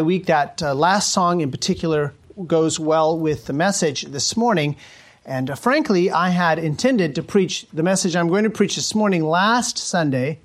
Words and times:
week. 0.00 0.26
That 0.26 0.62
uh, 0.62 0.74
last 0.74 1.12
song 1.12 1.40
in 1.40 1.50
particular 1.50 2.14
goes 2.46 2.80
well 2.80 3.18
with 3.18 3.46
the 3.46 3.52
message 3.52 4.02
this 4.02 4.36
morning. 4.36 4.76
And 5.24 5.50
uh, 5.50 5.54
frankly, 5.54 6.10
I 6.10 6.30
had 6.30 6.58
intended 6.58 7.14
to 7.16 7.22
preach 7.22 7.66
the 7.72 7.82
message 7.82 8.16
I'm 8.16 8.28
going 8.28 8.44
to 8.44 8.50
preach 8.50 8.76
this 8.76 8.94
morning 8.94 9.24
last 9.24 9.78
Sunday. 9.78 10.38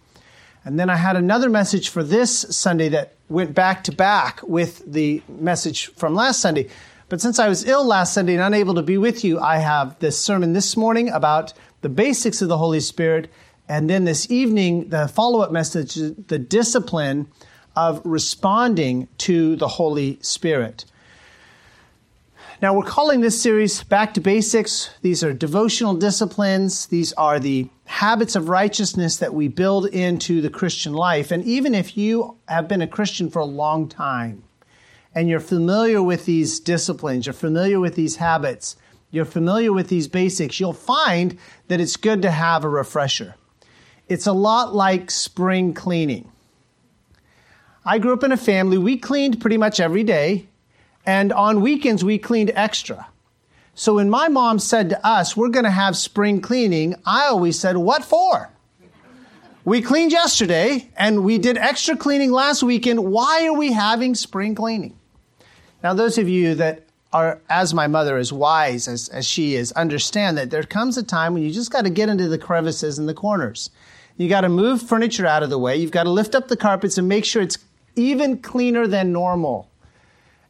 And 0.65 0.77
then 0.77 0.89
I 0.89 0.97
had 0.97 1.15
another 1.15 1.49
message 1.49 1.89
for 1.89 2.03
this 2.03 2.45
Sunday 2.49 2.89
that 2.89 3.13
went 3.29 3.55
back 3.55 3.85
to 3.85 3.91
back 3.91 4.41
with 4.43 4.83
the 4.85 5.21
message 5.29 5.87
from 5.95 6.13
last 6.13 6.41
Sunday. 6.41 6.67
But 7.09 7.21
since 7.21 7.39
I 7.39 7.47
was 7.47 7.65
ill 7.65 7.85
last 7.85 8.13
Sunday 8.13 8.33
and 8.33 8.43
unable 8.43 8.75
to 8.75 8.81
be 8.81 8.97
with 8.97 9.23
you, 9.23 9.39
I 9.39 9.59
have 9.59 9.97
this 9.99 10.19
sermon 10.19 10.51
this 10.51 10.75
morning 10.75 11.07
about 11.09 11.53
the 11.81 11.89
basics 11.89 12.41
of 12.41 12.49
the 12.49 12.57
Holy 12.57 12.81
Spirit. 12.81 13.31
And 13.69 13.89
then 13.89 14.03
this 14.03 14.29
evening, 14.29 14.89
the 14.89 15.07
follow 15.07 15.39
up 15.39 15.51
message, 15.51 15.95
the 15.95 16.39
discipline 16.39 17.27
of 17.77 18.01
responding 18.03 19.07
to 19.19 19.55
the 19.55 19.67
Holy 19.67 20.17
Spirit. 20.21 20.83
Now, 22.59 22.73
we're 22.73 22.81
calling 22.81 23.21
this 23.21 23.39
series 23.39 23.83
Back 23.83 24.15
to 24.15 24.19
Basics. 24.19 24.89
These 25.03 25.23
are 25.23 25.31
devotional 25.31 25.93
disciplines. 25.93 26.87
These 26.87 27.13
are 27.13 27.39
the 27.39 27.69
habits 27.85 28.35
of 28.35 28.49
righteousness 28.49 29.17
that 29.17 29.35
we 29.35 29.47
build 29.47 29.85
into 29.85 30.41
the 30.41 30.49
Christian 30.49 30.93
life. 30.93 31.29
And 31.29 31.43
even 31.43 31.75
if 31.75 31.95
you 31.95 32.37
have 32.47 32.67
been 32.67 32.81
a 32.81 32.87
Christian 32.87 33.29
for 33.29 33.39
a 33.39 33.45
long 33.45 33.87
time 33.87 34.41
and 35.13 35.29
you're 35.29 35.39
familiar 35.39 36.01
with 36.01 36.25
these 36.25 36.59
disciplines, 36.59 37.27
you're 37.27 37.33
familiar 37.33 37.79
with 37.79 37.93
these 37.93 38.15
habits, 38.15 38.75
you're 39.11 39.23
familiar 39.23 39.71
with 39.71 39.87
these 39.87 40.07
basics, 40.07 40.59
you'll 40.59 40.73
find 40.73 41.37
that 41.67 41.79
it's 41.79 41.95
good 41.95 42.23
to 42.23 42.31
have 42.31 42.63
a 42.63 42.69
refresher. 42.69 43.35
It's 44.09 44.25
a 44.25 44.33
lot 44.33 44.73
like 44.73 45.11
spring 45.11 45.75
cleaning. 45.75 46.31
I 47.87 47.99
grew 47.99 48.11
up 48.11 48.25
in 48.25 48.33
a 48.33 48.37
family, 48.37 48.77
we 48.77 48.97
cleaned 48.97 49.39
pretty 49.39 49.55
much 49.55 49.79
every 49.79 50.03
day, 50.03 50.47
and 51.05 51.31
on 51.31 51.61
weekends 51.61 52.03
we 52.03 52.17
cleaned 52.17 52.51
extra. 52.53 53.07
So 53.75 53.95
when 53.95 54.09
my 54.09 54.27
mom 54.27 54.59
said 54.59 54.89
to 54.89 55.07
us, 55.07 55.37
we're 55.37 55.47
going 55.47 55.63
to 55.63 55.71
have 55.71 55.95
spring 55.95 56.41
cleaning, 56.41 56.95
I 57.05 57.27
always 57.27 57.57
said, 57.57 57.77
what 57.77 58.03
for? 58.03 58.49
We 59.63 59.81
cleaned 59.81 60.11
yesterday 60.11 60.89
and 60.97 61.23
we 61.23 61.37
did 61.37 61.57
extra 61.57 61.95
cleaning 61.95 62.31
last 62.31 62.61
weekend. 62.61 63.05
Why 63.05 63.45
are 63.47 63.53
we 63.53 63.71
having 63.71 64.15
spring 64.15 64.53
cleaning? 64.53 64.97
Now, 65.81 65.93
those 65.93 66.17
of 66.17 66.27
you 66.27 66.55
that 66.55 66.87
are, 67.13 67.39
as 67.49 67.73
my 67.73 67.87
mother, 67.87 68.17
as 68.17 68.33
wise 68.33 68.89
as, 68.89 69.07
as 69.09 69.25
she 69.25 69.55
is, 69.55 69.71
understand 69.73 70.37
that 70.37 70.49
there 70.49 70.63
comes 70.63 70.97
a 70.97 71.03
time 71.03 71.33
when 71.33 71.43
you 71.43 71.51
just 71.51 71.71
got 71.71 71.85
to 71.85 71.89
get 71.89 72.09
into 72.09 72.27
the 72.27 72.37
crevices 72.37 72.99
and 72.99 73.07
the 73.07 73.13
corners. 73.13 73.69
You 74.17 74.27
got 74.27 74.41
to 74.41 74.49
move 74.49 74.81
furniture 74.81 75.25
out 75.25 75.43
of 75.43 75.49
the 75.49 75.59
way. 75.59 75.77
You've 75.77 75.91
got 75.91 76.03
to 76.03 76.09
lift 76.09 76.35
up 76.35 76.49
the 76.49 76.57
carpets 76.57 76.97
and 76.97 77.07
make 77.07 77.23
sure 77.23 77.41
it's 77.41 77.59
even 77.97 78.39
cleaner 78.39 78.87
than 78.87 79.11
normal. 79.11 79.69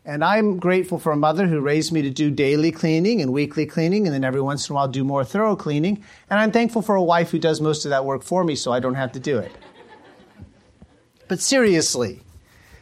And 0.05 0.23
I'm 0.23 0.57
grateful 0.57 0.99
for 0.99 1.11
a 1.11 1.17
mother 1.17 1.47
who 1.47 1.59
raised 1.59 1.91
me 1.91 2.01
to 2.01 2.09
do 2.09 2.31
daily 2.31 2.71
cleaning 2.71 3.21
and 3.21 3.33
weekly 3.33 3.65
cleaning, 3.65 4.07
and 4.07 4.13
then 4.13 4.23
every 4.23 4.39
once 4.39 4.69
in 4.69 4.73
a 4.73 4.75
while 4.75 4.87
do 4.87 5.03
more 5.03 5.25
thorough 5.25 5.55
cleaning. 5.55 6.01
And 6.29 6.39
I'm 6.39 6.51
thankful 6.51 6.81
for 6.81 6.95
a 6.95 7.03
wife 7.03 7.31
who 7.31 7.39
does 7.39 7.59
most 7.59 7.83
of 7.83 7.89
that 7.89 8.05
work 8.05 8.23
for 8.23 8.45
me 8.45 8.55
so 8.55 8.71
I 8.71 8.79
don't 8.79 8.95
have 8.95 9.11
to 9.11 9.19
do 9.19 9.37
it. 9.37 9.51
But 11.27 11.41
seriously, 11.41 12.21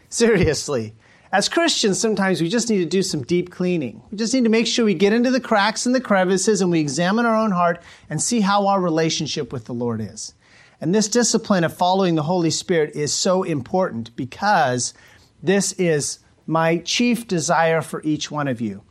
seriously, 0.09 0.93
as 1.31 1.49
Christians, 1.49 1.99
sometimes 1.99 2.41
we 2.41 2.47
just 2.47 2.69
need 2.69 2.77
to 2.77 2.85
do 2.85 3.01
some 3.01 3.23
deep 3.23 3.49
cleaning. 3.49 4.03
We 4.11 4.17
just 4.19 4.33
need 4.33 4.43
to 4.43 4.49
make 4.51 4.67
sure 4.67 4.85
we 4.85 4.93
get 4.93 5.11
into 5.11 5.31
the 5.31 5.41
cracks 5.41 5.87
and 5.87 5.95
the 5.95 6.01
crevices 6.01 6.61
and 6.61 6.69
we 6.69 6.79
examine 6.79 7.25
our 7.25 7.35
own 7.35 7.51
heart 7.51 7.81
and 8.07 8.21
see 8.21 8.41
how 8.41 8.67
our 8.67 8.79
relationship 8.79 9.51
with 9.51 9.65
the 9.65 9.73
Lord 9.73 9.99
is. 9.99 10.34
And 10.81 10.93
this 10.93 11.07
discipline 11.07 11.63
of 11.63 11.75
following 11.75 12.15
the 12.15 12.23
Holy 12.23 12.49
Spirit 12.49 12.95
is 12.95 13.13
so 13.13 13.43
important 13.43 14.15
because 14.15 14.93
this 15.41 15.73
is 15.73 16.19
my 16.47 16.77
chief 16.79 17.27
desire 17.27 17.81
for 17.81 18.01
each 18.03 18.29
one 18.29 18.47
of 18.47 18.61
you. 18.61 18.83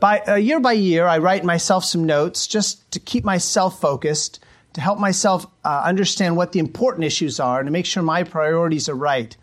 By 0.00 0.20
uh, 0.20 0.34
year 0.34 0.60
by 0.60 0.72
year, 0.72 1.06
I 1.06 1.18
write 1.18 1.44
myself 1.44 1.84
some 1.84 2.04
notes 2.04 2.46
just 2.46 2.90
to 2.92 2.98
keep 2.98 3.24
myself 3.24 3.80
focused, 3.80 4.40
to 4.72 4.80
help 4.80 4.98
myself 4.98 5.46
uh, 5.64 5.82
understand 5.84 6.36
what 6.36 6.52
the 6.52 6.58
important 6.58 7.04
issues 7.04 7.38
are, 7.38 7.60
and 7.60 7.66
to 7.66 7.70
make 7.70 7.86
sure 7.86 8.02
my 8.02 8.24
priorities 8.24 8.88
are 8.88 8.96
right. 8.96 9.36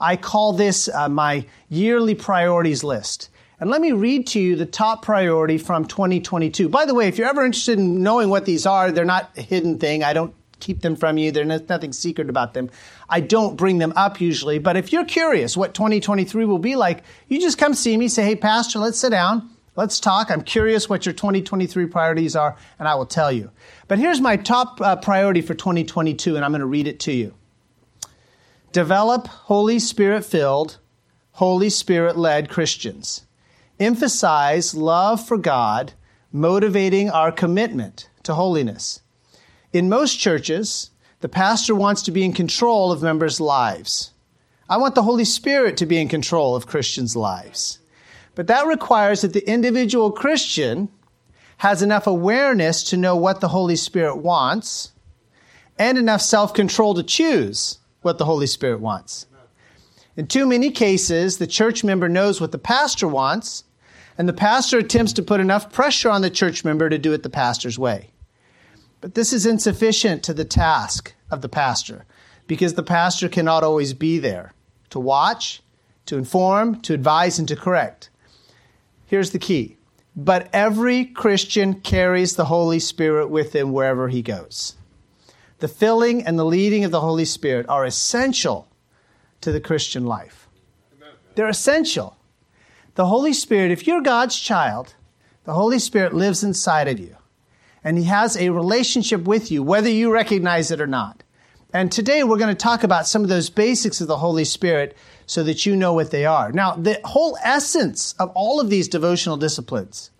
I 0.00 0.16
call 0.16 0.52
this 0.52 0.88
uh, 0.88 1.08
my 1.08 1.46
yearly 1.68 2.14
priorities 2.14 2.84
list. 2.84 3.30
And 3.60 3.70
let 3.70 3.80
me 3.80 3.92
read 3.92 4.26
to 4.28 4.40
you 4.40 4.56
the 4.56 4.66
top 4.66 5.02
priority 5.02 5.56
from 5.56 5.86
2022. 5.86 6.68
By 6.68 6.84
the 6.84 6.94
way, 6.94 7.08
if 7.08 7.16
you're 7.16 7.28
ever 7.28 7.44
interested 7.44 7.78
in 7.78 8.02
knowing 8.02 8.28
what 8.28 8.44
these 8.44 8.66
are, 8.66 8.90
they're 8.90 9.04
not 9.04 9.30
a 9.38 9.42
hidden 9.42 9.78
thing. 9.78 10.02
I 10.02 10.12
don't 10.12 10.34
keep 10.60 10.80
them 10.80 10.96
from 10.96 11.18
you. 11.18 11.30
There's 11.30 11.68
nothing 11.68 11.92
secret 11.92 12.28
about 12.28 12.54
them. 12.54 12.70
I 13.08 13.20
don't 13.20 13.56
bring 13.56 13.78
them 13.78 13.92
up 13.96 14.20
usually, 14.20 14.58
but 14.58 14.76
if 14.76 14.92
you're 14.92 15.04
curious 15.04 15.56
what 15.56 15.74
2023 15.74 16.44
will 16.44 16.58
be 16.58 16.76
like, 16.76 17.04
you 17.28 17.40
just 17.40 17.58
come 17.58 17.74
see 17.74 17.96
me, 17.96 18.08
say, 18.08 18.24
hey, 18.24 18.36
Pastor, 18.36 18.78
let's 18.78 18.98
sit 18.98 19.10
down. 19.10 19.50
Let's 19.76 19.98
talk. 19.98 20.30
I'm 20.30 20.42
curious 20.42 20.88
what 20.88 21.04
your 21.04 21.14
2023 21.14 21.86
priorities 21.86 22.36
are, 22.36 22.56
and 22.78 22.86
I 22.86 22.94
will 22.94 23.06
tell 23.06 23.32
you. 23.32 23.50
But 23.88 23.98
here's 23.98 24.20
my 24.20 24.36
top 24.36 24.80
uh, 24.80 24.96
priority 24.96 25.40
for 25.40 25.54
2022, 25.54 26.36
and 26.36 26.44
I'm 26.44 26.52
going 26.52 26.60
to 26.60 26.66
read 26.66 26.86
it 26.86 27.00
to 27.00 27.12
you. 27.12 27.34
Develop 28.70 29.26
Holy 29.26 29.80
Spirit 29.80 30.24
filled, 30.24 30.78
Holy 31.32 31.70
Spirit 31.70 32.16
led 32.16 32.48
Christians. 32.48 33.26
Emphasize 33.80 34.74
love 34.74 35.26
for 35.26 35.36
God, 35.36 35.94
motivating 36.32 37.10
our 37.10 37.32
commitment 37.32 38.08
to 38.22 38.34
holiness. 38.34 39.00
In 39.74 39.88
most 39.88 40.20
churches, 40.20 40.90
the 41.18 41.28
pastor 41.28 41.74
wants 41.74 42.02
to 42.02 42.12
be 42.12 42.24
in 42.24 42.32
control 42.32 42.92
of 42.92 43.02
members' 43.02 43.40
lives. 43.40 44.12
I 44.70 44.76
want 44.76 44.94
the 44.94 45.02
Holy 45.02 45.24
Spirit 45.24 45.76
to 45.78 45.84
be 45.84 45.98
in 45.98 46.06
control 46.06 46.54
of 46.54 46.68
Christians' 46.68 47.16
lives. 47.16 47.80
But 48.36 48.46
that 48.46 48.68
requires 48.68 49.22
that 49.22 49.32
the 49.32 49.44
individual 49.50 50.12
Christian 50.12 50.90
has 51.56 51.82
enough 51.82 52.06
awareness 52.06 52.84
to 52.84 52.96
know 52.96 53.16
what 53.16 53.40
the 53.40 53.48
Holy 53.48 53.74
Spirit 53.74 54.18
wants 54.18 54.92
and 55.76 55.98
enough 55.98 56.22
self 56.22 56.54
control 56.54 56.94
to 56.94 57.02
choose 57.02 57.78
what 58.02 58.18
the 58.18 58.26
Holy 58.26 58.46
Spirit 58.46 58.78
wants. 58.78 59.26
In 60.16 60.28
too 60.28 60.46
many 60.46 60.70
cases, 60.70 61.38
the 61.38 61.48
church 61.48 61.82
member 61.82 62.08
knows 62.08 62.40
what 62.40 62.52
the 62.52 62.58
pastor 62.58 63.08
wants, 63.08 63.64
and 64.16 64.28
the 64.28 64.32
pastor 64.32 64.78
attempts 64.78 65.14
to 65.14 65.22
put 65.24 65.40
enough 65.40 65.72
pressure 65.72 66.10
on 66.10 66.22
the 66.22 66.30
church 66.30 66.64
member 66.64 66.88
to 66.88 66.96
do 66.96 67.12
it 67.12 67.24
the 67.24 67.28
pastor's 67.28 67.76
way. 67.76 68.12
But 69.04 69.12
this 69.12 69.34
is 69.34 69.44
insufficient 69.44 70.22
to 70.22 70.32
the 70.32 70.46
task 70.46 71.12
of 71.30 71.42
the 71.42 71.48
pastor 71.50 72.06
because 72.46 72.72
the 72.72 72.82
pastor 72.82 73.28
cannot 73.28 73.62
always 73.62 73.92
be 73.92 74.18
there 74.18 74.54
to 74.88 74.98
watch, 74.98 75.62
to 76.06 76.16
inform, 76.16 76.80
to 76.80 76.94
advise, 76.94 77.38
and 77.38 77.46
to 77.48 77.54
correct. 77.54 78.08
Here's 79.04 79.32
the 79.32 79.38
key. 79.38 79.76
But 80.16 80.48
every 80.54 81.04
Christian 81.04 81.82
carries 81.82 82.36
the 82.36 82.46
Holy 82.46 82.78
Spirit 82.78 83.28
with 83.28 83.54
him 83.54 83.74
wherever 83.74 84.08
he 84.08 84.22
goes. 84.22 84.74
The 85.58 85.68
filling 85.68 86.24
and 86.24 86.38
the 86.38 86.46
leading 86.46 86.82
of 86.82 86.90
the 86.90 87.02
Holy 87.02 87.26
Spirit 87.26 87.66
are 87.68 87.84
essential 87.84 88.68
to 89.42 89.52
the 89.52 89.60
Christian 89.60 90.06
life. 90.06 90.48
They're 91.34 91.46
essential. 91.46 92.16
The 92.94 93.08
Holy 93.08 93.34
Spirit, 93.34 93.70
if 93.70 93.86
you're 93.86 94.00
God's 94.00 94.40
child, 94.40 94.94
the 95.44 95.52
Holy 95.52 95.78
Spirit 95.78 96.14
lives 96.14 96.42
inside 96.42 96.88
of 96.88 96.98
you 96.98 97.18
and 97.84 97.98
He 97.98 98.04
has 98.04 98.36
a 98.36 98.50
relationship 98.50 99.22
with 99.22 99.52
you, 99.52 99.62
whether 99.62 99.90
you 99.90 100.10
recognize 100.10 100.70
it 100.70 100.80
or 100.80 100.86
not. 100.86 101.22
And 101.74 101.90
today 101.90 102.22
we're 102.22 102.38
going 102.38 102.54
to 102.54 102.60
talk 102.60 102.84
about 102.84 103.06
some 103.06 103.22
of 103.22 103.28
those 103.28 103.50
basics 103.50 104.00
of 104.00 104.06
the 104.06 104.16
Holy 104.16 104.44
Spirit 104.44 104.96
so 105.26 105.42
that 105.42 105.66
you 105.66 105.74
know 105.74 105.92
what 105.92 106.12
they 106.12 106.24
are. 106.24 106.52
Now, 106.52 106.76
the 106.76 107.00
whole 107.04 107.36
essence 107.42 108.14
of 108.18 108.30
all 108.36 108.60
of 108.60 108.70
these 108.70 108.86
devotional 108.86 109.36
disciplines, 109.36 110.10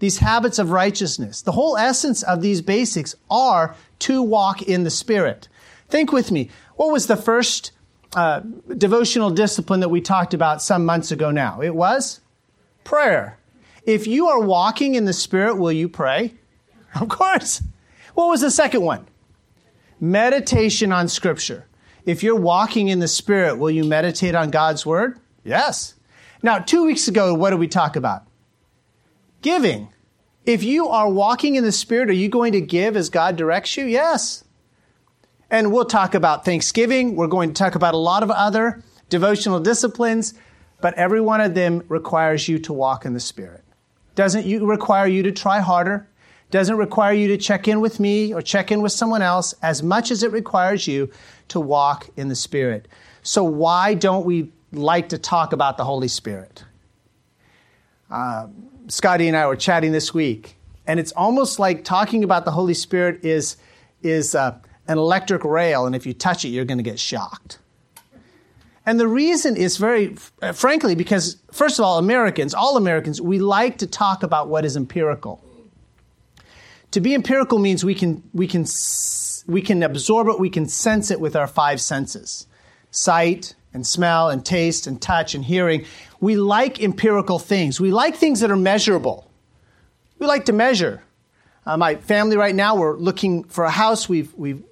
these 0.00 0.18
habits 0.18 0.58
of 0.58 0.72
righteousness, 0.72 1.42
the 1.42 1.52
whole 1.52 1.76
essence 1.76 2.24
of 2.24 2.42
these 2.42 2.60
basics 2.60 3.14
are 3.30 3.76
to 4.00 4.20
walk 4.20 4.62
in 4.62 4.82
the 4.82 4.90
Spirit. 4.90 5.48
Think 5.88 6.12
with 6.12 6.32
me. 6.32 6.50
What 6.74 6.90
was 6.90 7.06
the 7.06 7.16
first 7.16 7.70
uh, 8.16 8.40
devotional 8.76 9.30
discipline 9.30 9.80
that 9.80 9.90
we 9.90 10.00
talked 10.00 10.34
about 10.34 10.60
some 10.60 10.84
months 10.84 11.12
ago 11.12 11.30
now? 11.30 11.60
It 11.60 11.74
was 11.74 12.20
prayer. 12.82 13.38
If 13.84 14.08
you 14.08 14.26
are 14.26 14.40
walking 14.40 14.96
in 14.96 15.04
the 15.04 15.12
Spirit, 15.12 15.56
will 15.56 15.72
you 15.72 15.88
pray? 15.88 16.34
Of 16.94 17.08
course. 17.08 17.62
What 18.14 18.28
was 18.28 18.40
the 18.40 18.50
second 18.50 18.82
one? 18.82 19.06
Meditation 20.00 20.92
on 20.92 21.08
Scripture. 21.08 21.66
If 22.06 22.22
you're 22.22 22.36
walking 22.36 22.88
in 22.88 22.98
the 22.98 23.08
Spirit, 23.08 23.58
will 23.58 23.70
you 23.70 23.84
meditate 23.84 24.34
on 24.34 24.50
God's 24.50 24.86
Word? 24.86 25.18
Yes. 25.44 25.94
Now, 26.42 26.58
two 26.58 26.84
weeks 26.84 27.06
ago, 27.08 27.34
what 27.34 27.50
did 27.50 27.58
we 27.58 27.68
talk 27.68 27.96
about? 27.96 28.24
Giving. 29.42 29.88
If 30.46 30.62
you 30.62 30.88
are 30.88 31.08
walking 31.08 31.56
in 31.56 31.64
the 31.64 31.72
Spirit, 31.72 32.08
are 32.08 32.14
you 32.14 32.28
going 32.28 32.52
to 32.52 32.60
give 32.60 32.96
as 32.96 33.10
God 33.10 33.36
directs 33.36 33.76
you? 33.76 33.84
Yes. 33.84 34.42
And 35.50 35.72
we'll 35.72 35.84
talk 35.84 36.14
about 36.14 36.44
Thanksgiving. 36.44 37.16
We're 37.16 37.26
going 37.26 37.52
to 37.52 37.54
talk 37.54 37.74
about 37.74 37.94
a 37.94 37.98
lot 37.98 38.22
of 38.22 38.30
other 38.30 38.82
devotional 39.10 39.60
disciplines, 39.60 40.32
but 40.80 40.94
every 40.94 41.20
one 41.20 41.40
of 41.40 41.54
them 41.54 41.82
requires 41.88 42.48
you 42.48 42.58
to 42.60 42.72
walk 42.72 43.04
in 43.04 43.12
the 43.12 43.20
Spirit. 43.20 43.64
Doesn't 44.14 44.46
you 44.46 44.66
require 44.66 45.06
you 45.06 45.22
to 45.24 45.32
try 45.32 45.60
harder? 45.60 46.08
Doesn't 46.50 46.76
require 46.76 47.12
you 47.12 47.28
to 47.28 47.36
check 47.36 47.68
in 47.68 47.80
with 47.80 48.00
me 48.00 48.34
or 48.34 48.42
check 48.42 48.72
in 48.72 48.82
with 48.82 48.92
someone 48.92 49.22
else 49.22 49.54
as 49.62 49.82
much 49.82 50.10
as 50.10 50.22
it 50.22 50.32
requires 50.32 50.86
you 50.86 51.10
to 51.48 51.60
walk 51.60 52.08
in 52.16 52.28
the 52.28 52.34
Spirit. 52.34 52.88
So, 53.22 53.44
why 53.44 53.94
don't 53.94 54.24
we 54.24 54.50
like 54.72 55.08
to 55.10 55.18
talk 55.18 55.52
about 55.52 55.76
the 55.76 55.84
Holy 55.84 56.08
Spirit. 56.08 56.64
Uh, 58.10 58.48
Scotty 58.88 59.28
and 59.28 59.36
I 59.36 59.46
were 59.46 59.56
chatting 59.56 59.92
this 59.92 60.12
week, 60.12 60.56
and 60.86 60.98
it's 60.98 61.12
almost 61.12 61.58
like 61.58 61.84
talking 61.84 62.24
about 62.24 62.44
the 62.44 62.50
Holy 62.50 62.74
Spirit 62.74 63.24
is, 63.24 63.56
is 64.02 64.34
uh, 64.34 64.56
an 64.88 64.98
electric 64.98 65.44
rail, 65.44 65.86
and 65.86 65.94
if 65.94 66.06
you 66.06 66.12
touch 66.12 66.44
it, 66.44 66.48
you're 66.48 66.64
going 66.64 66.78
to 66.78 66.84
get 66.84 66.98
shocked. 66.98 67.58
And 68.86 68.98
the 68.98 69.06
reason 69.06 69.56
is 69.56 69.76
very, 69.76 70.16
uh, 70.42 70.52
frankly, 70.52 70.94
because 70.94 71.36
first 71.52 71.78
of 71.78 71.84
all, 71.84 71.98
Americans, 71.98 72.54
all 72.54 72.76
Americans, 72.76 73.20
we 73.20 73.38
like 73.38 73.78
to 73.78 73.86
talk 73.86 74.22
about 74.22 74.48
what 74.48 74.64
is 74.64 74.76
empirical. 74.76 75.44
To 76.92 77.00
be 77.00 77.14
empirical 77.14 77.58
means 77.58 77.84
we 77.84 77.94
can, 77.94 78.22
we 78.32 78.46
can, 78.46 78.66
we 79.46 79.62
can 79.62 79.82
absorb 79.82 80.28
it, 80.28 80.40
we 80.40 80.50
can 80.50 80.66
sense 80.66 81.10
it 81.10 81.20
with 81.20 81.36
our 81.36 81.46
five 81.46 81.80
senses 81.80 82.46
sight 82.92 83.54
and 83.72 83.86
smell 83.86 84.30
and 84.30 84.44
taste 84.44 84.86
and 84.88 85.00
touch 85.00 85.34
and 85.34 85.44
hearing. 85.44 85.84
We 86.20 86.36
like 86.36 86.82
empirical 86.82 87.38
things. 87.38 87.80
We 87.80 87.92
like 87.92 88.16
things 88.16 88.40
that 88.40 88.50
are 88.50 88.56
measurable. 88.56 89.30
We 90.18 90.26
like 90.26 90.46
to 90.46 90.52
measure. 90.52 91.02
Uh, 91.64 91.76
my 91.76 91.94
family 91.94 92.36
right 92.36 92.54
now, 92.54 92.74
we're 92.76 92.96
looking 92.96 93.44
for 93.44 93.64
a 93.64 93.70
house. 93.70 94.08
We've, 94.08 94.34
we've 94.34 94.64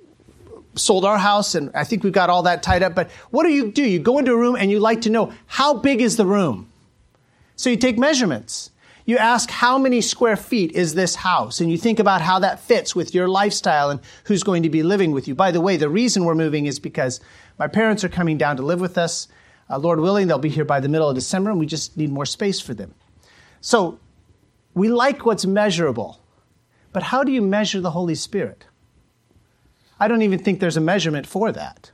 sold 0.74 1.04
our 1.04 1.18
house 1.18 1.54
and 1.54 1.70
I 1.74 1.84
think 1.84 2.02
we've 2.02 2.12
got 2.12 2.30
all 2.30 2.42
that 2.42 2.62
tied 2.62 2.82
up. 2.82 2.94
But 2.94 3.10
what 3.30 3.44
do 3.44 3.50
you 3.50 3.70
do? 3.70 3.82
You 3.82 3.98
go 3.98 4.18
into 4.18 4.32
a 4.32 4.36
room 4.36 4.56
and 4.56 4.70
you 4.70 4.80
like 4.80 5.02
to 5.02 5.10
know 5.10 5.32
how 5.46 5.74
big 5.74 6.00
is 6.00 6.16
the 6.16 6.26
room? 6.26 6.70
So 7.56 7.70
you 7.70 7.76
take 7.76 7.98
measurements. 7.98 8.70
You 9.08 9.16
ask 9.16 9.50
how 9.50 9.78
many 9.78 10.02
square 10.02 10.36
feet 10.36 10.72
is 10.72 10.94
this 10.94 11.14
house 11.14 11.62
and 11.62 11.70
you 11.70 11.78
think 11.78 11.98
about 11.98 12.20
how 12.20 12.40
that 12.40 12.60
fits 12.60 12.94
with 12.94 13.14
your 13.14 13.26
lifestyle 13.26 13.88
and 13.88 14.00
who's 14.24 14.42
going 14.42 14.64
to 14.64 14.68
be 14.68 14.82
living 14.82 15.12
with 15.12 15.26
you. 15.26 15.34
By 15.34 15.50
the 15.50 15.62
way, 15.62 15.78
the 15.78 15.88
reason 15.88 16.26
we're 16.26 16.34
moving 16.34 16.66
is 16.66 16.78
because 16.78 17.18
my 17.58 17.68
parents 17.68 18.04
are 18.04 18.10
coming 18.10 18.36
down 18.36 18.58
to 18.58 18.62
live 18.62 18.82
with 18.82 18.98
us. 18.98 19.26
Uh, 19.70 19.78
Lord 19.78 20.00
willing, 20.00 20.26
they'll 20.26 20.38
be 20.38 20.50
here 20.50 20.66
by 20.66 20.80
the 20.80 20.90
middle 20.90 21.08
of 21.08 21.14
December 21.14 21.48
and 21.48 21.58
we 21.58 21.64
just 21.64 21.96
need 21.96 22.10
more 22.10 22.26
space 22.26 22.60
for 22.60 22.74
them. 22.74 22.94
So 23.62 23.98
we 24.74 24.90
like 24.90 25.24
what's 25.24 25.46
measurable. 25.46 26.20
But 26.92 27.04
how 27.04 27.24
do 27.24 27.32
you 27.32 27.40
measure 27.40 27.80
the 27.80 27.92
Holy 27.92 28.14
Spirit? 28.14 28.66
I 29.98 30.06
don't 30.06 30.20
even 30.20 30.38
think 30.38 30.60
there's 30.60 30.76
a 30.76 30.82
measurement 30.82 31.26
for 31.26 31.50
that. 31.50 31.92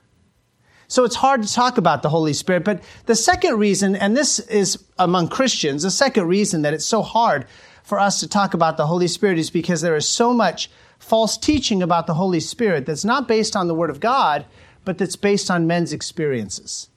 So 0.95 1.03
it's 1.03 1.17
hard 1.17 1.43
to 1.43 1.53
talk 1.53 1.77
about 1.77 2.03
the 2.03 2.09
Holy 2.09 2.33
Spirit. 2.33 2.63
But 2.63 2.81
the 3.07 3.17
second 3.17 3.59
reason, 3.59 3.97
and 3.97 4.17
this 4.17 4.39
is 4.39 4.85
among 4.97 5.27
Christians, 5.27 5.83
the 5.83 5.91
second 5.91 6.29
reason 6.29 6.63
that 6.63 6.73
it's 6.73 6.87
so 6.87 7.03
hard 7.03 7.47
for 7.83 7.99
us 7.99 8.21
to 8.21 8.29
talk 8.29 8.55
about 8.55 8.77
the 8.77 8.87
Holy 8.87 9.09
Spirit 9.09 9.37
is 9.37 9.51
because 9.51 9.81
there 9.81 9.97
is 9.97 10.09
so 10.09 10.33
much 10.33 10.71
false 11.01 11.37
teaching 11.37 11.83
about 11.83 12.07
the 12.07 12.15
Holy 12.15 12.39
Spirit 12.39 12.87
that's 12.87 13.05
not 13.05 13.27
based 13.27 13.57
on 13.57 13.67
the 13.67 13.75
Word 13.75 13.91
of 13.91 13.99
God, 13.99 14.47
but 14.85 14.97
that's 14.99 15.17
based 15.17 15.51
on 15.51 15.67
men's 15.67 15.93
experiences. 15.93 16.89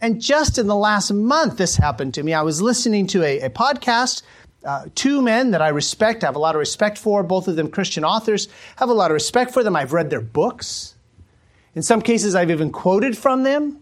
And 0.00 0.22
just 0.22 0.56
in 0.56 0.66
the 0.66 0.74
last 0.74 1.12
month, 1.12 1.58
this 1.58 1.76
happened 1.76 2.14
to 2.14 2.22
me. 2.22 2.32
I 2.32 2.40
was 2.40 2.62
listening 2.62 3.06
to 3.08 3.22
a, 3.22 3.40
a 3.40 3.50
podcast 3.50 4.22
uh, 4.64 4.86
two 4.94 5.20
men 5.20 5.50
that 5.50 5.60
I 5.60 5.68
respect, 5.68 6.24
I 6.24 6.28
have 6.28 6.36
a 6.36 6.38
lot 6.38 6.54
of 6.54 6.60
respect 6.60 6.96
for, 6.96 7.22
both 7.22 7.46
of 7.46 7.56
them 7.56 7.68
Christian 7.68 8.04
authors, 8.04 8.48
have 8.76 8.88
a 8.88 8.94
lot 8.94 9.10
of 9.10 9.14
respect 9.14 9.52
for 9.52 9.62
them. 9.62 9.76
I've 9.76 9.92
read 9.92 10.08
their 10.08 10.22
books. 10.22 10.93
In 11.74 11.82
some 11.82 12.00
cases, 12.00 12.34
I've 12.34 12.50
even 12.50 12.70
quoted 12.70 13.16
from 13.16 13.42
them. 13.42 13.80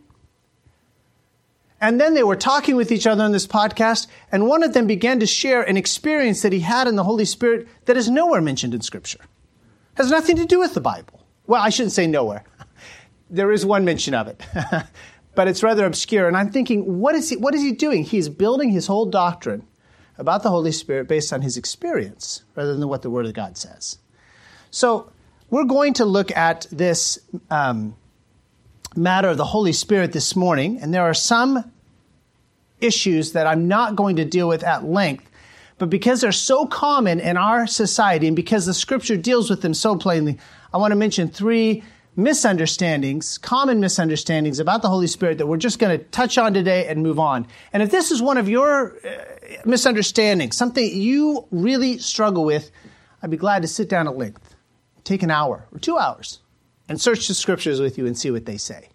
And 1.81 2.01
then 2.01 2.15
they 2.15 2.23
were 2.23 2.37
talking 2.37 2.77
with 2.77 2.93
each 2.93 3.09
other 3.09 3.25
on 3.25 3.33
this 3.33 3.47
podcast, 3.47 4.07
and 4.31 4.47
one 4.47 4.63
of 4.63 4.73
them 4.73 4.87
began 4.87 5.19
to 5.19 5.27
share 5.27 5.63
an 5.63 5.77
experience 5.77 6.43
that 6.43 6.53
he 6.53 6.61
had 6.61 6.87
in 6.87 6.95
the 6.95 7.03
Holy 7.03 7.25
Spirit 7.25 7.67
that 7.87 7.97
is 7.97 8.09
nowhere 8.09 8.41
mentioned 8.41 8.73
in 8.73 8.83
Scripture. 8.83 9.19
Has 9.95 10.11
nothing 10.11 10.37
to 10.37 10.47
do 10.47 10.61
with 10.61 10.75
the 10.75 10.81
Bible. 10.81 11.27
Well, 11.49 11.61
I 11.61 11.71
shouldn't 11.71 11.93
say 11.93 12.07
nowhere. 12.07 12.45
there 13.31 13.51
is 13.51 13.67
one 13.67 13.85
mention 13.85 14.15
of 14.15 14.29
it, 14.29 14.41
but 15.35 15.49
it's 15.49 15.65
rather 15.65 15.85
obscure. 15.85 16.29
And 16.29 16.37
I'm 16.37 16.51
thinking, 16.51 17.01
what 17.01 17.17
is 17.17 17.31
he, 17.31 17.37
what 17.37 17.55
is 17.55 17.63
he 17.63 17.73
doing? 17.73 18.05
He's 18.05 18.29
building 18.29 18.71
his 18.71 18.87
whole 18.87 19.07
doctrine 19.07 19.67
about 20.19 20.45
the 20.45 20.51
Holy 20.51 20.73
Spirit 20.73 21.09
based 21.09 21.33
on 21.33 21.43
his 21.43 21.57
experience 21.57 22.45
rather 22.55 22.77
than 22.77 22.89
what 22.89 23.03
the 23.03 23.11
Word 23.11 23.27
of 23.27 23.35
God 23.35 23.57
says. 23.57 23.99
So, 24.71 25.11
we're 25.53 25.65
going 25.65 25.93
to 25.93 26.07
look 26.07 26.35
at 26.35 26.67
this 26.73 27.19
um, 27.51 27.95
matter 28.97 29.29
of 29.29 29.37
the 29.37 29.45
Holy 29.45 29.75
Spirit 29.75 30.11
this 30.13 30.35
morning, 30.35 30.79
and 30.81 30.95
there 30.95 31.03
are 31.03 31.13
some 31.13 31.71
issues 32.81 33.33
that 33.33 33.47
I'm 33.47 33.69
not 33.69 33.95
going 33.95 34.17
to 34.17 34.25
deal 34.25 34.49
with 34.49 34.65
at 34.65 34.83
length, 34.83 35.31
but 35.77 35.91
because 35.91 36.23
they're 36.23 36.33
so 36.33 36.65
common 36.65 37.21
in 37.21 37.37
our 37.37 37.67
society 37.67 38.29
and 38.29 38.35
because 38.35 38.65
the 38.65 38.73
Scripture 38.73 39.19
deals 39.19 39.51
with 39.51 39.61
them 39.61 39.75
so 39.75 39.95
plainly, 39.95 40.39
I 40.73 40.79
want 40.79 40.93
to 40.93 40.97
mention 40.97 41.29
three 41.29 41.85
misunderstandings, 42.17 43.37
common 43.37 43.79
misunderstandings 43.79 44.59
about 44.59 44.81
the 44.81 44.89
Holy 44.89 45.07
Spirit 45.07 45.37
that 45.37 45.47
we're 45.47 45.59
just 45.59 45.79
going 45.79 45.99
to 45.99 46.03
touch 46.07 46.39
on 46.39 46.55
today 46.55 46.87
and 46.87 47.03
move 47.03 47.19
on. 47.19 47.47
And 47.75 47.83
if 47.83 47.91
this 47.91 48.11
is 48.11 48.23
one 48.23 48.39
of 48.39 48.49
your 48.49 48.97
uh, 49.07 49.11
misunderstandings, 49.67 50.57
something 50.57 50.83
you 50.83 51.47
really 51.51 51.99
struggle 51.99 52.47
with, 52.47 52.71
I'd 53.23 53.29
be 53.29 53.37
glad 53.37 53.61
to 53.61 53.69
sit 53.69 53.91
down 53.91 54.09
at 54.09 54.17
length, 54.17 54.52
take 55.05 55.23
an 55.23 55.31
hour 55.31 55.67
or 55.73 55.79
two 55.79 55.99
hours, 55.99 56.41
and 56.89 57.01
search 57.01 57.29
the 57.29 57.35
scriptures 57.35 57.81
with 57.81 57.99
you 57.99 58.07
and 58.07 58.19
see 58.19 58.31
what 58.31 58.47
they 58.47 58.57
say. 58.57 58.89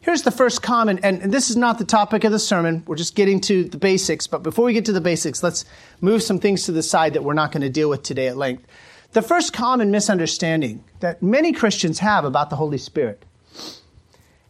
Here's 0.00 0.22
the 0.22 0.30
first 0.30 0.62
common, 0.62 1.00
and 1.00 1.32
this 1.32 1.50
is 1.50 1.56
not 1.56 1.78
the 1.78 1.84
topic 1.84 2.24
of 2.24 2.32
the 2.32 2.38
sermon. 2.38 2.84
We're 2.86 2.96
just 2.96 3.14
getting 3.14 3.40
to 3.42 3.64
the 3.64 3.78
basics. 3.78 4.26
But 4.26 4.42
before 4.42 4.64
we 4.64 4.72
get 4.72 4.84
to 4.86 4.92
the 4.92 5.00
basics, 5.00 5.42
let's 5.42 5.64
move 6.00 6.22
some 6.22 6.38
things 6.38 6.64
to 6.64 6.72
the 6.72 6.82
side 6.82 7.14
that 7.14 7.24
we're 7.24 7.34
not 7.34 7.52
going 7.52 7.62
to 7.62 7.68
deal 7.68 7.90
with 7.90 8.04
today 8.04 8.28
at 8.28 8.36
length. 8.36 8.66
The 9.12 9.22
first 9.22 9.52
common 9.52 9.90
misunderstanding 9.90 10.84
that 11.00 11.22
many 11.22 11.52
Christians 11.52 11.98
have 11.98 12.24
about 12.24 12.48
the 12.48 12.56
Holy 12.56 12.78
Spirit 12.78 13.24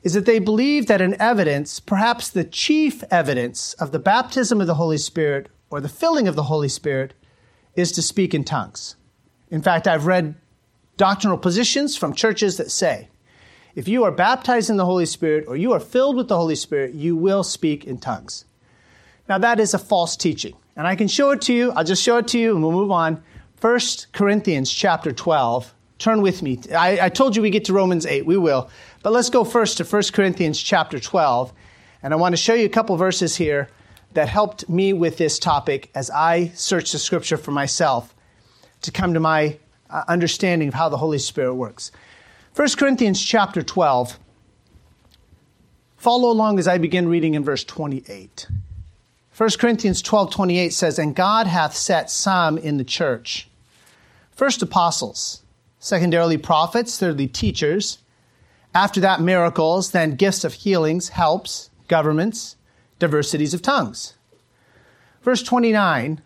is 0.02 0.12
that 0.12 0.26
they 0.26 0.38
believe 0.38 0.86
that 0.86 1.00
an 1.00 1.20
evidence, 1.20 1.80
perhaps 1.80 2.28
the 2.28 2.44
chief 2.44 3.02
evidence 3.10 3.72
of 3.75 3.90
the 3.90 3.98
baptism 3.98 4.60
of 4.60 4.66
the 4.66 4.75
Holy 4.75 4.98
Spirit 4.98 5.48
or 5.70 5.80
the 5.80 5.88
filling 5.88 6.28
of 6.28 6.36
the 6.36 6.44
Holy 6.44 6.69
Spirit, 6.69 7.14
is 7.75 7.90
to 7.92 8.02
speak 8.02 8.34
in 8.34 8.44
tongues. 8.44 8.96
In 9.50 9.62
fact, 9.62 9.88
I've 9.88 10.06
read 10.06 10.34
doctrinal 10.98 11.38
positions 11.38 11.96
from 11.96 12.12
churches 12.12 12.58
that 12.58 12.70
say, 12.70 13.08
if 13.74 13.88
you 13.88 14.04
are 14.04 14.10
baptized 14.10 14.68
in 14.68 14.76
the 14.76 14.84
Holy 14.84 15.06
Spirit 15.06 15.44
or 15.48 15.56
you 15.56 15.72
are 15.72 15.80
filled 15.80 16.16
with 16.16 16.28
the 16.28 16.36
Holy 16.36 16.56
Spirit, 16.56 16.94
you 16.94 17.16
will 17.16 17.44
speak 17.44 17.84
in 17.84 17.96
tongues. 17.96 18.44
Now, 19.28 19.38
that 19.38 19.60
is 19.60 19.72
a 19.72 19.78
false 19.78 20.16
teaching. 20.16 20.54
And 20.76 20.86
I 20.86 20.96
can 20.96 21.06
show 21.08 21.30
it 21.30 21.40
to 21.42 21.54
you. 21.54 21.70
I'll 21.72 21.84
just 21.84 22.02
show 22.02 22.18
it 22.18 22.28
to 22.28 22.38
you 22.38 22.52
and 22.52 22.62
we'll 22.62 22.72
move 22.72 22.90
on. 22.90 23.22
1 23.60 23.80
Corinthians 24.12 24.72
chapter 24.72 25.12
12. 25.12 25.72
Turn 25.98 26.22
with 26.22 26.42
me. 26.42 26.60
I, 26.76 27.06
I, 27.06 27.08
told 27.08 27.36
you 27.36 27.42
we 27.42 27.50
get 27.50 27.64
to 27.66 27.72
Romans 27.72 28.04
8. 28.04 28.26
We 28.26 28.36
will. 28.36 28.68
But 29.02 29.12
let's 29.12 29.30
go 29.30 29.44
first 29.44 29.78
to 29.78 29.84
1 29.84 30.02
Corinthians 30.12 30.60
chapter 30.60 30.98
12. 30.98 31.52
And 32.02 32.12
I 32.12 32.16
want 32.16 32.32
to 32.32 32.36
show 32.36 32.54
you 32.54 32.66
a 32.66 32.70
couple 32.70 32.96
verses 32.96 33.36
here 33.36 33.68
that 34.14 34.28
helped 34.28 34.68
me 34.68 34.92
with 34.92 35.18
this 35.18 35.38
topic 35.38 35.90
as 35.94 36.11
I 36.11 36.49
searched 36.54 36.92
the 36.92 36.99
scripture 36.99 37.37
for 37.37 37.50
myself 37.50 38.14
to 38.82 38.90
come 38.90 39.14
to 39.14 39.20
my 39.20 39.58
uh, 39.90 40.04
understanding 40.09 40.68
of 40.68 40.75
how 40.75 40.88
the 40.88 40.97
Holy 40.97 41.18
Spirit 41.18 41.54
works. 41.54 41.90
1 42.54 42.68
Corinthians 42.76 43.25
chapter 43.25 43.62
12. 43.62 44.18
Follow 45.97 46.30
along 46.30 46.59
as 46.59 46.68
I 46.68 46.78
begin 46.78 47.09
reading 47.09 47.35
in 47.35 47.45
verse 47.45 47.64
28. 47.64 48.47
1 49.37 49.50
Corinthians 49.61 50.02
12 50.02 50.33
28 50.33 50.73
says, 50.73 50.99
And 50.99 51.14
God 51.14 51.47
hath 51.47 51.75
set 51.75 52.11
some 52.11 52.59
in 52.59 52.76
the 52.76 52.85
church. 52.85 53.49
First, 54.33 54.62
apostles, 54.62 55.42
secondarily, 55.78 56.37
prophets, 56.37 56.99
thirdly, 56.99 57.28
teachers. 57.28 57.99
After 58.75 59.00
that, 59.00 59.21
miracles, 59.21 59.92
then 59.92 60.16
gifts 60.16 60.45
of 60.45 60.54
healings, 60.54 61.11
helps, 61.11 61.71
governments, 61.88 62.57
diversities 62.99 63.54
of 63.54 63.62
tongues. 63.62 64.14
Verse 65.23 65.42
29, 65.42 66.21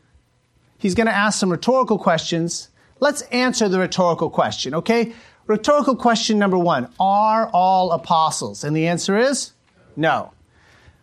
he's 0.78 0.95
going 0.95 1.07
to 1.07 1.12
ask 1.14 1.38
some 1.38 1.50
rhetorical 1.50 1.99
questions. 1.99 2.69
Let's 3.02 3.23
answer 3.32 3.68
the 3.68 3.80
rhetorical 3.80 4.30
question, 4.30 4.76
okay? 4.76 5.12
Rhetorical 5.49 5.97
question 5.97 6.38
number 6.38 6.56
one 6.56 6.88
Are 7.00 7.50
all 7.52 7.90
apostles? 7.90 8.62
And 8.62 8.76
the 8.76 8.87
answer 8.87 9.18
is 9.18 9.50
no. 9.97 10.32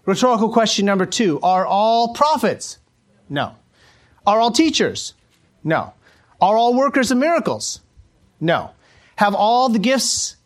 Rhetorical 0.05 0.49
question 0.49 0.85
number 0.85 1.05
two 1.05 1.41
Are 1.41 1.65
all 1.65 2.13
prophets? 2.13 2.79
No. 3.27 3.53
Are 4.25 4.39
all 4.39 4.49
teachers? 4.49 5.13
No. 5.61 5.91
Are 6.39 6.55
all 6.55 6.73
workers 6.73 7.11
of 7.11 7.17
miracles? 7.17 7.81
No. 8.39 8.71
Have 9.17 9.35
all 9.35 9.67
the 9.67 9.77
gifts 9.77 10.37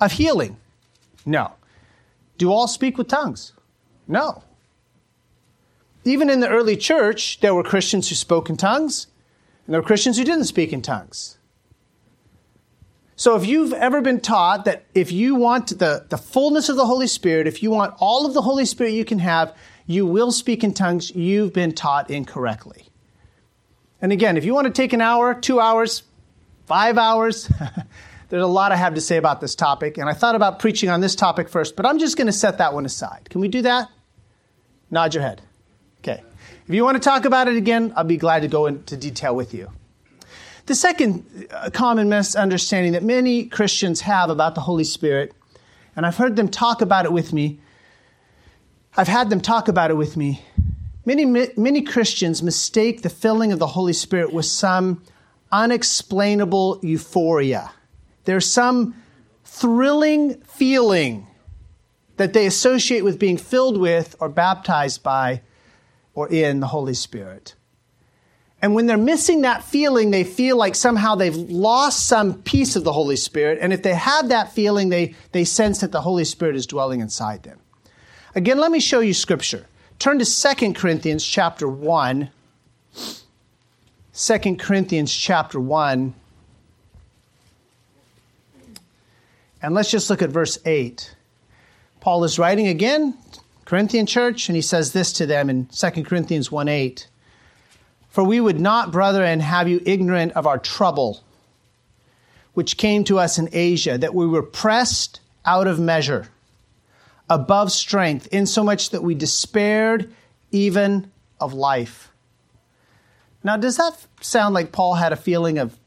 of 0.00 0.12
healing? 0.12 0.56
No. 1.26 1.52
Do 2.38 2.50
all 2.50 2.66
speak 2.66 2.96
with 2.96 3.08
tongues? 3.08 3.52
No. 4.08 4.42
Even 6.06 6.30
in 6.30 6.40
the 6.40 6.48
early 6.48 6.78
church, 6.78 7.40
there 7.40 7.54
were 7.54 7.62
Christians 7.62 8.08
who 8.08 8.14
spoke 8.14 8.48
in 8.48 8.56
tongues, 8.56 9.08
and 9.66 9.74
there 9.74 9.80
were 9.80 9.86
Christians 9.86 10.18
who 10.18 10.24
didn't 10.24 10.44
speak 10.44 10.72
in 10.72 10.82
tongues. 10.82 11.38
So 13.16 13.36
if 13.36 13.46
you've 13.46 13.72
ever 13.72 14.00
been 14.00 14.20
taught 14.20 14.64
that 14.64 14.84
if 14.94 15.12
you 15.12 15.36
want 15.36 15.78
the, 15.78 16.04
the 16.08 16.18
fullness 16.18 16.68
of 16.68 16.76
the 16.76 16.86
Holy 16.86 17.06
Spirit, 17.06 17.46
if 17.46 17.62
you 17.62 17.70
want 17.70 17.94
all 17.98 18.26
of 18.26 18.34
the 18.34 18.42
Holy 18.42 18.64
Spirit 18.64 18.92
you 18.92 19.04
can 19.04 19.20
have, 19.20 19.54
you 19.86 20.04
will 20.04 20.32
speak 20.32 20.64
in 20.64 20.74
tongues, 20.74 21.14
you've 21.14 21.52
been 21.52 21.72
taught 21.72 22.10
incorrectly. 22.10 22.86
And 24.02 24.12
again, 24.12 24.36
if 24.36 24.44
you 24.44 24.52
want 24.52 24.66
to 24.66 24.72
take 24.72 24.92
an 24.92 25.00
hour, 25.00 25.34
two 25.34 25.60
hours, 25.60 26.02
five 26.66 26.98
hours, 26.98 27.48
there's 28.28 28.42
a 28.42 28.48
lot 28.48 28.72
I 28.72 28.76
have 28.76 28.94
to 28.94 29.00
say 29.00 29.16
about 29.16 29.40
this 29.40 29.54
topic. 29.54 29.96
And 29.96 30.08
I 30.08 30.12
thought 30.12 30.34
about 30.34 30.58
preaching 30.58 30.90
on 30.90 31.00
this 31.00 31.14
topic 31.14 31.48
first, 31.48 31.76
but 31.76 31.86
I'm 31.86 31.98
just 31.98 32.16
going 32.16 32.26
to 32.26 32.32
set 32.32 32.58
that 32.58 32.74
one 32.74 32.84
aside. 32.84 33.28
Can 33.30 33.40
we 33.40 33.48
do 33.48 33.62
that? 33.62 33.88
Nod 34.90 35.14
your 35.14 35.22
head. 35.22 35.40
Okay. 36.04 36.22
If 36.68 36.74
you 36.74 36.84
want 36.84 36.96
to 36.96 37.00
talk 37.00 37.24
about 37.24 37.48
it 37.48 37.56
again, 37.56 37.94
I'll 37.96 38.04
be 38.04 38.18
glad 38.18 38.40
to 38.40 38.48
go 38.48 38.66
into 38.66 38.94
detail 38.94 39.34
with 39.34 39.54
you. 39.54 39.70
The 40.66 40.74
second 40.74 41.48
uh, 41.50 41.70
common 41.70 42.10
misunderstanding 42.10 42.92
that 42.92 43.02
many 43.02 43.46
Christians 43.46 44.02
have 44.02 44.28
about 44.28 44.54
the 44.54 44.60
Holy 44.60 44.84
Spirit, 44.84 45.32
and 45.96 46.04
I've 46.04 46.18
heard 46.18 46.36
them 46.36 46.48
talk 46.48 46.82
about 46.82 47.06
it 47.06 47.12
with 47.12 47.32
me, 47.32 47.58
I've 48.98 49.08
had 49.08 49.30
them 49.30 49.40
talk 49.40 49.68
about 49.68 49.90
it 49.90 49.94
with 49.94 50.14
me. 50.14 50.42
Many, 51.06 51.24
many 51.24 51.80
Christians 51.80 52.42
mistake 52.42 53.00
the 53.00 53.08
filling 53.08 53.50
of 53.50 53.58
the 53.58 53.68
Holy 53.68 53.94
Spirit 53.94 54.30
with 54.30 54.44
some 54.44 55.02
unexplainable 55.52 56.80
euphoria. 56.82 57.72
There's 58.24 58.46
some 58.46 58.94
thrilling 59.44 60.34
feeling 60.42 61.26
that 62.18 62.34
they 62.34 62.44
associate 62.44 63.04
with 63.04 63.18
being 63.18 63.38
filled 63.38 63.78
with 63.78 64.16
or 64.20 64.28
baptized 64.28 65.02
by 65.02 65.40
or 66.14 66.28
in 66.28 66.60
the 66.60 66.66
Holy 66.66 66.94
Spirit. 66.94 67.54
And 68.62 68.74
when 68.74 68.86
they're 68.86 68.96
missing 68.96 69.42
that 69.42 69.62
feeling, 69.62 70.10
they 70.10 70.24
feel 70.24 70.56
like 70.56 70.74
somehow 70.74 71.16
they've 71.16 71.36
lost 71.36 72.06
some 72.06 72.40
piece 72.42 72.76
of 72.76 72.84
the 72.84 72.92
Holy 72.92 73.16
Spirit. 73.16 73.58
And 73.60 73.72
if 73.72 73.82
they 73.82 73.94
have 73.94 74.30
that 74.30 74.52
feeling, 74.52 74.88
they, 74.88 75.14
they 75.32 75.44
sense 75.44 75.80
that 75.80 75.92
the 75.92 76.00
Holy 76.00 76.24
Spirit 76.24 76.56
is 76.56 76.66
dwelling 76.66 77.00
inside 77.00 77.42
them. 77.42 77.58
Again, 78.34 78.58
let 78.58 78.70
me 78.70 78.80
show 78.80 79.00
you 79.00 79.12
scripture. 79.12 79.66
Turn 79.98 80.18
to 80.18 80.24
2 80.24 80.72
Corinthians 80.72 81.24
chapter 81.24 81.68
1. 81.68 82.30
2 84.14 84.56
Corinthians 84.56 85.14
chapter 85.14 85.60
1. 85.60 86.14
And 89.60 89.74
let's 89.74 89.90
just 89.90 90.10
look 90.10 90.22
at 90.22 90.30
verse 90.30 90.58
8. 90.64 91.14
Paul 92.00 92.24
is 92.24 92.38
writing 92.38 92.68
again, 92.68 93.16
Corinthian 93.64 94.06
church, 94.06 94.48
and 94.48 94.56
he 94.56 94.62
says 94.62 94.92
this 94.92 95.12
to 95.14 95.26
them 95.26 95.48
in 95.48 95.66
2 95.66 95.90
Corinthians 96.04 96.52
1 96.52 96.68
8. 96.68 97.08
For 98.08 98.22
we 98.22 98.40
would 98.40 98.60
not, 98.60 98.92
brethren, 98.92 99.40
have 99.40 99.68
you 99.68 99.80
ignorant 99.84 100.32
of 100.32 100.46
our 100.46 100.58
trouble, 100.58 101.24
which 102.52 102.76
came 102.76 103.04
to 103.04 103.18
us 103.18 103.38
in 103.38 103.48
Asia, 103.52 103.98
that 103.98 104.14
we 104.14 104.26
were 104.26 104.42
pressed 104.42 105.20
out 105.44 105.66
of 105.66 105.80
measure, 105.80 106.28
above 107.28 107.72
strength, 107.72 108.28
insomuch 108.28 108.90
that 108.90 109.02
we 109.02 109.14
despaired 109.14 110.12
even 110.52 111.10
of 111.40 111.52
life. 111.52 112.12
Now, 113.42 113.56
does 113.56 113.76
that 113.76 114.06
sound 114.20 114.54
like 114.54 114.72
Paul 114.72 114.94
had 114.94 115.12
a 115.12 115.16
feeling 115.16 115.58
of 115.58 115.78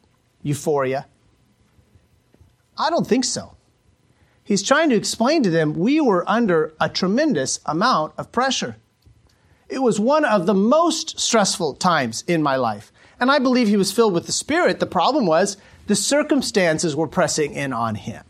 euphoria? 0.43 1.07
I 2.77 2.89
don't 2.89 3.07
think 3.07 3.25
so. 3.25 3.56
He's 4.47 4.63
trying 4.63 4.89
to 4.91 4.95
explain 4.95 5.43
to 5.43 5.49
them 5.49 5.73
we 5.73 5.99
were 5.99 6.23
under 6.25 6.73
a 6.79 6.87
tremendous 6.87 7.59
amount 7.65 8.13
of 8.17 8.31
pressure. 8.31 8.77
It 9.67 9.79
was 9.79 9.99
one 9.99 10.23
of 10.23 10.45
the 10.45 10.53
most 10.53 11.19
stressful 11.19 11.73
times 11.73 12.23
in 12.27 12.41
my 12.41 12.55
life. 12.55 12.93
And 13.19 13.29
I 13.29 13.39
believe 13.39 13.67
he 13.67 13.75
was 13.75 13.91
filled 13.91 14.13
with 14.13 14.25
the 14.25 14.31
Spirit. 14.31 14.79
The 14.79 14.85
problem 14.85 15.25
was 15.25 15.57
the 15.87 15.97
circumstances 15.97 16.95
were 16.95 17.09
pressing 17.09 17.55
in 17.55 17.73
on 17.73 17.95
him. 17.95 18.23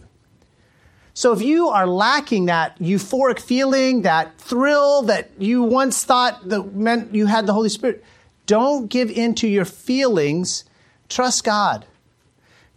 So 1.13 1.33
if 1.33 1.43
you 1.43 1.67
are 1.67 1.85
lacking 1.85 2.47
that 2.47 2.79
euphoric 2.79 3.39
feeling, 3.39 4.01
that 4.01 4.39
thrill 4.39 5.03
that 5.03 5.29
you 5.37 5.61
once 5.61 6.03
thought 6.03 6.49
that 6.49 6.73
meant 6.73 7.13
you 7.13 7.27
had 7.27 7.45
the 7.45 7.53
Holy 7.53 7.69
Spirit, 7.69 8.03
don't 8.47 8.87
give 8.87 9.11
in 9.11 9.35
to 9.35 9.47
your 9.47 9.65
feelings. 9.65 10.65
Trust 11.09 11.43
God. 11.43 11.85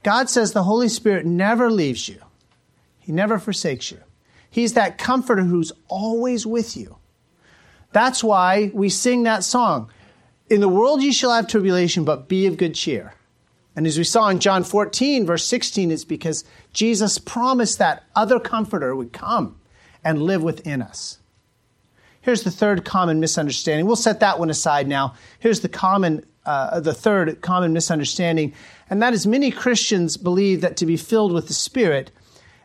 God 0.02 0.28
says 0.28 0.52
the 0.52 0.64
Holy 0.64 0.90
Spirit 0.90 1.24
never 1.24 1.70
leaves 1.70 2.06
you. 2.06 2.20
He 3.10 3.16
never 3.16 3.40
forsakes 3.40 3.90
you. 3.90 3.98
He's 4.48 4.74
that 4.74 4.96
comforter 4.96 5.42
who's 5.42 5.72
always 5.88 6.46
with 6.46 6.76
you. 6.76 6.98
That's 7.90 8.22
why 8.22 8.70
we 8.72 8.88
sing 8.88 9.24
that 9.24 9.42
song. 9.42 9.90
In 10.48 10.60
the 10.60 10.68
world 10.68 11.02
you 11.02 11.12
shall 11.12 11.32
have 11.32 11.48
tribulation, 11.48 12.04
but 12.04 12.28
be 12.28 12.46
of 12.46 12.56
good 12.56 12.76
cheer. 12.76 13.14
And 13.74 13.84
as 13.84 13.98
we 13.98 14.04
saw 14.04 14.28
in 14.28 14.38
John 14.38 14.62
14, 14.62 15.26
verse 15.26 15.44
16, 15.44 15.90
it's 15.90 16.04
because 16.04 16.44
Jesus 16.72 17.18
promised 17.18 17.78
that 17.78 18.04
other 18.14 18.38
comforter 18.38 18.94
would 18.94 19.12
come 19.12 19.58
and 20.04 20.22
live 20.22 20.44
within 20.44 20.80
us. 20.80 21.18
Here's 22.20 22.44
the 22.44 22.52
third 22.52 22.84
common 22.84 23.18
misunderstanding. 23.18 23.86
We'll 23.86 23.96
set 23.96 24.20
that 24.20 24.38
one 24.38 24.50
aside 24.50 24.86
now. 24.86 25.14
Here's 25.40 25.62
the 25.62 25.68
common, 25.68 26.24
uh, 26.46 26.78
the 26.78 26.94
third 26.94 27.40
common 27.40 27.72
misunderstanding, 27.72 28.54
and 28.88 29.02
that 29.02 29.14
is 29.14 29.26
many 29.26 29.50
Christians 29.50 30.16
believe 30.16 30.60
that 30.60 30.76
to 30.76 30.86
be 30.86 30.96
filled 30.96 31.32
with 31.32 31.48
the 31.48 31.54
Spirit 31.54 32.12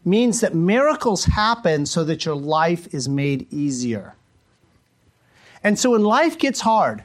means 0.05 0.41
that 0.41 0.53
miracles 0.53 1.25
happen 1.25 1.85
so 1.85 2.03
that 2.03 2.25
your 2.25 2.35
life 2.35 2.93
is 2.93 3.09
made 3.09 3.51
easier. 3.51 4.15
And 5.63 5.79
so 5.79 5.91
when 5.91 6.03
life 6.03 6.37
gets 6.37 6.61
hard, 6.61 7.03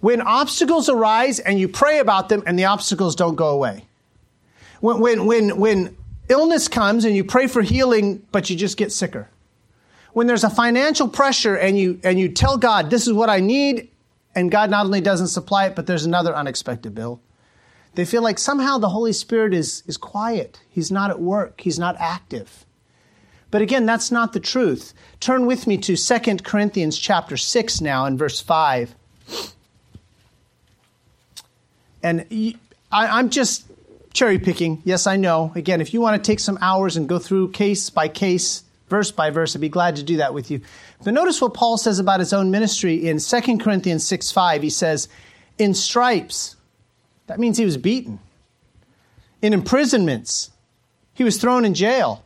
when 0.00 0.20
obstacles 0.20 0.88
arise 0.88 1.38
and 1.38 1.58
you 1.60 1.68
pray 1.68 2.00
about 2.00 2.28
them 2.28 2.42
and 2.46 2.58
the 2.58 2.64
obstacles 2.64 3.14
don't 3.14 3.36
go 3.36 3.48
away, 3.50 3.84
when, 4.80 5.00
when, 5.00 5.26
when, 5.26 5.56
when 5.56 5.96
illness 6.28 6.68
comes 6.68 7.04
and 7.04 7.14
you 7.14 7.24
pray 7.24 7.46
for 7.46 7.62
healing, 7.62 8.26
but 8.32 8.50
you 8.50 8.56
just 8.56 8.76
get 8.76 8.92
sicker, 8.92 9.28
when 10.12 10.26
there's 10.26 10.44
a 10.44 10.50
financial 10.50 11.08
pressure 11.08 11.56
and 11.56 11.78
you, 11.78 12.00
and 12.02 12.18
you 12.18 12.28
tell 12.28 12.56
God, 12.56 12.90
this 12.90 13.06
is 13.06 13.12
what 13.12 13.30
I 13.30 13.40
need, 13.40 13.90
and 14.34 14.50
God 14.50 14.70
not 14.70 14.84
only 14.86 15.00
doesn't 15.00 15.28
supply 15.28 15.66
it, 15.66 15.76
but 15.76 15.86
there's 15.86 16.04
another 16.04 16.34
unexpected 16.34 16.94
bill. 16.94 17.20
They 17.96 18.04
feel 18.04 18.22
like 18.22 18.38
somehow 18.38 18.76
the 18.76 18.90
Holy 18.90 19.14
Spirit 19.14 19.54
is, 19.54 19.82
is 19.86 19.96
quiet. 19.96 20.60
He's 20.68 20.92
not 20.92 21.10
at 21.10 21.18
work. 21.18 21.62
He's 21.62 21.78
not 21.78 21.96
active. 21.98 22.66
But 23.50 23.62
again, 23.62 23.86
that's 23.86 24.12
not 24.12 24.34
the 24.34 24.40
truth. 24.40 24.92
Turn 25.18 25.46
with 25.46 25.66
me 25.66 25.78
to 25.78 25.96
2 25.96 26.36
Corinthians 26.44 26.98
chapter 26.98 27.38
6 27.38 27.80
now 27.80 28.04
in 28.04 28.18
verse 28.18 28.38
5. 28.38 28.94
And 32.02 32.26
I, 32.92 33.18
am 33.18 33.30
just 33.30 33.64
cherry 34.12 34.38
picking. 34.38 34.82
Yes, 34.84 35.06
I 35.06 35.16
know. 35.16 35.52
Again, 35.54 35.80
if 35.80 35.94
you 35.94 36.02
want 36.02 36.22
to 36.22 36.30
take 36.30 36.40
some 36.40 36.58
hours 36.60 36.98
and 36.98 37.08
go 37.08 37.18
through 37.18 37.52
case 37.52 37.88
by 37.88 38.08
case, 38.08 38.62
verse 38.88 39.10
by 39.10 39.30
verse, 39.30 39.56
I'd 39.56 39.62
be 39.62 39.70
glad 39.70 39.96
to 39.96 40.02
do 40.02 40.18
that 40.18 40.34
with 40.34 40.50
you. 40.50 40.60
But 41.02 41.14
notice 41.14 41.40
what 41.40 41.54
Paul 41.54 41.78
says 41.78 41.98
about 41.98 42.20
his 42.20 42.34
own 42.34 42.50
ministry 42.50 43.08
in 43.08 43.20
2 43.20 43.56
Corinthians 43.56 44.06
6 44.06 44.32
5. 44.32 44.62
He 44.62 44.70
says, 44.70 45.08
In 45.56 45.72
stripes, 45.72 46.55
that 47.26 47.40
means 47.40 47.58
he 47.58 47.64
was 47.64 47.76
beaten. 47.76 48.18
In 49.42 49.52
imprisonments, 49.52 50.50
he 51.14 51.24
was 51.24 51.38
thrown 51.38 51.64
in 51.64 51.74
jail. 51.74 52.24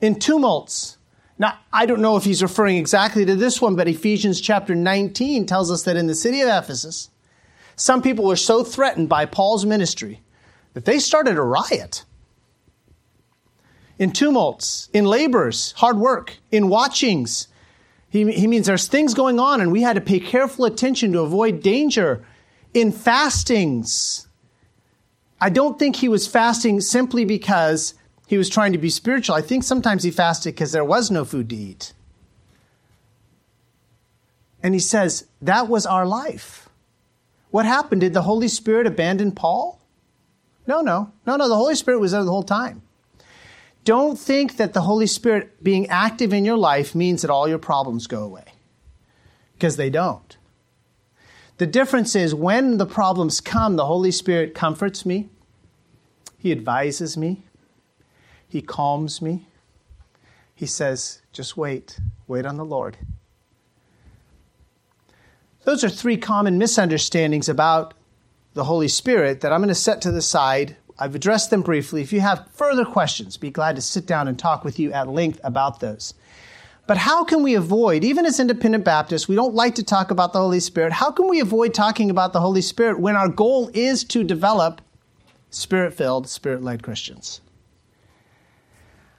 In 0.00 0.18
tumults, 0.18 0.98
now, 1.38 1.58
I 1.72 1.86
don't 1.86 2.00
know 2.00 2.16
if 2.16 2.24
he's 2.24 2.42
referring 2.42 2.76
exactly 2.76 3.24
to 3.24 3.34
this 3.34 3.60
one, 3.60 3.74
but 3.74 3.88
Ephesians 3.88 4.40
chapter 4.40 4.74
19 4.74 5.46
tells 5.46 5.70
us 5.70 5.82
that 5.82 5.96
in 5.96 6.06
the 6.06 6.14
city 6.14 6.40
of 6.40 6.48
Ephesus, 6.48 7.10
some 7.76 8.02
people 8.02 8.24
were 8.24 8.36
so 8.36 8.62
threatened 8.62 9.08
by 9.08 9.26
Paul's 9.26 9.66
ministry 9.66 10.20
that 10.74 10.84
they 10.84 10.98
started 10.98 11.36
a 11.36 11.42
riot. 11.42 12.04
In 13.98 14.12
tumults, 14.12 14.88
in 14.92 15.04
labors, 15.04 15.72
hard 15.72 15.96
work, 15.98 16.38
in 16.52 16.68
watchings. 16.68 17.48
He, 18.08 18.30
he 18.32 18.46
means 18.46 18.66
there's 18.66 18.86
things 18.86 19.14
going 19.14 19.40
on, 19.40 19.60
and 19.60 19.72
we 19.72 19.82
had 19.82 19.94
to 19.94 20.00
pay 20.00 20.20
careful 20.20 20.64
attention 20.64 21.12
to 21.12 21.20
avoid 21.20 21.62
danger 21.62 22.24
in 22.74 22.92
fastings. 22.92 24.28
I 25.40 25.48
don't 25.48 25.78
think 25.78 25.96
he 25.96 26.08
was 26.08 26.26
fasting 26.26 26.80
simply 26.80 27.24
because 27.24 27.94
he 28.26 28.36
was 28.36 28.48
trying 28.48 28.72
to 28.72 28.78
be 28.78 28.90
spiritual. 28.90 29.36
I 29.36 29.42
think 29.42 29.62
sometimes 29.62 30.02
he 30.02 30.10
fasted 30.10 30.54
because 30.54 30.72
there 30.72 30.84
was 30.84 31.10
no 31.10 31.24
food 31.24 31.48
to 31.50 31.56
eat. 31.56 31.92
And 34.62 34.74
he 34.74 34.80
says, 34.80 35.26
that 35.42 35.68
was 35.68 35.86
our 35.86 36.06
life. 36.06 36.68
What 37.50 37.66
happened? 37.66 38.00
Did 38.00 38.14
the 38.14 38.22
Holy 38.22 38.48
Spirit 38.48 38.86
abandon 38.86 39.32
Paul? 39.32 39.80
No, 40.66 40.80
no. 40.80 41.12
No, 41.26 41.36
no. 41.36 41.48
The 41.48 41.56
Holy 41.56 41.74
Spirit 41.74 42.00
was 42.00 42.12
there 42.12 42.24
the 42.24 42.30
whole 42.30 42.42
time. 42.42 42.82
Don't 43.84 44.18
think 44.18 44.56
that 44.56 44.72
the 44.72 44.80
Holy 44.80 45.06
Spirit 45.06 45.62
being 45.62 45.86
active 45.88 46.32
in 46.32 46.46
your 46.46 46.56
life 46.56 46.94
means 46.94 47.20
that 47.20 47.30
all 47.30 47.46
your 47.46 47.58
problems 47.58 48.06
go 48.06 48.24
away. 48.24 48.44
Because 49.52 49.76
they 49.76 49.90
don't. 49.90 50.36
The 51.58 51.66
difference 51.66 52.16
is 52.16 52.34
when 52.34 52.78
the 52.78 52.86
problems 52.86 53.40
come, 53.40 53.76
the 53.76 53.86
Holy 53.86 54.10
Spirit 54.10 54.54
comforts 54.54 55.06
me, 55.06 55.28
He 56.38 56.50
advises 56.50 57.16
me, 57.16 57.44
He 58.48 58.60
calms 58.60 59.22
me. 59.22 59.46
He 60.54 60.66
says, 60.66 61.20
just 61.32 61.56
wait, 61.56 61.98
wait 62.28 62.46
on 62.46 62.56
the 62.56 62.64
Lord. 62.64 62.96
Those 65.64 65.82
are 65.82 65.88
three 65.88 66.16
common 66.16 66.58
misunderstandings 66.58 67.48
about 67.48 67.94
the 68.52 68.64
Holy 68.64 68.86
Spirit 68.86 69.40
that 69.40 69.52
I'm 69.52 69.60
going 69.60 69.68
to 69.68 69.74
set 69.74 70.00
to 70.02 70.12
the 70.12 70.22
side. 70.22 70.76
I've 70.98 71.14
addressed 71.14 71.50
them 71.50 71.62
briefly. 71.62 72.02
If 72.02 72.12
you 72.12 72.20
have 72.20 72.48
further 72.52 72.84
questions, 72.84 73.36
be 73.36 73.50
glad 73.50 73.74
to 73.76 73.82
sit 73.82 74.06
down 74.06 74.28
and 74.28 74.38
talk 74.38 74.62
with 74.62 74.78
you 74.78 74.92
at 74.92 75.08
length 75.08 75.40
about 75.42 75.80
those. 75.80 76.14
But 76.86 76.98
how 76.98 77.24
can 77.24 77.42
we 77.42 77.54
avoid, 77.54 78.04
even 78.04 78.26
as 78.26 78.38
independent 78.38 78.84
Baptists, 78.84 79.26
we 79.26 79.34
don't 79.34 79.54
like 79.54 79.74
to 79.76 79.82
talk 79.82 80.10
about 80.10 80.32
the 80.32 80.40
Holy 80.40 80.60
Spirit. 80.60 80.92
How 80.92 81.10
can 81.10 81.28
we 81.28 81.40
avoid 81.40 81.72
talking 81.72 82.10
about 82.10 82.32
the 82.32 82.40
Holy 82.40 82.60
Spirit 82.60 83.00
when 83.00 83.16
our 83.16 83.28
goal 83.28 83.70
is 83.72 84.04
to 84.04 84.22
develop 84.22 84.82
spirit 85.48 85.94
filled, 85.94 86.28
spirit 86.28 86.62
led 86.62 86.82
Christians? 86.82 87.40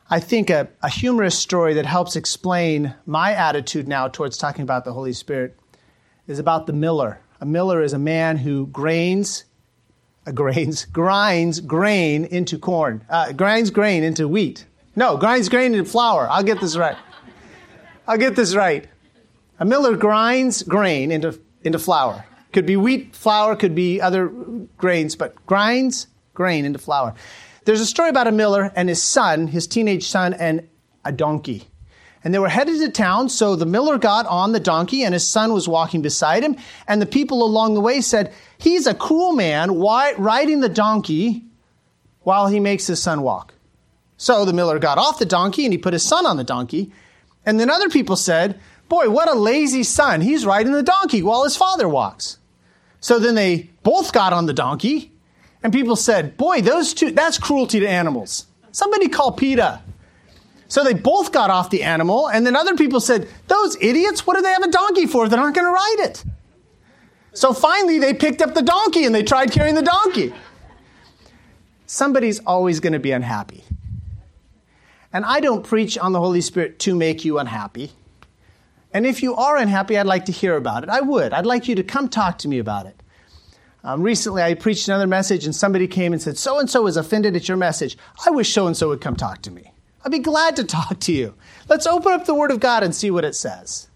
I 0.08 0.20
think 0.20 0.52
a, 0.52 0.68
a 0.84 0.90
humorous 0.90 1.38
story 1.38 1.74
that 1.74 1.88
helps 1.88 2.16
explain 2.16 2.94
my 3.08 3.34
attitude 3.34 3.88
now 3.88 4.08
towards 4.08 4.38
talking 4.38 4.62
about 4.62 4.86
the 4.86 4.94
Holy 4.94 5.14
Spirit 5.14 5.58
is 6.28 6.38
about 6.38 6.68
the 6.68 6.74
miller. 6.74 7.20
A 7.42 7.46
miller 7.46 7.82
is 7.82 7.94
a 7.94 8.00
man 8.00 8.38
who 8.38 8.68
grains, 8.68 9.46
uh, 10.28 10.32
grains, 10.32 10.86
grinds 10.94 11.60
grain 11.60 12.26
into 12.26 12.60
corn, 12.60 13.04
uh, 13.10 13.32
grinds 13.32 13.72
grain 13.72 14.04
into 14.04 14.28
wheat. 14.28 14.66
No, 14.96 15.18
grinds 15.18 15.50
grain 15.50 15.74
into 15.74 15.90
flour. 15.90 16.30
I'll 16.30 16.44
get 16.44 16.62
this 16.62 16.78
right. 16.78 16.96
I'll 18.08 18.18
get 18.18 18.36
this 18.36 18.56
right. 18.56 18.88
A 19.60 19.66
miller 19.66 19.96
grinds 19.96 20.64
grain 20.64 21.12
into, 21.12 21.40
into 21.64 21.80
flour. 21.80 22.26
Could 22.54 22.66
be 22.66 22.78
wheat 22.78 23.16
flour, 23.16 23.56
could 23.56 23.76
be 23.76 24.00
other 24.00 24.28
grains, 24.78 25.16
but 25.16 25.46
grinds 25.46 26.08
grain 26.34 26.66
into 26.66 26.80
flour. 26.80 27.16
There's 27.66 27.82
a 27.82 27.86
story 27.86 28.10
about 28.10 28.28
a 28.28 28.32
miller 28.32 28.72
and 28.76 28.88
his 28.90 29.02
son, 29.02 29.48
his 29.48 29.66
teenage 29.66 30.08
son, 30.08 30.34
and 30.34 30.68
a 31.04 31.12
donkey. 31.12 31.68
And 32.24 32.34
they 32.34 32.40
were 32.40 32.50
headed 32.50 32.80
to 32.80 32.90
town, 32.90 33.30
so 33.30 33.56
the 33.56 33.66
miller 33.66 33.98
got 33.98 34.26
on 34.26 34.52
the 34.52 34.60
donkey 34.60 35.04
and 35.04 35.14
his 35.14 35.28
son 35.28 35.54
was 35.54 35.68
walking 35.68 36.02
beside 36.02 36.44
him. 36.44 36.56
And 36.88 37.02
the 37.02 37.06
people 37.06 37.44
along 37.44 37.76
the 37.76 37.82
way 37.82 38.02
said, 38.02 38.34
He's 38.58 38.88
a 38.88 38.96
cool 38.96 39.34
man 39.34 39.76
why, 39.76 40.14
riding 40.14 40.60
the 40.60 40.70
donkey 40.70 41.46
while 42.22 42.48
he 42.48 42.60
makes 42.60 42.88
his 42.88 43.02
son 43.02 43.22
walk. 43.22 43.54
So 44.18 44.46
the 44.46 44.54
miller 44.54 44.80
got 44.80 44.98
off 44.98 45.20
the 45.20 45.26
donkey 45.26 45.66
and 45.66 45.74
he 45.74 45.78
put 45.78 45.94
his 45.94 46.04
son 46.04 46.26
on 46.26 46.38
the 46.38 46.44
donkey. 46.44 46.92
And 47.46 47.60
then 47.60 47.70
other 47.70 47.90
people 47.90 48.16
said, 48.16 48.60
Boy, 48.88 49.10
what 49.10 49.30
a 49.30 49.36
lazy 49.36 49.84
son. 49.84 50.22
He's 50.22 50.46
riding 50.46 50.74
the 50.74 50.84
donkey 50.84 51.24
while 51.24 51.44
his 51.44 51.58
father 51.58 51.88
walks. 51.88 52.38
So 53.00 53.20
then 53.20 53.36
they 53.36 53.70
both 53.84 54.14
got 54.14 54.34
on 54.34 54.46
the 54.46 54.54
donkey 54.54 55.12
and 55.64 55.74
people 55.74 55.96
said, 55.96 56.38
Boy, 56.38 56.62
those 56.62 56.94
two, 56.94 57.12
that's 57.12 57.40
cruelty 57.40 57.80
to 57.80 57.88
animals. 57.88 58.46
Somebody 58.72 59.10
call 59.10 59.32
PETA. 59.32 59.82
So 60.68 60.84
they 60.84 60.94
both 60.94 61.32
got 61.32 61.50
off 61.50 61.70
the 61.70 61.84
animal, 61.84 62.28
and 62.28 62.46
then 62.46 62.56
other 62.56 62.76
people 62.76 63.00
said, 63.00 63.28
Those 63.48 63.78
idiots, 63.82 64.26
what 64.26 64.36
do 64.36 64.42
they 64.42 64.52
have 64.52 64.64
a 64.64 64.72
donkey 64.72 65.06
for 65.06 65.30
they're 65.30 65.40
not 65.40 65.54
going 65.54 65.66
to 65.66 65.72
ride 65.72 66.10
it? 66.10 66.24
So 67.34 67.54
finally, 67.54 68.00
they 68.00 68.14
picked 68.14 68.42
up 68.42 68.54
the 68.54 68.62
donkey 68.62 69.06
and 69.06 69.14
they 69.14 69.24
tried 69.24 69.52
carrying 69.52 69.76
the 69.76 69.82
donkey. 69.82 70.34
Somebody's 71.86 72.40
always 72.40 72.80
going 72.80 72.94
to 72.94 73.00
be 73.00 73.12
unhappy. 73.12 73.64
And 75.16 75.24
I 75.24 75.40
don't 75.40 75.64
preach 75.64 75.98
on 75.98 76.12
the 76.12 76.20
Holy 76.20 76.42
Spirit 76.42 76.78
to 76.80 76.94
make 76.94 77.24
you 77.24 77.40
unhappy. 77.40 77.94
And 78.92 79.06
if 79.06 79.24
you 79.24 79.34
are 79.34 79.56
unhappy, 79.56 79.98
I'd 79.98 80.06
like 80.06 80.26
to 80.26 80.34
hear 80.34 80.58
about 80.58 80.84
it. 80.84 80.90
I 80.90 81.00
would. 81.00 81.32
I'd 81.32 81.46
like 81.46 81.70
you 81.70 81.76
to 81.76 81.84
come 81.84 82.10
talk 82.10 82.38
to 82.40 82.50
me 82.50 82.60
about 82.60 82.86
it. 82.86 83.02
Um, 83.82 84.02
recently, 84.02 84.44
I 84.44 84.56
preached 84.56 84.90
another 84.90 85.08
message, 85.08 85.46
and 85.46 85.56
somebody 85.56 85.88
came 85.88 86.12
and 86.12 86.22
said, 86.22 86.38
So 86.38 86.60
and 86.60 86.70
so 86.70 86.86
is 86.86 86.98
offended 86.98 87.34
at 87.38 87.48
your 87.48 87.56
message. 87.56 87.98
I 88.26 88.32
wish 88.32 88.52
so 88.52 88.68
and 88.68 88.76
so 88.76 88.90
would 88.90 89.00
come 89.00 89.16
talk 89.16 89.42
to 89.44 89.52
me. 89.52 89.72
I'd 90.04 90.12
be 90.12 90.20
glad 90.20 90.58
to 90.58 90.64
talk 90.66 91.00
to 91.00 91.14
you. 91.14 91.34
Let's 91.70 91.88
open 91.88 92.12
up 92.12 92.26
the 92.26 92.36
Word 92.36 92.52
of 92.52 92.60
God 92.60 92.84
and 92.84 92.94
see 92.94 93.10
what 93.10 93.24
it 93.24 93.36
says. 93.36 93.88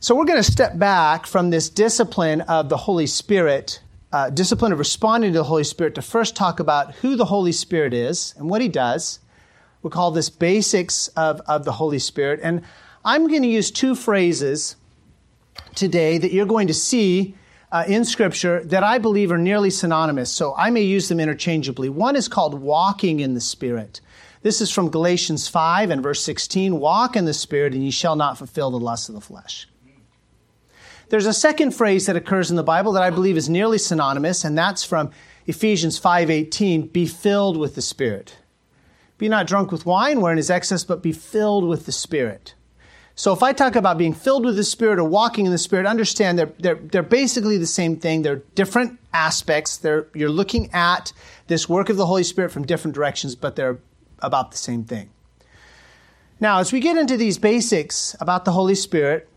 So, 0.00 0.14
we're 0.14 0.24
going 0.24 0.42
to 0.42 0.50
step 0.50 0.78
back 0.78 1.26
from 1.26 1.50
this 1.50 1.68
discipline 1.68 2.40
of 2.40 2.70
the 2.70 2.78
Holy 2.78 3.06
Spirit, 3.06 3.82
uh, 4.12 4.30
discipline 4.30 4.72
of 4.72 4.78
responding 4.78 5.32
to 5.32 5.38
the 5.38 5.44
Holy 5.44 5.64
Spirit, 5.64 5.94
to 5.96 6.02
first 6.02 6.36
talk 6.36 6.60
about 6.60 6.94
who 6.96 7.16
the 7.16 7.24
Holy 7.24 7.52
Spirit 7.52 7.92
is 7.92 8.34
and 8.36 8.48
what 8.48 8.62
He 8.62 8.68
does. 8.68 9.20
We'll 9.82 9.90
call 9.90 10.10
this 10.10 10.30
basics 10.30 11.08
of, 11.08 11.40
of 11.42 11.64
the 11.64 11.72
Holy 11.72 11.98
Spirit. 11.98 12.40
And 12.42 12.62
I'm 13.04 13.28
going 13.28 13.42
to 13.42 13.48
use 13.48 13.70
two 13.70 13.94
phrases 13.94 14.76
today 15.74 16.18
that 16.18 16.32
you're 16.32 16.46
going 16.46 16.66
to 16.66 16.74
see 16.74 17.34
uh, 17.72 17.84
in 17.86 18.04
Scripture 18.04 18.64
that 18.64 18.82
I 18.82 18.98
believe 18.98 19.30
are 19.32 19.38
nearly 19.38 19.70
synonymous, 19.70 20.30
so 20.30 20.54
I 20.56 20.70
may 20.70 20.82
use 20.82 21.08
them 21.08 21.20
interchangeably. 21.20 21.88
One 21.88 22.16
is 22.16 22.28
called 22.28 22.54
walking 22.54 23.20
in 23.20 23.34
the 23.34 23.40
Spirit. 23.40 24.00
This 24.42 24.60
is 24.60 24.70
from 24.70 24.90
Galatians 24.90 25.48
5 25.48 25.90
and 25.90 26.02
verse 26.02 26.22
16 26.22 26.78
Walk 26.78 27.16
in 27.16 27.24
the 27.24 27.34
Spirit, 27.34 27.74
and 27.74 27.84
ye 27.84 27.90
shall 27.90 28.16
not 28.16 28.38
fulfill 28.38 28.70
the 28.70 28.78
lusts 28.78 29.08
of 29.08 29.14
the 29.14 29.20
flesh. 29.20 29.68
There's 31.08 31.26
a 31.26 31.32
second 31.32 31.72
phrase 31.72 32.06
that 32.06 32.16
occurs 32.16 32.50
in 32.50 32.56
the 32.56 32.62
Bible 32.62 32.92
that 32.92 33.02
I 33.02 33.10
believe 33.10 33.36
is 33.36 33.48
nearly 33.48 33.78
synonymous, 33.78 34.44
and 34.44 34.58
that's 34.58 34.84
from 34.84 35.10
Ephesians 35.46 35.98
5:18, 35.98 36.88
be 36.88 37.06
filled 37.06 37.56
with 37.56 37.76
the 37.76 37.82
Spirit. 37.82 38.38
Be 39.18 39.28
not 39.28 39.46
drunk 39.46 39.70
with 39.70 39.86
wine 39.86 40.20
wherein 40.20 40.38
is 40.38 40.50
excess, 40.50 40.84
but 40.84 41.02
be 41.02 41.12
filled 41.12 41.64
with 41.64 41.86
the 41.86 41.92
Spirit. 41.92 42.54
So 43.14 43.32
if 43.32 43.42
I 43.42 43.54
talk 43.54 43.76
about 43.76 43.96
being 43.96 44.12
filled 44.12 44.44
with 44.44 44.56
the 44.56 44.64
Spirit 44.64 44.98
or 44.98 45.04
walking 45.04 45.46
in 45.46 45.52
the 45.52 45.56
Spirit, 45.56 45.86
understand 45.86 46.38
they're, 46.38 46.52
they're, 46.58 46.74
they're 46.74 47.02
basically 47.02 47.56
the 47.56 47.66
same 47.66 47.96
thing. 47.96 48.20
They're 48.20 48.42
different 48.54 48.98
aspects. 49.14 49.78
They're, 49.78 50.08
you're 50.12 50.28
looking 50.28 50.70
at 50.74 51.14
this 51.46 51.66
work 51.66 51.88
of 51.88 51.96
the 51.96 52.04
Holy 52.04 52.24
Spirit 52.24 52.50
from 52.52 52.66
different 52.66 52.94
directions, 52.94 53.34
but 53.34 53.56
they're 53.56 53.78
about 54.18 54.50
the 54.50 54.58
same 54.58 54.84
thing. 54.84 55.08
Now, 56.40 56.58
as 56.58 56.72
we 56.72 56.80
get 56.80 56.98
into 56.98 57.16
these 57.16 57.38
basics 57.38 58.14
about 58.20 58.44
the 58.44 58.52
Holy 58.52 58.74
Spirit, 58.74 59.30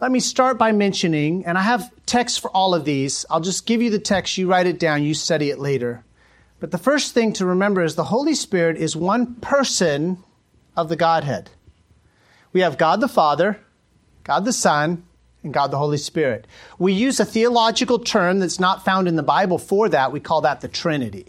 let 0.00 0.10
me 0.10 0.20
start 0.20 0.58
by 0.58 0.72
mentioning, 0.72 1.44
and 1.46 1.58
I 1.58 1.62
have 1.62 1.90
text 2.06 2.40
for 2.40 2.50
all 2.50 2.74
of 2.74 2.84
these. 2.84 3.26
I'll 3.30 3.40
just 3.40 3.66
give 3.66 3.82
you 3.82 3.90
the 3.90 3.98
text, 3.98 4.38
you 4.38 4.48
write 4.48 4.66
it 4.66 4.78
down, 4.78 5.02
you 5.02 5.14
study 5.14 5.50
it 5.50 5.58
later. 5.58 6.04
But 6.60 6.70
the 6.70 6.78
first 6.78 7.14
thing 7.14 7.32
to 7.34 7.46
remember 7.46 7.82
is 7.82 7.94
the 7.94 8.04
Holy 8.04 8.34
Spirit 8.34 8.76
is 8.76 8.96
one 8.96 9.36
person 9.36 10.18
of 10.76 10.88
the 10.88 10.96
Godhead 10.96 11.50
we 12.52 12.60
have 12.60 12.78
God 12.78 13.00
the 13.00 13.08
Father, 13.08 13.60
God 14.24 14.44
the 14.44 14.52
Son, 14.52 15.04
and 15.42 15.52
God 15.52 15.70
the 15.70 15.78
Holy 15.78 15.98
Spirit. 15.98 16.46
We 16.78 16.92
use 16.92 17.20
a 17.20 17.24
theological 17.24 17.98
term 17.98 18.40
that's 18.40 18.58
not 18.58 18.84
found 18.84 19.06
in 19.08 19.16
the 19.16 19.22
Bible 19.22 19.58
for 19.58 19.88
that. 19.88 20.12
We 20.12 20.20
call 20.20 20.40
that 20.42 20.60
the 20.60 20.68
Trinity. 20.68 21.26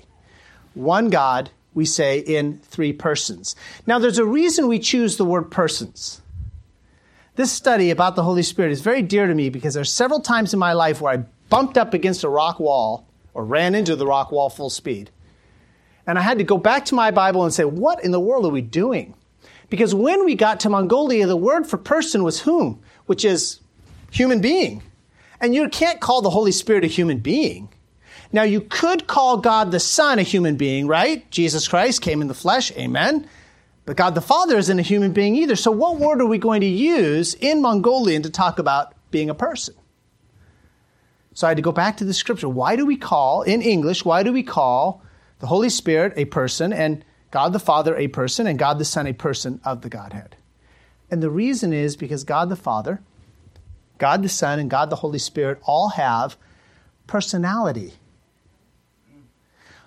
One 0.74 1.10
God, 1.10 1.50
we 1.74 1.86
say, 1.86 2.20
in 2.20 2.60
three 2.60 2.94
persons. 2.94 3.56
Now, 3.86 4.00
there's 4.00 4.18
a 4.18 4.26
reason 4.26 4.68
we 4.68 4.80
choose 4.80 5.18
the 5.18 5.26
word 5.26 5.52
persons. 5.52 6.22
This 7.40 7.54
study 7.54 7.90
about 7.90 8.18
the 8.18 8.24
Holy 8.24 8.44
Spirit 8.44 8.74
is 8.74 8.82
very 8.82 9.02
dear 9.02 9.26
to 9.26 9.34
me 9.34 9.48
because 9.48 9.74
there 9.74 9.82
are 9.82 9.86
several 9.86 10.20
times 10.20 10.52
in 10.52 10.60
my 10.60 10.74
life 10.74 11.00
where 11.00 11.14
I 11.14 11.24
bumped 11.48 11.78
up 11.78 11.94
against 11.94 12.26
a 12.26 12.28
rock 12.28 12.60
wall 12.60 13.08
or 13.34 13.46
ran 13.46 13.76
into 13.76 13.96
the 13.96 14.06
rock 14.06 14.30
wall 14.34 14.50
full 14.50 14.70
speed. 14.70 15.10
And 16.06 16.20
I 16.20 16.22
had 16.22 16.40
to 16.40 16.44
go 16.44 16.58
back 16.58 16.84
to 16.88 16.96
my 16.96 17.12
Bible 17.12 17.46
and 17.46 17.54
say, 17.54 17.64
What 17.64 18.04
in 18.04 18.12
the 18.12 18.20
world 18.20 18.46
are 18.46 18.50
we 18.50 18.62
doing? 18.62 19.14
Because 19.70 19.96
when 19.96 20.26
we 20.26 20.36
got 20.36 20.60
to 20.60 20.70
Mongolia, 20.70 21.28
the 21.28 21.38
word 21.38 21.66
for 21.66 21.78
person 21.78 22.26
was 22.26 22.42
whom, 22.42 22.82
which 23.06 23.24
is 23.24 23.62
human 24.12 24.42
being. 24.42 24.84
And 25.40 25.56
you 25.56 25.70
can't 25.70 26.02
call 26.02 26.22
the 26.22 26.32
Holy 26.32 26.52
Spirit 26.52 26.84
a 26.84 26.88
human 26.88 27.20
being. 27.20 27.70
Now, 28.34 28.44
you 28.44 28.60
could 28.60 29.08
call 29.08 29.38
God 29.38 29.72
the 29.72 29.80
Son 29.80 30.20
a 30.20 30.24
human 30.24 30.58
being, 30.58 30.88
right? 30.88 31.32
Jesus 31.32 31.70
Christ 31.70 32.02
came 32.02 32.22
in 32.22 32.28
the 32.28 32.34
flesh, 32.34 32.74
amen. 32.74 33.30
But 33.90 33.98
God 33.98 34.14
the 34.14 34.22
Father 34.22 34.56
isn't 34.56 34.78
a 34.78 34.84
human 34.84 35.14
being 35.14 35.36
either. 35.36 35.56
So, 35.56 35.72
what 35.72 35.98
word 35.98 36.22
are 36.22 36.28
we 36.28 36.38
going 36.38 36.62
to 36.62 36.68
use 36.68 37.34
in 37.34 37.60
Mongolian 37.60 38.22
to 38.22 38.30
talk 38.30 38.60
about 38.60 38.94
being 39.10 39.32
a 39.32 39.34
person? 39.34 39.74
So, 41.34 41.48
I 41.48 41.50
had 41.50 41.58
to 41.58 41.64
go 41.64 41.72
back 41.72 41.98
to 41.98 42.06
the 42.06 42.14
scripture. 42.14 42.48
Why 42.48 42.76
do 42.76 42.86
we 42.86 42.98
call, 42.98 43.42
in 43.42 43.64
English, 43.64 44.06
why 44.06 44.22
do 44.22 44.32
we 44.32 44.44
call 44.44 45.02
the 45.40 45.48
Holy 45.48 45.72
Spirit 45.72 46.14
a 46.18 46.26
person? 46.26 46.72
And 46.72 47.04
God 47.32 47.52
the 47.52 47.60
Father 47.60 47.98
a 47.98 48.08
person 48.10 48.46
and 48.46 48.60
God 48.60 48.78
the 48.78 48.86
Son 48.86 49.08
a 49.08 49.14
person 49.14 49.60
of 49.66 49.82
the 49.82 49.90
Godhead. 49.90 50.36
And 51.10 51.24
the 51.24 51.32
reason 51.32 51.74
is 51.74 51.98
because 51.98 52.24
God 52.24 52.50
the 52.50 52.56
Father, 52.56 53.02
God 53.98 54.22
the 54.22 54.30
Son, 54.30 54.60
and 54.60 54.70
God 54.70 54.92
the 54.92 54.98
Holy 54.98 55.18
Spirit 55.18 55.60
all 55.64 55.90
have 55.90 56.38
personality. 57.08 57.94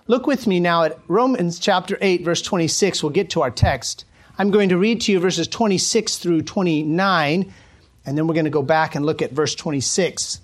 Look 0.07 0.27
with 0.27 0.47
me 0.47 0.59
now 0.59 0.83
at 0.83 0.99
Romans 1.07 1.59
chapter 1.59 1.97
8, 2.01 2.23
verse 2.23 2.41
26. 2.41 3.01
We'll 3.03 3.11
get 3.11 3.29
to 3.31 3.41
our 3.41 3.51
text. 3.51 4.05
I'm 4.37 4.51
going 4.51 4.69
to 4.69 4.77
read 4.77 5.01
to 5.01 5.11
you 5.11 5.19
verses 5.19 5.47
26 5.47 6.17
through 6.17 6.41
29, 6.41 7.53
and 8.05 8.17
then 8.17 8.27
we're 8.27 8.33
going 8.33 8.45
to 8.45 8.51
go 8.51 8.61
back 8.63 8.95
and 8.95 9.05
look 9.05 9.21
at 9.21 9.31
verse 9.31 9.55
26. 9.55 10.41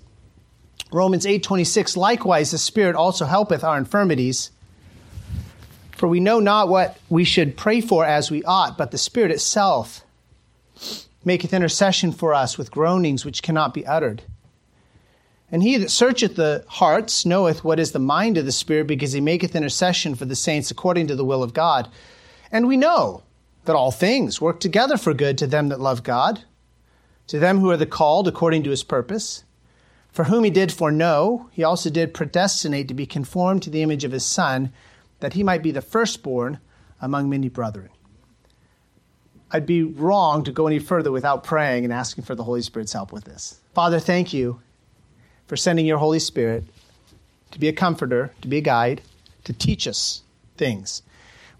Romans 0.92 1.26
8, 1.26 1.42
26. 1.42 1.96
Likewise, 1.96 2.52
the 2.52 2.58
Spirit 2.58 2.96
also 2.96 3.26
helpeth 3.26 3.62
our 3.62 3.76
infirmities 3.76 4.50
for 6.00 6.08
we 6.08 6.18
know 6.18 6.40
not 6.40 6.70
what 6.70 6.96
we 7.10 7.24
should 7.24 7.58
pray 7.58 7.82
for 7.82 8.06
as 8.06 8.30
we 8.30 8.42
ought, 8.44 8.78
but 8.78 8.90
the 8.90 8.96
Spirit 8.96 9.30
itself 9.30 10.02
maketh 11.26 11.52
intercession 11.52 12.10
for 12.10 12.32
us 12.32 12.56
with 12.56 12.70
groanings 12.70 13.26
which 13.26 13.42
cannot 13.42 13.74
be 13.74 13.86
uttered. 13.86 14.22
And 15.52 15.62
he 15.62 15.76
that 15.78 15.90
searcheth 15.90 16.36
the 16.36 16.64
hearts 16.68 17.26
knoweth 17.26 17.64
what 17.64 17.80
is 17.80 17.92
the 17.92 17.98
mind 17.98 18.38
of 18.38 18.46
the 18.46 18.52
Spirit, 18.52 18.86
because 18.86 19.12
he 19.12 19.20
maketh 19.20 19.56
intercession 19.56 20.14
for 20.14 20.24
the 20.24 20.36
saints 20.36 20.70
according 20.70 21.08
to 21.08 21.16
the 21.16 21.24
will 21.24 21.42
of 21.42 21.54
God. 21.54 21.88
And 22.52 22.68
we 22.68 22.76
know 22.76 23.24
that 23.64 23.76
all 23.76 23.90
things 23.90 24.40
work 24.40 24.60
together 24.60 24.96
for 24.96 25.12
good 25.12 25.36
to 25.38 25.46
them 25.46 25.68
that 25.68 25.80
love 25.80 26.02
God, 26.02 26.44
to 27.26 27.38
them 27.38 27.58
who 27.58 27.70
are 27.70 27.76
the 27.76 27.86
called 27.86 28.28
according 28.28 28.62
to 28.64 28.70
his 28.70 28.84
purpose. 28.84 29.44
For 30.12 30.24
whom 30.24 30.44
he 30.44 30.50
did 30.50 30.72
foreknow, 30.72 31.48
he 31.52 31.62
also 31.62 31.90
did 31.90 32.14
predestinate 32.14 32.88
to 32.88 32.94
be 32.94 33.06
conformed 33.06 33.62
to 33.62 33.70
the 33.70 33.82
image 33.82 34.04
of 34.04 34.12
his 34.12 34.24
Son 34.24 34.72
that 35.20 35.34
he 35.34 35.42
might 35.42 35.62
be 35.62 35.70
the 35.70 35.82
firstborn 35.82 36.58
among 37.00 37.28
many 37.28 37.48
brethren. 37.48 37.90
I'd 39.52 39.66
be 39.66 39.82
wrong 39.82 40.44
to 40.44 40.52
go 40.52 40.66
any 40.66 40.78
further 40.78 41.10
without 41.10 41.44
praying 41.44 41.84
and 41.84 41.92
asking 41.92 42.24
for 42.24 42.34
the 42.34 42.44
Holy 42.44 42.62
Spirit's 42.62 42.92
help 42.92 43.12
with 43.12 43.24
this. 43.24 43.60
Father, 43.74 43.98
thank 43.98 44.32
you 44.32 44.60
for 45.50 45.56
sending 45.56 45.84
your 45.84 45.98
Holy 45.98 46.20
Spirit 46.20 46.62
to 47.50 47.58
be 47.58 47.66
a 47.66 47.72
comforter, 47.72 48.32
to 48.40 48.46
be 48.46 48.58
a 48.58 48.60
guide, 48.60 49.00
to 49.42 49.52
teach 49.52 49.88
us 49.88 50.22
things. 50.56 51.02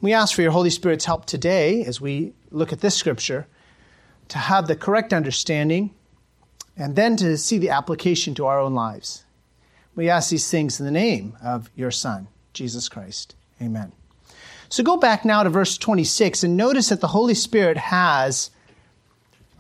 We 0.00 0.12
ask 0.12 0.33
for 0.33 0.42
your 0.42 0.53
Holy 0.53 0.70
Spirit's 0.70 1.07
help 1.07 1.26
today 1.26 1.83
as 1.83 2.00
we 2.00 2.33
look 2.53 2.72
at 2.72 2.83
this 2.83 2.94
scripture 2.94 3.48
to 4.29 4.38
have 4.38 4.68
the 4.68 4.76
correct 4.76 5.12
understanding 5.12 5.92
and 6.76 6.94
then 6.94 7.16
to 7.16 7.37
see 7.37 7.59
the 7.59 7.70
application 7.70 8.33
to 8.37 8.46
our 8.46 8.61
own 8.61 8.74
lives. 8.74 9.24
We 9.96 10.09
ask 10.09 10.31
these 10.31 10.48
things 10.48 10.79
in 10.79 10.87
the 10.87 10.92
name 10.92 11.37
of 11.42 11.68
your 11.74 11.90
Son, 11.90 12.29
Jesus 12.53 12.88
Christ. 12.88 13.35
Amen. 13.61 13.90
So 14.68 14.85
go 14.85 14.98
back 14.98 15.24
now 15.24 15.42
to 15.42 15.50
verse 15.50 15.76
26 15.76 16.44
and 16.44 16.57
notice 16.57 16.90
that 16.90 17.00
the 17.00 17.09
Holy 17.09 17.35
Spirit 17.35 17.76
has 17.76 18.53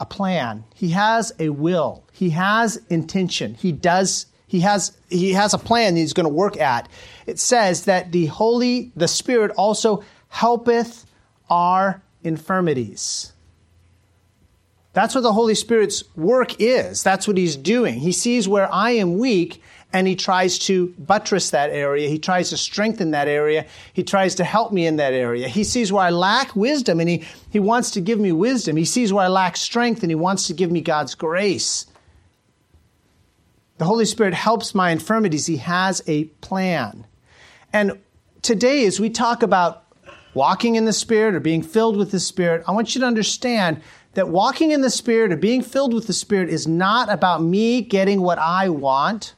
a 0.00 0.06
plan. 0.06 0.64
He 0.74 0.90
has 0.90 1.32
a 1.38 1.50
will. 1.50 2.02
He 2.12 2.30
has 2.30 2.80
intention. 2.88 3.54
He 3.54 3.70
does 3.70 4.26
he 4.46 4.60
has 4.60 4.96
he 5.08 5.32
has 5.34 5.54
a 5.54 5.58
plan 5.58 5.94
he's 5.94 6.14
going 6.14 6.24
to 6.28 6.34
work 6.34 6.56
at. 6.56 6.88
It 7.26 7.38
says 7.38 7.84
that 7.84 8.10
the 8.10 8.26
Holy 8.26 8.90
the 8.96 9.06
Spirit 9.06 9.52
also 9.52 10.02
helpeth 10.28 11.06
our 11.48 12.02
infirmities. 12.24 13.32
That's 14.92 15.14
what 15.14 15.20
the 15.20 15.32
Holy 15.32 15.54
Spirit's 15.54 16.02
work 16.16 16.60
is. 16.60 17.04
That's 17.04 17.28
what 17.28 17.36
he's 17.36 17.56
doing. 17.56 18.00
He 18.00 18.10
sees 18.10 18.48
where 18.48 18.72
I 18.72 18.90
am 18.92 19.18
weak 19.18 19.62
and 19.92 20.06
he 20.06 20.14
tries 20.14 20.58
to 20.58 20.94
buttress 20.98 21.50
that 21.50 21.70
area. 21.70 22.08
He 22.08 22.18
tries 22.18 22.50
to 22.50 22.56
strengthen 22.56 23.10
that 23.10 23.26
area. 23.26 23.66
He 23.92 24.04
tries 24.04 24.36
to 24.36 24.44
help 24.44 24.72
me 24.72 24.86
in 24.86 24.96
that 24.96 25.12
area. 25.12 25.48
He 25.48 25.64
sees 25.64 25.92
where 25.92 26.04
I 26.04 26.10
lack 26.10 26.54
wisdom 26.54 27.00
and 27.00 27.08
he, 27.08 27.24
he 27.50 27.58
wants 27.58 27.90
to 27.92 28.00
give 28.00 28.20
me 28.20 28.30
wisdom. 28.30 28.76
He 28.76 28.84
sees 28.84 29.12
where 29.12 29.24
I 29.24 29.28
lack 29.28 29.56
strength 29.56 30.02
and 30.02 30.10
he 30.10 30.14
wants 30.14 30.46
to 30.46 30.54
give 30.54 30.70
me 30.70 30.80
God's 30.80 31.14
grace. 31.14 31.86
The 33.78 33.84
Holy 33.84 34.04
Spirit 34.04 34.34
helps 34.34 34.74
my 34.74 34.90
infirmities. 34.90 35.46
He 35.46 35.56
has 35.56 36.02
a 36.06 36.24
plan. 36.24 37.06
And 37.72 37.98
today, 38.42 38.84
as 38.86 39.00
we 39.00 39.10
talk 39.10 39.42
about 39.42 39.84
walking 40.34 40.76
in 40.76 40.84
the 40.84 40.92
Spirit 40.92 41.34
or 41.34 41.40
being 41.40 41.62
filled 41.62 41.96
with 41.96 42.10
the 42.10 42.20
Spirit, 42.20 42.62
I 42.68 42.72
want 42.72 42.94
you 42.94 43.00
to 43.00 43.06
understand 43.06 43.80
that 44.14 44.28
walking 44.28 44.70
in 44.70 44.82
the 44.82 44.90
Spirit 44.90 45.32
or 45.32 45.36
being 45.36 45.62
filled 45.62 45.94
with 45.94 46.06
the 46.06 46.12
Spirit 46.12 46.50
is 46.50 46.66
not 46.66 47.10
about 47.10 47.42
me 47.42 47.80
getting 47.80 48.20
what 48.20 48.38
I 48.38 48.68
want. 48.68 49.34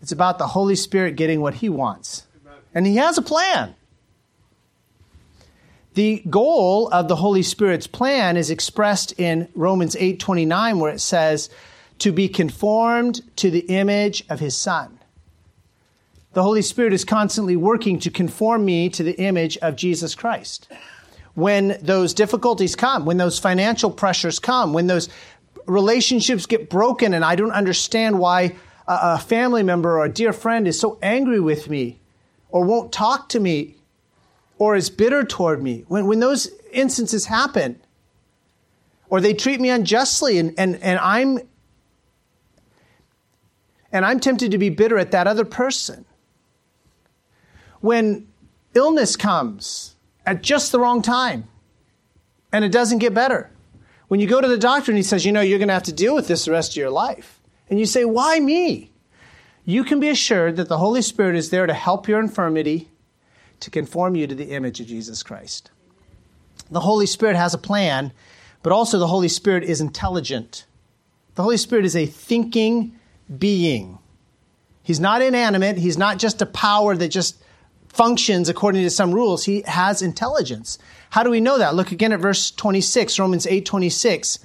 It's 0.00 0.12
about 0.12 0.38
the 0.38 0.48
Holy 0.48 0.76
Spirit 0.76 1.16
getting 1.16 1.40
what 1.40 1.54
He 1.54 1.68
wants. 1.68 2.26
And 2.74 2.86
He 2.86 2.96
has 2.96 3.18
a 3.18 3.22
plan. 3.22 3.74
The 5.94 6.22
goal 6.30 6.88
of 6.88 7.08
the 7.08 7.16
Holy 7.16 7.42
Spirit's 7.42 7.88
plan 7.88 8.36
is 8.36 8.50
expressed 8.50 9.12
in 9.18 9.48
Romans 9.54 9.96
8:29 9.96 10.78
where 10.78 10.92
it 10.92 11.00
says 11.00 11.50
to 11.98 12.12
be 12.12 12.28
conformed 12.28 13.22
to 13.36 13.50
the 13.50 13.66
image 13.68 14.24
of 14.28 14.40
his 14.40 14.56
son. 14.56 14.98
The 16.32 16.42
Holy 16.42 16.62
Spirit 16.62 16.92
is 16.92 17.04
constantly 17.04 17.56
working 17.56 17.98
to 18.00 18.10
conform 18.10 18.64
me 18.64 18.88
to 18.90 19.02
the 19.02 19.18
image 19.20 19.58
of 19.58 19.76
Jesus 19.76 20.14
Christ. 20.14 20.68
When 21.34 21.76
those 21.82 22.14
difficulties 22.14 22.76
come, 22.76 23.04
when 23.04 23.16
those 23.16 23.38
financial 23.38 23.90
pressures 23.90 24.38
come, 24.38 24.72
when 24.72 24.86
those 24.86 25.08
relationships 25.66 26.46
get 26.46 26.70
broken 26.70 27.14
and 27.14 27.24
I 27.24 27.34
don't 27.34 27.52
understand 27.52 28.18
why 28.18 28.54
a 28.86 29.18
family 29.18 29.62
member 29.62 29.98
or 29.98 30.04
a 30.04 30.12
dear 30.12 30.32
friend 30.32 30.66
is 30.66 30.78
so 30.78 30.98
angry 31.02 31.40
with 31.40 31.68
me 31.68 32.00
or 32.48 32.64
won't 32.64 32.92
talk 32.92 33.28
to 33.30 33.40
me 33.40 33.76
or 34.58 34.76
is 34.76 34.90
bitter 34.90 35.24
toward 35.24 35.62
me, 35.62 35.84
when, 35.88 36.06
when 36.06 36.20
those 36.20 36.50
instances 36.70 37.26
happen, 37.26 37.80
or 39.08 39.20
they 39.20 39.32
treat 39.32 39.60
me 39.60 39.70
unjustly 39.70 40.38
and, 40.38 40.54
and, 40.58 40.76
and 40.82 40.98
I'm 41.00 41.40
and 43.92 44.04
I'm 44.04 44.20
tempted 44.20 44.52
to 44.52 44.58
be 44.58 44.68
bitter 44.68 44.98
at 44.98 45.10
that 45.10 45.26
other 45.26 45.44
person. 45.44 46.04
When 47.80 48.28
illness 48.74 49.16
comes 49.16 49.96
at 50.24 50.42
just 50.42 50.70
the 50.70 50.78
wrong 50.78 51.02
time 51.02 51.48
and 52.52 52.64
it 52.64 52.70
doesn't 52.70 52.98
get 52.98 53.12
better. 53.14 53.50
When 54.06 54.20
you 54.20 54.28
go 54.28 54.40
to 54.40 54.46
the 54.46 54.58
doctor 54.58 54.92
and 54.92 54.96
he 54.96 55.02
says, 55.02 55.26
you 55.26 55.32
know, 55.32 55.40
you're 55.40 55.58
going 55.58 55.68
to 55.68 55.74
have 55.74 55.82
to 55.84 55.92
deal 55.92 56.14
with 56.14 56.28
this 56.28 56.44
the 56.44 56.52
rest 56.52 56.72
of 56.72 56.76
your 56.76 56.90
life. 56.90 57.39
And 57.70 57.78
you 57.78 57.86
say, 57.86 58.04
Why 58.04 58.40
me? 58.40 58.90
You 59.64 59.84
can 59.84 60.00
be 60.00 60.08
assured 60.08 60.56
that 60.56 60.68
the 60.68 60.78
Holy 60.78 61.00
Spirit 61.00 61.36
is 61.36 61.50
there 61.50 61.66
to 61.66 61.72
help 61.72 62.08
your 62.08 62.18
infirmity, 62.18 62.88
to 63.60 63.70
conform 63.70 64.16
you 64.16 64.26
to 64.26 64.34
the 64.34 64.50
image 64.50 64.80
of 64.80 64.88
Jesus 64.88 65.22
Christ. 65.22 65.70
The 66.70 66.80
Holy 66.80 67.06
Spirit 67.06 67.36
has 67.36 67.54
a 67.54 67.58
plan, 67.58 68.12
but 68.62 68.72
also 68.72 68.98
the 68.98 69.06
Holy 69.06 69.28
Spirit 69.28 69.64
is 69.64 69.80
intelligent. 69.80 70.66
The 71.36 71.42
Holy 71.42 71.56
Spirit 71.56 71.84
is 71.84 71.94
a 71.94 72.06
thinking 72.06 72.98
being. 73.38 73.98
He's 74.82 75.00
not 75.00 75.22
inanimate, 75.22 75.78
He's 75.78 75.98
not 75.98 76.18
just 76.18 76.42
a 76.42 76.46
power 76.46 76.96
that 76.96 77.08
just 77.08 77.40
functions 77.88 78.48
according 78.48 78.82
to 78.82 78.90
some 78.90 79.12
rules. 79.12 79.44
He 79.44 79.62
has 79.66 80.02
intelligence. 80.02 80.78
How 81.10 81.22
do 81.22 81.30
we 81.30 81.40
know 81.40 81.58
that? 81.58 81.74
Look 81.74 81.92
again 81.92 82.12
at 82.12 82.20
verse 82.20 82.50
26, 82.50 83.18
Romans 83.18 83.46
8 83.46 83.64
26. 83.64 84.40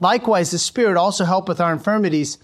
Likewise, 0.00 0.50
the 0.50 0.58
Spirit 0.58 0.96
also 0.96 1.24
helpeth 1.24 1.60
our 1.60 1.72
infirmities 1.72 2.38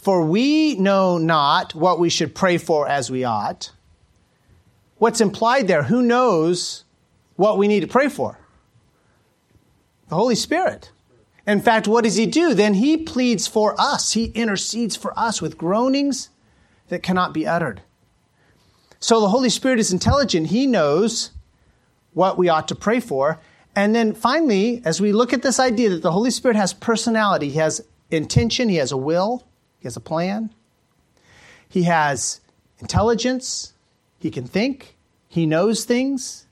for 0.00 0.24
we 0.24 0.76
know 0.76 1.18
not 1.18 1.74
what 1.74 2.00
we 2.00 2.08
should 2.08 2.34
pray 2.34 2.56
for 2.56 2.88
as 2.88 3.10
we 3.10 3.22
ought. 3.22 3.70
What's 4.96 5.20
implied 5.20 5.68
there? 5.68 5.84
Who 5.84 6.02
knows 6.02 6.84
what 7.36 7.58
we 7.58 7.68
need 7.68 7.80
to 7.80 7.86
pray 7.86 8.08
for? 8.08 8.38
The 10.08 10.14
Holy 10.14 10.34
Spirit. 10.34 10.90
In 11.46 11.60
fact, 11.60 11.86
what 11.86 12.04
does 12.04 12.16
he 12.16 12.26
do? 12.26 12.54
Then 12.54 12.74
he 12.74 12.96
pleads 12.96 13.46
for 13.46 13.74
us. 13.78 14.12
He 14.12 14.26
intercedes 14.26 14.96
for 14.96 15.18
us 15.18 15.42
with 15.42 15.58
groanings 15.58 16.30
that 16.88 17.02
cannot 17.02 17.34
be 17.34 17.46
uttered. 17.46 17.82
So 19.00 19.20
the 19.20 19.28
Holy 19.28 19.50
Spirit 19.50 19.78
is 19.78 19.92
intelligent. 19.92 20.48
He 20.48 20.66
knows 20.66 21.30
what 22.14 22.38
we 22.38 22.48
ought 22.48 22.68
to 22.68 22.74
pray 22.74 23.00
for. 23.00 23.38
And 23.76 23.94
then 23.94 24.14
finally, 24.14 24.82
as 24.84 25.00
we 25.00 25.12
look 25.12 25.32
at 25.32 25.42
this 25.42 25.60
idea 25.60 25.90
that 25.90 26.02
the 26.02 26.12
Holy 26.12 26.30
Spirit 26.30 26.56
has 26.56 26.72
personality, 26.72 27.50
he 27.50 27.58
has 27.58 27.82
intention, 28.10 28.68
he 28.68 28.76
has 28.76 28.92
a 28.92 28.96
will, 28.96 29.46
he 29.80 29.86
has 29.86 29.96
a 29.96 30.00
plan. 30.00 30.54
He 31.68 31.84
has 31.84 32.40
intelligence. 32.78 33.72
He 34.18 34.30
can 34.30 34.46
think. 34.46 34.96
He 35.26 35.46
knows 35.46 35.84
things. 35.84 36.46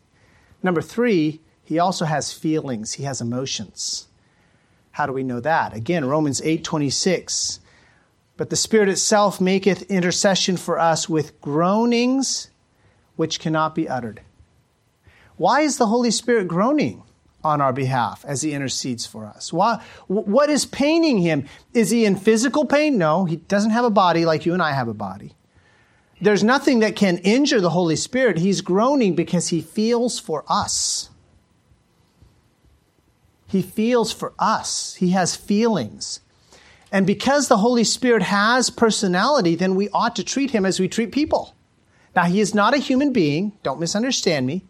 Number 0.62 0.82
three, 0.82 1.40
he 1.62 1.78
also 1.78 2.06
has 2.06 2.32
feelings. 2.32 2.94
He 2.94 3.04
has 3.04 3.20
emotions. 3.20 4.08
How 4.92 5.06
do 5.06 5.12
we 5.12 5.22
know 5.22 5.40
that? 5.40 5.74
Again, 5.74 6.06
Romans 6.06 6.40
8 6.42 6.64
26. 6.64 7.60
But 8.36 8.50
the 8.50 8.56
Spirit 8.56 8.88
itself 8.88 9.40
maketh 9.40 9.82
intercession 9.90 10.56
for 10.56 10.78
us 10.78 11.08
with 11.08 11.40
groanings 11.40 12.50
which 13.16 13.40
cannot 13.40 13.74
be 13.74 13.88
uttered. 13.88 14.22
Why 15.36 15.60
is 15.60 15.76
the 15.76 15.86
Holy 15.86 16.10
Spirit 16.10 16.48
groaning? 16.48 17.02
On 17.44 17.60
our 17.60 17.72
behalf 17.72 18.24
as 18.26 18.42
he 18.42 18.52
intercedes 18.52 19.06
for 19.06 19.24
us. 19.26 19.52
Why, 19.52 19.82
what 20.06 20.50
is 20.50 20.66
paining 20.66 21.18
him? 21.18 21.46
Is 21.72 21.90
he 21.90 22.04
in 22.04 22.16
physical 22.16 22.64
pain? 22.64 22.98
No, 22.98 23.24
he 23.24 23.36
doesn't 23.36 23.70
have 23.70 23.84
a 23.84 23.90
body 23.90 24.24
like 24.24 24.44
you 24.44 24.52
and 24.52 24.62
I 24.62 24.72
have 24.72 24.88
a 24.88 24.94
body. 24.94 25.34
There's 26.20 26.42
nothing 26.42 26.80
that 26.80 26.96
can 26.96 27.18
injure 27.18 27.60
the 27.60 27.70
Holy 27.70 27.94
Spirit. 27.94 28.38
He's 28.38 28.60
groaning 28.60 29.14
because 29.14 29.48
he 29.48 29.60
feels 29.60 30.18
for 30.18 30.44
us. 30.48 31.10
He 33.46 33.62
feels 33.62 34.12
for 34.12 34.34
us. 34.38 34.96
He 34.96 35.10
has 35.10 35.36
feelings. 35.36 36.20
And 36.90 37.06
because 37.06 37.48
the 37.48 37.58
Holy 37.58 37.84
Spirit 37.84 38.22
has 38.22 38.68
personality, 38.68 39.54
then 39.54 39.74
we 39.74 39.88
ought 39.90 40.16
to 40.16 40.24
treat 40.24 40.50
him 40.50 40.66
as 40.66 40.80
we 40.80 40.88
treat 40.88 41.12
people. 41.12 41.54
Now, 42.16 42.24
he 42.24 42.40
is 42.40 42.54
not 42.54 42.74
a 42.74 42.78
human 42.78 43.12
being. 43.12 43.52
Don't 43.62 43.78
misunderstand 43.78 44.46
me. 44.46 44.64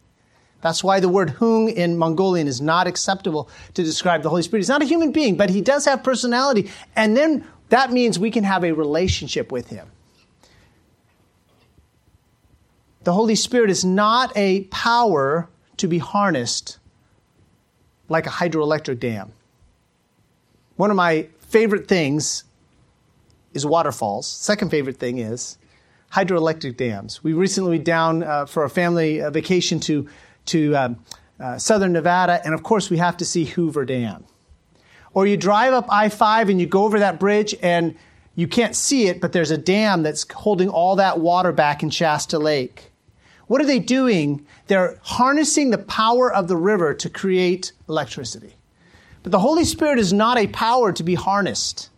That's 0.61 0.83
why 0.83 1.01
the 1.01 1.09
word 1.09 1.31
hung 1.31 1.69
in 1.69 1.97
Mongolian 1.97 2.49
is 2.49 2.61
not 2.61 2.87
acceptable 2.87 3.49
to 3.75 3.83
describe 3.85 4.23
the 4.23 4.29
Holy 4.29 4.43
Spirit. 4.43 4.61
He's 4.61 4.69
not 4.69 4.83
a 4.83 4.87
human 4.87 5.13
being, 5.13 5.37
but 5.37 5.51
he 5.51 5.61
does 5.61 5.85
have 5.85 6.03
personality. 6.03 6.71
And 6.97 7.17
then 7.17 7.47
that 7.69 7.93
means 7.93 8.19
we 8.19 8.31
can 8.31 8.45
have 8.45 8.65
a 8.65 8.73
relationship 8.73 9.53
with 9.53 9.69
him. 9.69 9.89
The 13.05 13.13
Holy 13.13 13.37
Spirit 13.37 13.71
is 13.71 13.85
not 13.85 14.37
a 14.37 14.65
power 14.65 15.49
to 15.77 15.87
be 15.87 15.99
harnessed 15.99 16.79
like 18.09 18.27
a 18.27 18.31
hydroelectric 18.31 18.99
dam. 18.99 19.33
One 20.77 20.91
of 20.91 20.97
my 20.97 21.29
favorite 21.39 21.89
things 21.89 22.45
is 23.55 23.65
waterfalls. 23.65 24.27
Second 24.27 24.71
favorite 24.71 24.97
thing 24.99 25.19
is 25.19 25.59
hydroelectric 26.13 26.77
dams. 26.77 27.23
We 27.23 27.33
recently 27.33 27.73
went 27.73 27.85
down 27.85 28.23
uh, 28.23 28.47
for 28.47 28.65
a 28.65 28.71
family 28.71 29.21
uh, 29.21 29.31
vacation 29.31 29.79
to 29.81 30.09
to 30.49 30.75
um, 30.75 31.05
uh, 31.41 31.59
southern 31.59 31.93
Nevada, 31.93 32.41
and 32.45 32.55
of 32.55 32.63
course, 32.63 32.91
we 32.91 32.99
have 32.99 33.17
to 33.19 33.25
see 33.25 33.45
Hoover 33.45 33.85
Dam. 33.85 34.25
Or 35.13 35.27
you 35.27 35.37
drive 35.37 35.73
up 35.73 35.87
I 35.91 36.09
5 36.09 36.49
and 36.49 36.61
you 36.61 36.67
go 36.67 36.85
over 36.85 36.99
that 36.99 37.19
bridge 37.19 37.55
and 37.63 37.97
you 38.35 38.47
can't 38.47 38.77
see 38.77 39.09
it, 39.09 39.21
but 39.21 39.33
there's 39.33 39.51
a 39.51 39.59
dam 39.59 40.03
that's 40.03 40.25
holding 40.33 40.69
all 40.69 40.97
that 40.97 41.19
water 41.19 41.51
back 41.51 41.83
in 41.83 41.91
Shasta 41.91 42.39
Lake. 42.39 42.93
What 43.49 43.61
are 43.61 43.67
they 43.67 43.81
doing? 43.81 44.47
They're 44.67 44.99
harnessing 45.03 45.71
the 45.71 45.79
power 45.79 46.33
of 46.33 46.47
the 46.47 46.57
river 46.57 46.95
to 46.95 47.11
create 47.11 47.73
electricity. 47.89 48.55
But 49.23 49.33
the 49.33 49.41
Holy 49.41 49.65
Spirit 49.65 49.99
is 49.99 50.13
not 50.13 50.39
a 50.39 50.47
power 50.47 50.93
to 50.93 51.03
be 51.03 51.15
harnessed. 51.15 51.91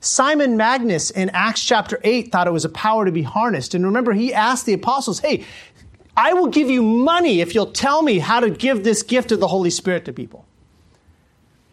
Simon 0.00 0.56
Magus 0.56 1.10
in 1.10 1.30
Acts 1.30 1.64
chapter 1.64 1.98
8 2.04 2.30
thought 2.30 2.46
it 2.46 2.52
was 2.52 2.64
a 2.64 2.70
power 2.70 3.04
to 3.04 3.10
be 3.10 3.22
harnessed. 3.22 3.74
And 3.74 3.84
remember, 3.84 4.12
he 4.12 4.32
asked 4.32 4.66
the 4.66 4.72
apostles, 4.72 5.18
Hey, 5.18 5.44
I 6.18 6.32
will 6.32 6.48
give 6.48 6.68
you 6.68 6.82
money 6.82 7.40
if 7.40 7.54
you'll 7.54 7.70
tell 7.70 8.02
me 8.02 8.18
how 8.18 8.40
to 8.40 8.50
give 8.50 8.82
this 8.82 9.04
gift 9.04 9.30
of 9.30 9.38
the 9.38 9.46
Holy 9.46 9.70
Spirit 9.70 10.04
to 10.06 10.12
people. 10.12 10.44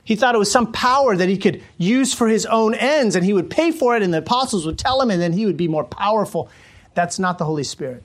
He 0.03 0.15
thought 0.15 0.35
it 0.35 0.37
was 0.37 0.51
some 0.51 0.71
power 0.71 1.17
that 1.17 1.27
he 1.27 1.39
could 1.39 1.63
use 1.79 2.13
for 2.13 2.27
his 2.27 2.45
own 2.45 2.75
ends, 2.75 3.15
and 3.15 3.25
he 3.25 3.33
would 3.33 3.49
pay 3.49 3.71
for 3.71 3.95
it, 3.95 4.03
and 4.03 4.13
the 4.13 4.19
apostles 4.19 4.63
would 4.67 4.77
tell 4.77 5.01
him, 5.01 5.09
and 5.09 5.19
then 5.19 5.33
he 5.33 5.47
would 5.47 5.57
be 5.57 5.67
more 5.67 5.83
powerful. 5.83 6.47
That's 6.93 7.17
not 7.17 7.39
the 7.39 7.45
Holy 7.45 7.63
Spirit. 7.63 8.03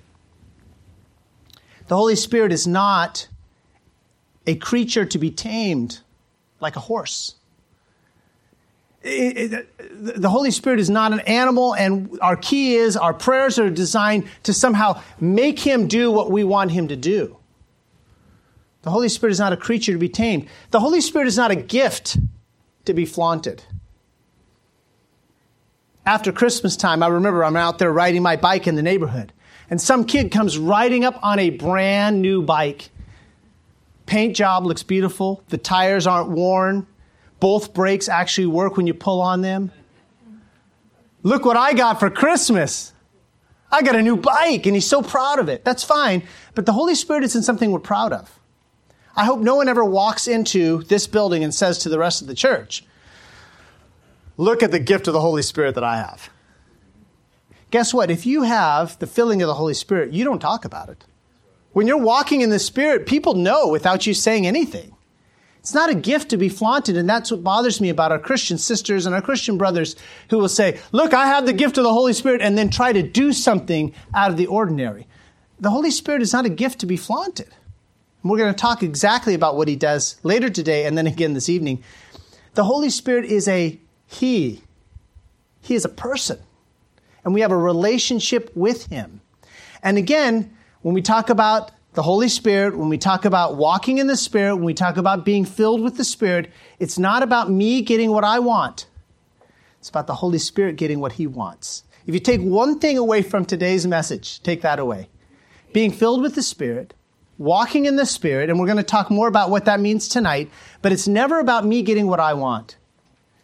The 1.88 1.96
Holy 1.96 2.16
Spirit 2.16 2.52
is 2.52 2.66
not 2.66 3.28
a 4.46 4.54
creature 4.54 5.04
to 5.04 5.18
be 5.18 5.30
tamed 5.30 6.00
like 6.58 6.74
a 6.74 6.80
horse. 6.80 7.34
It, 9.02 9.66
the 9.78 10.28
Holy 10.28 10.50
Spirit 10.50 10.78
is 10.78 10.90
not 10.90 11.12
an 11.12 11.20
animal, 11.20 11.74
and 11.74 12.18
our 12.20 12.36
key 12.36 12.74
is 12.74 12.96
our 12.96 13.14
prayers 13.14 13.58
are 13.58 13.70
designed 13.70 14.28
to 14.42 14.52
somehow 14.52 15.00
make 15.18 15.58
him 15.58 15.88
do 15.88 16.10
what 16.10 16.30
we 16.30 16.44
want 16.44 16.70
him 16.70 16.88
to 16.88 16.96
do. 16.96 17.36
The 18.82 18.90
Holy 18.90 19.08
Spirit 19.08 19.32
is 19.32 19.38
not 19.38 19.52
a 19.52 19.56
creature 19.56 19.92
to 19.92 19.98
be 19.98 20.08
tamed. 20.08 20.48
The 20.70 20.80
Holy 20.80 21.00
Spirit 21.00 21.28
is 21.28 21.36
not 21.36 21.50
a 21.50 21.56
gift 21.56 22.18
to 22.84 22.94
be 22.94 23.06
flaunted. 23.06 23.62
After 26.04 26.32
Christmas 26.32 26.76
time, 26.76 27.02
I 27.02 27.08
remember 27.08 27.44
I'm 27.44 27.56
out 27.56 27.78
there 27.78 27.92
riding 27.92 28.22
my 28.22 28.36
bike 28.36 28.66
in 28.66 28.74
the 28.74 28.82
neighborhood, 28.82 29.32
and 29.70 29.80
some 29.80 30.04
kid 30.04 30.30
comes 30.30 30.58
riding 30.58 31.04
up 31.04 31.18
on 31.22 31.38
a 31.38 31.50
brand 31.50 32.20
new 32.20 32.42
bike. 32.42 32.90
Paint 34.06 34.34
job 34.34 34.66
looks 34.66 34.82
beautiful, 34.82 35.42
the 35.48 35.58
tires 35.58 36.06
aren't 36.06 36.30
worn, 36.30 36.86
both 37.40 37.74
brakes 37.74 38.08
actually 38.08 38.46
work 38.46 38.76
when 38.76 38.86
you 38.86 38.94
pull 38.94 39.20
on 39.20 39.40
them. 39.40 39.72
Look 41.22 41.44
what 41.44 41.56
I 41.56 41.74
got 41.74 41.98
for 41.98 42.10
Christmas. 42.10 42.92
I 43.72 43.82
got 43.82 43.96
a 43.96 44.02
new 44.02 44.16
bike, 44.16 44.66
and 44.66 44.74
he's 44.74 44.86
so 44.86 45.02
proud 45.02 45.38
of 45.38 45.48
it. 45.48 45.64
That's 45.64 45.84
fine, 45.84 46.22
but 46.54 46.66
the 46.66 46.72
Holy 46.72 46.94
Spirit 46.94 47.24
isn't 47.24 47.42
something 47.42 47.70
we're 47.70 47.78
proud 47.78 48.12
of. 48.12 48.38
I 49.16 49.24
hope 49.24 49.40
no 49.40 49.56
one 49.56 49.68
ever 49.68 49.84
walks 49.84 50.28
into 50.28 50.82
this 50.84 51.06
building 51.06 51.44
and 51.44 51.54
says 51.54 51.78
to 51.78 51.88
the 51.88 51.98
rest 51.98 52.22
of 52.22 52.28
the 52.28 52.34
church, 52.34 52.84
Look 54.36 54.62
at 54.62 54.70
the 54.70 54.78
gift 54.78 55.06
of 55.06 55.12
the 55.12 55.20
Holy 55.20 55.42
Spirit 55.42 55.74
that 55.74 55.84
I 55.84 55.98
have. 55.98 56.30
Guess 57.70 57.92
what? 57.92 58.10
If 58.10 58.24
you 58.24 58.42
have 58.42 58.98
the 58.98 59.06
filling 59.06 59.42
of 59.42 59.48
the 59.48 59.54
Holy 59.54 59.74
Spirit, 59.74 60.12
you 60.12 60.24
don't 60.24 60.38
talk 60.38 60.64
about 60.64 60.88
it. 60.88 61.04
When 61.72 61.86
you're 61.86 61.98
walking 61.98 62.40
in 62.40 62.50
the 62.50 62.58
Spirit, 62.58 63.06
people 63.06 63.34
know 63.34 63.68
without 63.68 64.06
you 64.06 64.14
saying 64.14 64.46
anything. 64.46 64.96
It's 65.60 65.74
not 65.74 65.90
a 65.90 65.94
gift 65.94 66.30
to 66.30 66.38
be 66.38 66.48
flaunted, 66.48 66.96
and 66.96 67.08
that's 67.08 67.30
what 67.30 67.44
bothers 67.44 67.82
me 67.82 67.90
about 67.90 68.12
our 68.12 68.18
Christian 68.18 68.56
sisters 68.56 69.04
and 69.04 69.14
our 69.14 69.20
Christian 69.20 69.58
brothers 69.58 69.94
who 70.30 70.38
will 70.38 70.48
say, 70.48 70.80
Look, 70.90 71.12
I 71.12 71.26
have 71.26 71.44
the 71.44 71.52
gift 71.52 71.76
of 71.76 71.84
the 71.84 71.92
Holy 71.92 72.14
Spirit, 72.14 72.40
and 72.40 72.56
then 72.56 72.70
try 72.70 72.94
to 72.94 73.02
do 73.02 73.34
something 73.34 73.94
out 74.14 74.30
of 74.30 74.38
the 74.38 74.46
ordinary. 74.46 75.06
The 75.60 75.68
Holy 75.68 75.90
Spirit 75.90 76.22
is 76.22 76.32
not 76.32 76.46
a 76.46 76.50
gift 76.50 76.80
to 76.80 76.86
be 76.86 76.96
flaunted. 76.96 77.48
And 78.22 78.30
we're 78.30 78.38
going 78.38 78.54
to 78.54 78.58
talk 78.58 78.82
exactly 78.82 79.34
about 79.34 79.56
what 79.56 79.68
he 79.68 79.76
does 79.76 80.16
later 80.22 80.48
today 80.48 80.86
and 80.86 80.96
then 80.96 81.06
again 81.06 81.34
this 81.34 81.50
evening. 81.50 81.84
The 82.54 82.64
Holy 82.64 82.88
Spirit 82.88 83.26
is 83.26 83.46
a 83.46 83.78
He, 84.06 84.62
He 85.60 85.74
is 85.74 85.84
a 85.84 85.90
person, 85.90 86.38
and 87.22 87.34
we 87.34 87.42
have 87.42 87.52
a 87.52 87.56
relationship 87.56 88.50
with 88.54 88.86
Him. 88.86 89.20
And 89.82 89.98
again, 89.98 90.56
when 90.80 90.94
we 90.94 91.02
talk 91.02 91.28
about 91.28 91.70
the 91.92 92.02
Holy 92.02 92.28
Spirit, 92.28 92.76
when 92.76 92.88
we 92.88 92.98
talk 92.98 93.24
about 93.24 93.56
walking 93.56 93.98
in 93.98 94.06
the 94.06 94.16
Spirit, 94.16 94.56
when 94.56 94.64
we 94.64 94.74
talk 94.74 94.96
about 94.96 95.24
being 95.24 95.44
filled 95.44 95.80
with 95.80 95.96
the 95.96 96.04
Spirit, 96.04 96.50
it's 96.78 96.98
not 96.98 97.22
about 97.22 97.50
me 97.50 97.82
getting 97.82 98.10
what 98.10 98.24
I 98.24 98.38
want. 98.38 98.86
It's 99.80 99.88
about 99.88 100.06
the 100.06 100.14
Holy 100.14 100.38
Spirit 100.38 100.76
getting 100.76 101.00
what 101.00 101.12
He 101.12 101.26
wants. 101.26 101.82
If 102.06 102.14
you 102.14 102.20
take 102.20 102.40
one 102.40 102.78
thing 102.78 102.96
away 102.96 103.22
from 103.22 103.44
today's 103.44 103.86
message, 103.86 104.42
take 104.42 104.62
that 104.62 104.78
away. 104.78 105.08
Being 105.72 105.90
filled 105.90 106.22
with 106.22 106.36
the 106.36 106.42
Spirit, 106.42 106.94
walking 107.38 107.86
in 107.86 107.96
the 107.96 108.06
Spirit, 108.06 108.50
and 108.50 108.60
we're 108.60 108.66
going 108.66 108.76
to 108.76 108.82
talk 108.84 109.10
more 109.10 109.26
about 109.26 109.50
what 109.50 109.64
that 109.64 109.80
means 109.80 110.06
tonight, 110.08 110.48
but 110.82 110.92
it's 110.92 111.08
never 111.08 111.40
about 111.40 111.66
me 111.66 111.82
getting 111.82 112.06
what 112.06 112.20
I 112.20 112.34
want. 112.34 112.76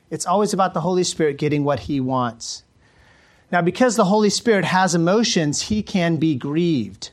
It's 0.08 0.26
always 0.26 0.52
about 0.52 0.72
the 0.72 0.82
Holy 0.82 1.04
Spirit 1.04 1.36
getting 1.36 1.64
what 1.64 1.80
He 1.80 1.98
wants. 1.98 2.62
Now, 3.50 3.62
because 3.62 3.96
the 3.96 4.04
Holy 4.04 4.30
Spirit 4.30 4.64
has 4.64 4.94
emotions, 4.94 5.62
He 5.62 5.82
can 5.82 6.16
be 6.16 6.36
grieved. 6.36 7.10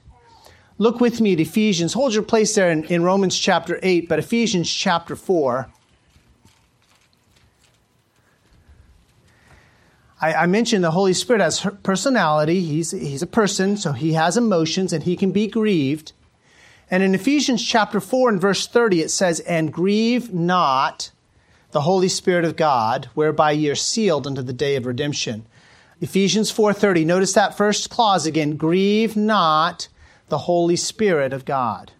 Look 0.77 0.99
with 0.99 1.21
me 1.21 1.33
at 1.33 1.39
Ephesians. 1.39 1.93
Hold 1.93 2.13
your 2.13 2.23
place 2.23 2.55
there 2.55 2.71
in, 2.71 2.83
in 2.86 3.03
Romans 3.03 3.38
chapter 3.38 3.79
8, 3.83 4.09
but 4.09 4.19
Ephesians 4.19 4.71
chapter 4.71 5.15
4. 5.15 5.69
I, 10.21 10.45
mentioned 10.45 10.86
the 10.86 10.91
Holy 10.91 11.12
Spirit 11.12 11.41
has 11.41 11.67
personality. 11.83 12.62
He's, 12.62 12.91
he's 12.91 13.21
a 13.21 13.27
person, 13.27 13.75
so 13.75 13.91
he 13.91 14.13
has 14.13 14.38
emotions 14.38 14.93
and 14.93 15.03
he 15.03 15.17
can 15.17 15.31
be 15.31 15.47
grieved. 15.47 16.13
And 16.89 17.03
in 17.03 17.13
Ephesians 17.13 17.62
chapter 17.62 17.99
4 17.99 18.29
and 18.29 18.39
verse 18.39 18.65
30, 18.65 19.01
it 19.01 19.09
says, 19.09 19.41
And 19.41 19.73
grieve 19.73 20.33
not 20.33 21.12
the 21.71 21.81
Holy 21.81 22.07
Spirit 22.07 22.45
of 22.45 22.55
God, 22.55 23.09
whereby 23.15 23.51
ye 23.51 23.69
are 23.69 23.75
sealed 23.75 24.25
unto 24.25 24.41
the 24.41 24.53
day 24.53 24.77
of 24.77 24.86
redemption. 24.86 25.45
Ephesians 25.99 26.51
4:30. 26.51 27.05
Notice 27.05 27.33
that 27.33 27.57
first 27.57 27.89
clause 27.89 28.25
again. 28.25 28.55
Grieve 28.55 29.17
not 29.17 29.88
the 30.29 30.38
Holy 30.39 30.75
Spirit 30.75 31.33
of 31.33 31.45
God. 31.45 31.91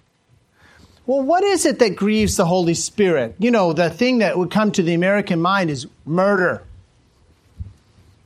Well, 1.06 1.22
what 1.22 1.44
is 1.44 1.66
it 1.66 1.80
that 1.80 1.96
grieves 1.96 2.38
the 2.38 2.46
Holy 2.46 2.74
Spirit? 2.74 3.36
You 3.38 3.52
know, 3.52 3.74
the 3.74 3.90
thing 3.90 4.20
that 4.20 4.38
would 4.38 4.52
come 4.52 4.72
to 4.72 4.84
the 4.84 4.94
American 4.94 5.42
mind 5.42 5.70
is 5.70 5.86
murder. 6.06 6.64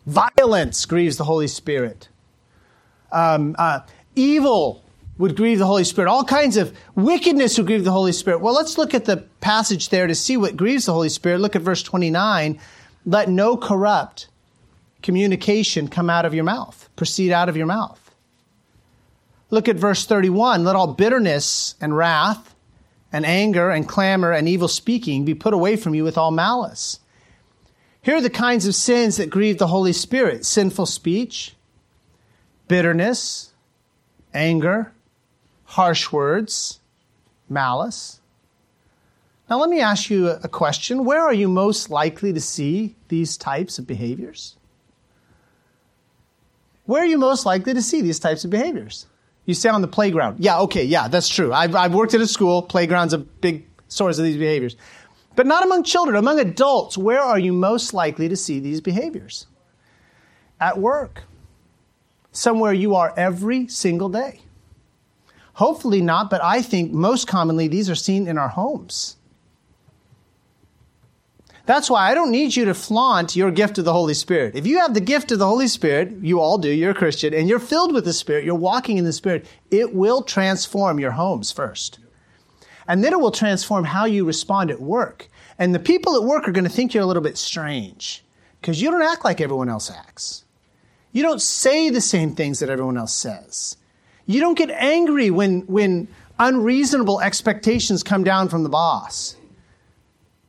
Violence 0.05 0.86
grieves 0.86 1.17
the 1.17 1.23
Holy 1.23 1.47
Spirit. 1.47 2.07
Um, 3.12 3.55
uh, 3.57 3.79
evil 4.15 4.83
would 5.17 5.36
grieve 5.36 5.57
the 5.57 5.65
Holy 5.65 5.83
Spirit. 5.83 6.10
All 6.10 6.23
kinds 6.23 6.55
of 6.55 6.77
wickedness 6.93 7.57
would 7.57 7.65
grieve 7.65 7.83
the 7.83 7.91
Holy 7.91 8.12
Spirit. 8.12 8.41
Well, 8.41 8.53
let's 8.53 8.77
look 8.77 8.93
at 8.93 9.05
the 9.05 9.17
passage 9.41 9.89
there 9.89 10.05
to 10.05 10.13
see 10.13 10.38
what 10.38 10.55
grieves 10.55 10.86
the 10.86 10.93
Holy 10.93 11.10
Spirit. 11.10 11.39
Look 11.39 11.55
at 11.55 11.63
verse 11.63 11.81
29. 11.81 12.60
Let 13.07 13.27
no 13.27 13.57
corrupt 13.57 14.27
communication 15.01 15.88
come 15.88 16.12
out 16.12 16.25
of 16.25 16.36
your 16.36 16.43
mouth, 16.43 16.89
proceed 16.95 17.31
out 17.31 17.49
of 17.49 17.57
your 17.57 17.65
mouth 17.65 18.07
Look 19.49 19.67
at 19.67 19.77
verse 19.77 20.05
31. 20.05 20.63
Let 20.63 20.75
all 20.75 20.93
bitterness 20.93 21.75
and 21.79 21.95
wrath 21.95 22.55
and 23.12 23.25
anger 23.25 23.69
and 23.69 23.88
clamor 23.88 24.31
and 24.31 24.47
evil 24.47 24.67
speaking 24.67 25.23
be 25.23 25.33
put 25.33 25.53
away 25.53 25.75
from 25.77 25.95
you 25.95 26.03
with 26.03 26.17
all 26.17 26.31
malice. 26.31 26.99
Here 28.01 28.15
are 28.15 28.21
the 28.21 28.29
kinds 28.29 28.67
of 28.67 28.75
sins 28.75 29.17
that 29.17 29.29
grieve 29.29 29.57
the 29.57 29.67
Holy 29.67 29.93
Spirit 29.93 30.45
sinful 30.45 30.86
speech, 30.86 31.55
bitterness, 32.67 33.51
anger, 34.33 34.91
harsh 35.65 36.12
words, 36.12 36.79
malice. 37.49 38.19
Now, 39.49 39.60
let 39.60 39.69
me 39.69 39.79
ask 39.79 40.10
you 40.10 40.29
a 40.29 40.49
question. 40.49 41.05
Where 41.05 41.21
are 41.21 41.33
you 41.33 41.47
most 41.47 41.89
likely 41.89 42.33
to 42.33 42.41
see 42.41 42.95
these 43.07 43.38
types 43.38 43.79
of 43.79 43.88
behaviors? 43.88 44.57
Where 46.86 47.01
are 47.01 47.07
you 47.07 47.17
most 47.17 47.45
likely 47.45 47.73
to 47.73 47.81
see 47.81 48.01
these 48.01 48.19
types 48.19 48.43
of 48.43 48.51
behaviors? 48.51 49.05
You 49.47 49.53
say 49.53 49.69
on 49.69 49.81
the 49.81 49.88
playground. 49.88 50.41
Yeah, 50.41 50.60
okay, 50.60 50.83
yeah, 50.83 51.07
that's 51.07 51.29
true. 51.29 51.53
I've, 51.53 51.73
I've 51.73 51.93
worked 51.93 52.13
at 52.13 52.19
a 52.19 52.27
school. 52.27 52.62
Playground's 52.62 53.13
a 53.13 53.17
big 53.17 53.65
source 53.88 54.19
of 54.19 54.25
these 54.25 54.36
behaviors. 54.36 54.75
But 55.38 55.47
not 55.47 55.63
among 55.63 55.83
children, 55.83 56.17
among 56.17 56.39
adults. 56.39 56.97
Where 56.97 57.21
are 57.21 57.39
you 57.39 57.53
most 57.53 57.93
likely 57.93 58.27
to 58.27 58.36
see 58.36 58.60
these 58.60 58.81
behaviors? 58.81 59.47
At 60.60 60.79
work. 60.79 61.23
Somewhere 62.31 62.73
you 62.73 62.95
are 62.95 63.13
every 63.15 63.67
single 63.67 64.10
day. 64.10 64.41
Hopefully 65.53 66.01
not, 66.01 66.29
but 66.29 66.43
I 66.43 66.62
think 66.62 66.91
most 66.91 67.27
commonly 67.27 67.67
these 67.67 67.89
are 67.89 67.95
seen 67.95 68.27
in 68.27 68.38
our 68.38 68.49
homes. 68.49 69.16
That's 71.67 71.89
why 71.89 72.10
I 72.10 72.13
don't 72.15 72.32
need 72.32 72.56
you 72.56 72.63
to 72.65 72.73
flaunt 72.73 73.36
your 73.36 73.51
gift 73.51 73.77
of 73.77 73.84
the 73.84 73.91
Holy 73.91 74.13
Spirit. 74.13 74.56
If 74.56 74.65
you 74.65 74.80
have 74.80 74.93
the 74.93 75.01
gift 75.01 75.34
of 75.34 75.39
the 75.39 75.47
Holy 75.47 75.67
Spirit, 75.67 76.13
you 76.21 76.39
all 76.39 76.58
do, 76.58 76.69
you're 76.69 76.91
a 76.91 76.95
Christian, 76.95 77.34
and 77.34 77.49
you're 77.49 77.60
filled 77.60 77.93
with 77.93 78.06
the 78.06 78.13
Spirit, 78.13 78.45
you're 78.45 78.56
walking 78.56 78.97
in 78.97 79.03
the 79.03 79.12
Spirit, 79.12 79.45
it 79.69 79.93
will 79.93 80.21
transform 80.21 80.97
your 80.97 81.12
homes 81.12 81.51
first. 81.51 81.99
And 82.88 83.03
then 83.03 83.12
it 83.12 83.19
will 83.19 83.32
transform 83.32 83.84
how 83.84 84.06
you 84.06 84.23
respond 84.23 84.71
at 84.71 84.80
work. 84.80 85.27
And 85.60 85.75
the 85.75 85.80
people 85.80 86.15
at 86.15 86.23
work 86.23 86.47
are 86.47 86.53
going 86.53 86.63
to 86.63 86.69
think 86.69 86.93
you're 86.93 87.03
a 87.03 87.08
little 87.08 87.21
bit 87.21 87.38
strange 87.38 88.23
because 88.62 88.82
you 88.82 88.89
don't 88.89 89.01
act 89.01 89.25
like 89.25 89.41
everyone 89.41 89.67
else 89.67 89.91
acts. 89.91 90.45
You 91.12 91.21
don't 91.21 91.41
say 91.41 91.89
the 91.89 91.99
same 91.99 92.34
things 92.34 92.60
that 92.60 92.69
everyone 92.69 92.97
else 92.97 93.13
says. 93.13 93.75
You 94.25 94.39
don't 94.39 94.58
get 94.58 94.71
angry 94.71 95.32
when, 95.32 95.62
when 95.62 96.08
unreasonable 96.39 97.19
expectations 97.19 98.03
come 98.03 98.23
down 98.23 98.47
from 98.47 98.63
the 98.63 98.69
boss. 98.69 99.37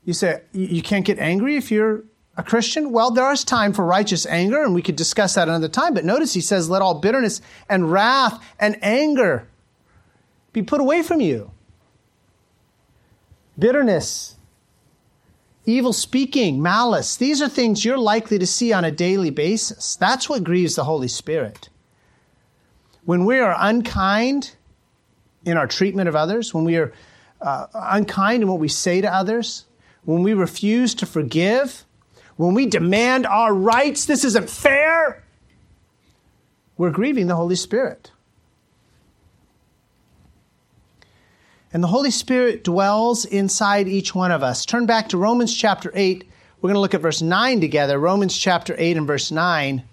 You 0.09 0.15
say, 0.15 0.41
you 0.55 0.81
can't 0.81 1.05
get 1.05 1.19
angry 1.19 1.57
if 1.57 1.71
you're 1.71 2.03
a 2.35 2.43
Christian? 2.43 2.93
Well, 2.93 3.11
there 3.11 3.31
is 3.31 3.45
time 3.45 3.75
for 3.75 3.85
righteous 3.85 4.25
anger, 4.25 4.65
and 4.65 4.75
we 4.75 4.81
could 4.81 4.97
discuss 4.97 5.35
that 5.35 5.49
another 5.49 5.69
time. 5.69 5.93
But 5.93 6.07
notice 6.07 6.33
he 6.33 6.41
says, 6.41 6.71
let 6.71 6.81
all 6.81 6.95
bitterness 6.95 7.43
and 7.69 7.93
wrath 7.93 8.43
and 8.59 8.79
anger 8.81 9.47
be 10.55 10.63
put 10.63 10.81
away 10.81 11.03
from 11.03 11.21
you. 11.21 11.51
Bitterness, 13.59 14.37
evil 15.67 15.93
speaking, 15.93 16.63
malice, 16.63 17.17
these 17.17 17.43
are 17.43 17.49
things 17.51 17.85
you're 17.85 17.99
likely 17.99 18.39
to 18.39 18.47
see 18.47 18.73
on 18.73 18.87
a 18.87 18.91
daily 18.91 19.29
basis. 19.29 19.95
That's 19.97 20.27
what 20.27 20.43
grieves 20.43 20.75
the 20.75 20.85
Holy 20.85 21.09
Spirit. 21.09 21.69
When 23.05 23.27
we 23.27 23.41
are 23.41 23.55
unkind 23.59 24.57
in 25.45 25.59
our 25.59 25.67
treatment 25.67 26.09
of 26.09 26.17
others, 26.17 26.55
when 26.55 26.65
we 26.65 26.79
are 26.79 26.95
uh, 27.43 27.67
unkind 27.75 28.43
in 28.43 28.49
what 28.49 28.59
we 28.59 28.69
say 28.69 29.03
to 29.03 29.15
others, 29.15 29.67
when 30.09 30.23
we 30.23 30.33
refuse 30.33 30.95
to 30.95 31.05
forgive, 31.05 31.85
when 32.37 32.55
we 32.55 32.65
demand 32.65 33.27
our 33.27 33.53
rights, 33.53 34.07
this 34.07 34.25
isn't 34.25 34.49
fair, 34.49 35.23
we're 36.79 36.91
grieving 36.91 37.27
the 37.27 37.37
Holy 37.37 37.57
Spirit. 37.57 38.11
And 41.75 41.83
the 41.83 41.89
Holy 41.89 42.11
Spirit 42.11 42.65
dwells 42.65 43.27
inside 43.27 43.87
each 43.87 44.15
one 44.15 44.33
of 44.33 44.43
us. 44.43 44.65
Turn 44.65 44.87
back 44.87 45.11
to 45.11 45.19
Romans 45.19 45.55
chapter 45.55 45.93
8. 45.95 46.27
We're 46.63 46.69
going 46.69 46.77
to 46.77 46.81
look 46.81 46.95
at 46.95 47.03
verse 47.03 47.21
9 47.21 47.61
together. 47.61 47.99
Romans 47.99 48.35
chapter 48.35 48.75
8 48.79 48.97
and 48.97 49.07
verse 49.07 49.31
9. 49.31 49.85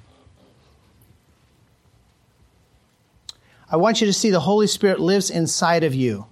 I 3.70 3.76
want 3.76 4.00
you 4.00 4.08
to 4.08 4.14
see 4.14 4.30
the 4.30 4.40
Holy 4.40 4.68
Spirit 4.68 5.02
lives 5.02 5.30
inside 5.30 5.84
of 5.84 5.94
you. 5.94 6.28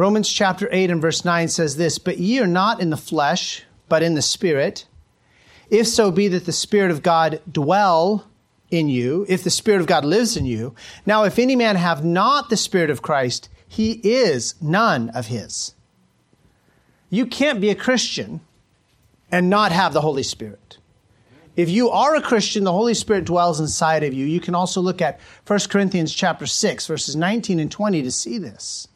Romans 0.00 0.32
chapter 0.32 0.66
8 0.72 0.90
and 0.92 1.02
verse 1.02 1.26
9 1.26 1.48
says 1.48 1.76
this 1.76 1.98
But 1.98 2.16
ye 2.16 2.40
are 2.40 2.46
not 2.46 2.80
in 2.80 2.88
the 2.88 2.96
flesh, 2.96 3.64
but 3.86 4.02
in 4.02 4.14
the 4.14 4.22
Spirit. 4.22 4.86
If 5.68 5.86
so 5.86 6.10
be 6.10 6.26
that 6.28 6.46
the 6.46 6.52
Spirit 6.52 6.90
of 6.90 7.02
God 7.02 7.42
dwell 7.52 8.26
in 8.70 8.88
you, 8.88 9.26
if 9.28 9.44
the 9.44 9.50
Spirit 9.50 9.82
of 9.82 9.86
God 9.86 10.06
lives 10.06 10.38
in 10.38 10.46
you. 10.46 10.74
Now, 11.04 11.24
if 11.24 11.38
any 11.38 11.54
man 11.54 11.76
have 11.76 12.02
not 12.02 12.48
the 12.48 12.56
Spirit 12.56 12.88
of 12.88 13.02
Christ, 13.02 13.50
he 13.68 14.00
is 14.02 14.54
none 14.58 15.10
of 15.10 15.26
his. 15.26 15.74
You 17.10 17.26
can't 17.26 17.60
be 17.60 17.68
a 17.68 17.74
Christian 17.74 18.40
and 19.30 19.50
not 19.50 19.70
have 19.70 19.92
the 19.92 20.00
Holy 20.00 20.22
Spirit. 20.22 20.78
If 21.56 21.68
you 21.68 21.90
are 21.90 22.14
a 22.14 22.22
Christian, 22.22 22.64
the 22.64 22.72
Holy 22.72 22.94
Spirit 22.94 23.26
dwells 23.26 23.60
inside 23.60 24.02
of 24.02 24.14
you. 24.14 24.24
You 24.24 24.40
can 24.40 24.54
also 24.54 24.80
look 24.80 25.02
at 25.02 25.20
1 25.46 25.58
Corinthians 25.68 26.14
chapter 26.14 26.46
6, 26.46 26.86
verses 26.86 27.16
19 27.16 27.60
and 27.60 27.70
20 27.70 28.02
to 28.02 28.10
see 28.10 28.38
this. 28.38 28.88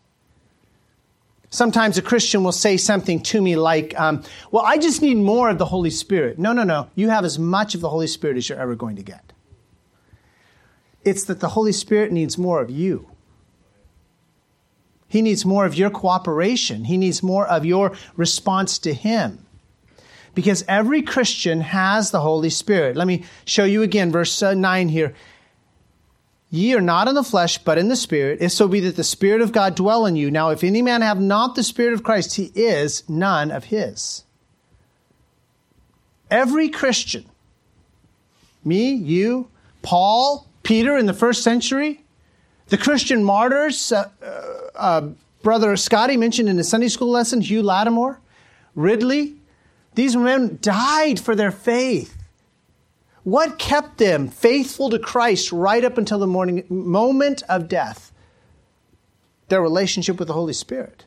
Sometimes 1.54 1.96
a 1.96 2.02
Christian 2.02 2.42
will 2.42 2.50
say 2.50 2.76
something 2.76 3.20
to 3.22 3.40
me 3.40 3.54
like, 3.54 3.96
um, 3.96 4.24
Well, 4.50 4.64
I 4.66 4.76
just 4.76 5.00
need 5.00 5.18
more 5.18 5.48
of 5.50 5.58
the 5.58 5.66
Holy 5.66 5.90
Spirit. 5.90 6.36
No, 6.36 6.52
no, 6.52 6.64
no. 6.64 6.90
You 6.96 7.10
have 7.10 7.24
as 7.24 7.38
much 7.38 7.76
of 7.76 7.80
the 7.80 7.88
Holy 7.88 8.08
Spirit 8.08 8.36
as 8.36 8.48
you're 8.48 8.58
ever 8.58 8.74
going 8.74 8.96
to 8.96 9.04
get. 9.04 9.32
It's 11.04 11.22
that 11.26 11.38
the 11.38 11.50
Holy 11.50 11.70
Spirit 11.70 12.10
needs 12.10 12.36
more 12.36 12.60
of 12.60 12.70
you. 12.70 13.08
He 15.06 15.22
needs 15.22 15.44
more 15.44 15.64
of 15.64 15.76
your 15.76 15.90
cooperation. 15.90 16.86
He 16.86 16.96
needs 16.96 17.22
more 17.22 17.46
of 17.46 17.64
your 17.64 17.92
response 18.16 18.76
to 18.80 18.92
Him 18.92 19.46
because 20.34 20.64
every 20.66 21.02
Christian 21.02 21.60
has 21.60 22.10
the 22.10 22.20
Holy 22.20 22.50
Spirit. 22.50 22.96
Let 22.96 23.06
me 23.06 23.22
show 23.44 23.62
you 23.62 23.82
again, 23.82 24.10
verse 24.10 24.42
uh, 24.42 24.54
9 24.54 24.88
here. 24.88 25.14
Ye 26.54 26.72
are 26.76 26.80
not 26.80 27.08
in 27.08 27.16
the 27.16 27.24
flesh, 27.24 27.58
but 27.58 27.78
in 27.78 27.88
the 27.88 27.96
Spirit, 27.96 28.40
if 28.40 28.52
so 28.52 28.68
be 28.68 28.78
that 28.78 28.94
the 28.94 29.02
Spirit 29.02 29.40
of 29.40 29.50
God 29.50 29.74
dwell 29.74 30.06
in 30.06 30.14
you. 30.14 30.30
Now, 30.30 30.50
if 30.50 30.62
any 30.62 30.82
man 30.82 31.02
have 31.02 31.20
not 31.20 31.56
the 31.56 31.64
Spirit 31.64 31.94
of 31.94 32.04
Christ, 32.04 32.36
he 32.36 32.52
is 32.54 33.02
none 33.08 33.50
of 33.50 33.64
his. 33.64 34.22
Every 36.30 36.68
Christian, 36.68 37.24
me, 38.64 38.92
you, 38.92 39.48
Paul, 39.82 40.46
Peter 40.62 40.96
in 40.96 41.06
the 41.06 41.12
first 41.12 41.42
century, 41.42 42.04
the 42.68 42.78
Christian 42.78 43.24
martyrs, 43.24 43.90
uh, 43.90 44.08
uh, 44.22 44.52
uh 44.76 45.08
Brother 45.42 45.76
Scotty 45.76 46.16
mentioned 46.16 46.48
in 46.48 46.56
his 46.56 46.68
Sunday 46.68 46.86
school 46.86 47.10
lesson, 47.10 47.40
Hugh 47.40 47.64
Latimer, 47.64 48.20
Ridley, 48.76 49.34
these 49.96 50.14
men 50.14 50.60
died 50.62 51.18
for 51.18 51.34
their 51.34 51.50
faith. 51.50 52.16
What 53.24 53.58
kept 53.58 53.96
them 53.96 54.28
faithful 54.28 54.90
to 54.90 54.98
Christ 54.98 55.50
right 55.50 55.84
up 55.84 55.98
until 55.98 56.18
the 56.18 56.26
morning, 56.26 56.64
moment 56.68 57.42
of 57.48 57.68
death? 57.68 58.12
Their 59.48 59.62
relationship 59.62 60.18
with 60.18 60.28
the 60.28 60.34
Holy 60.34 60.52
Spirit. 60.52 61.06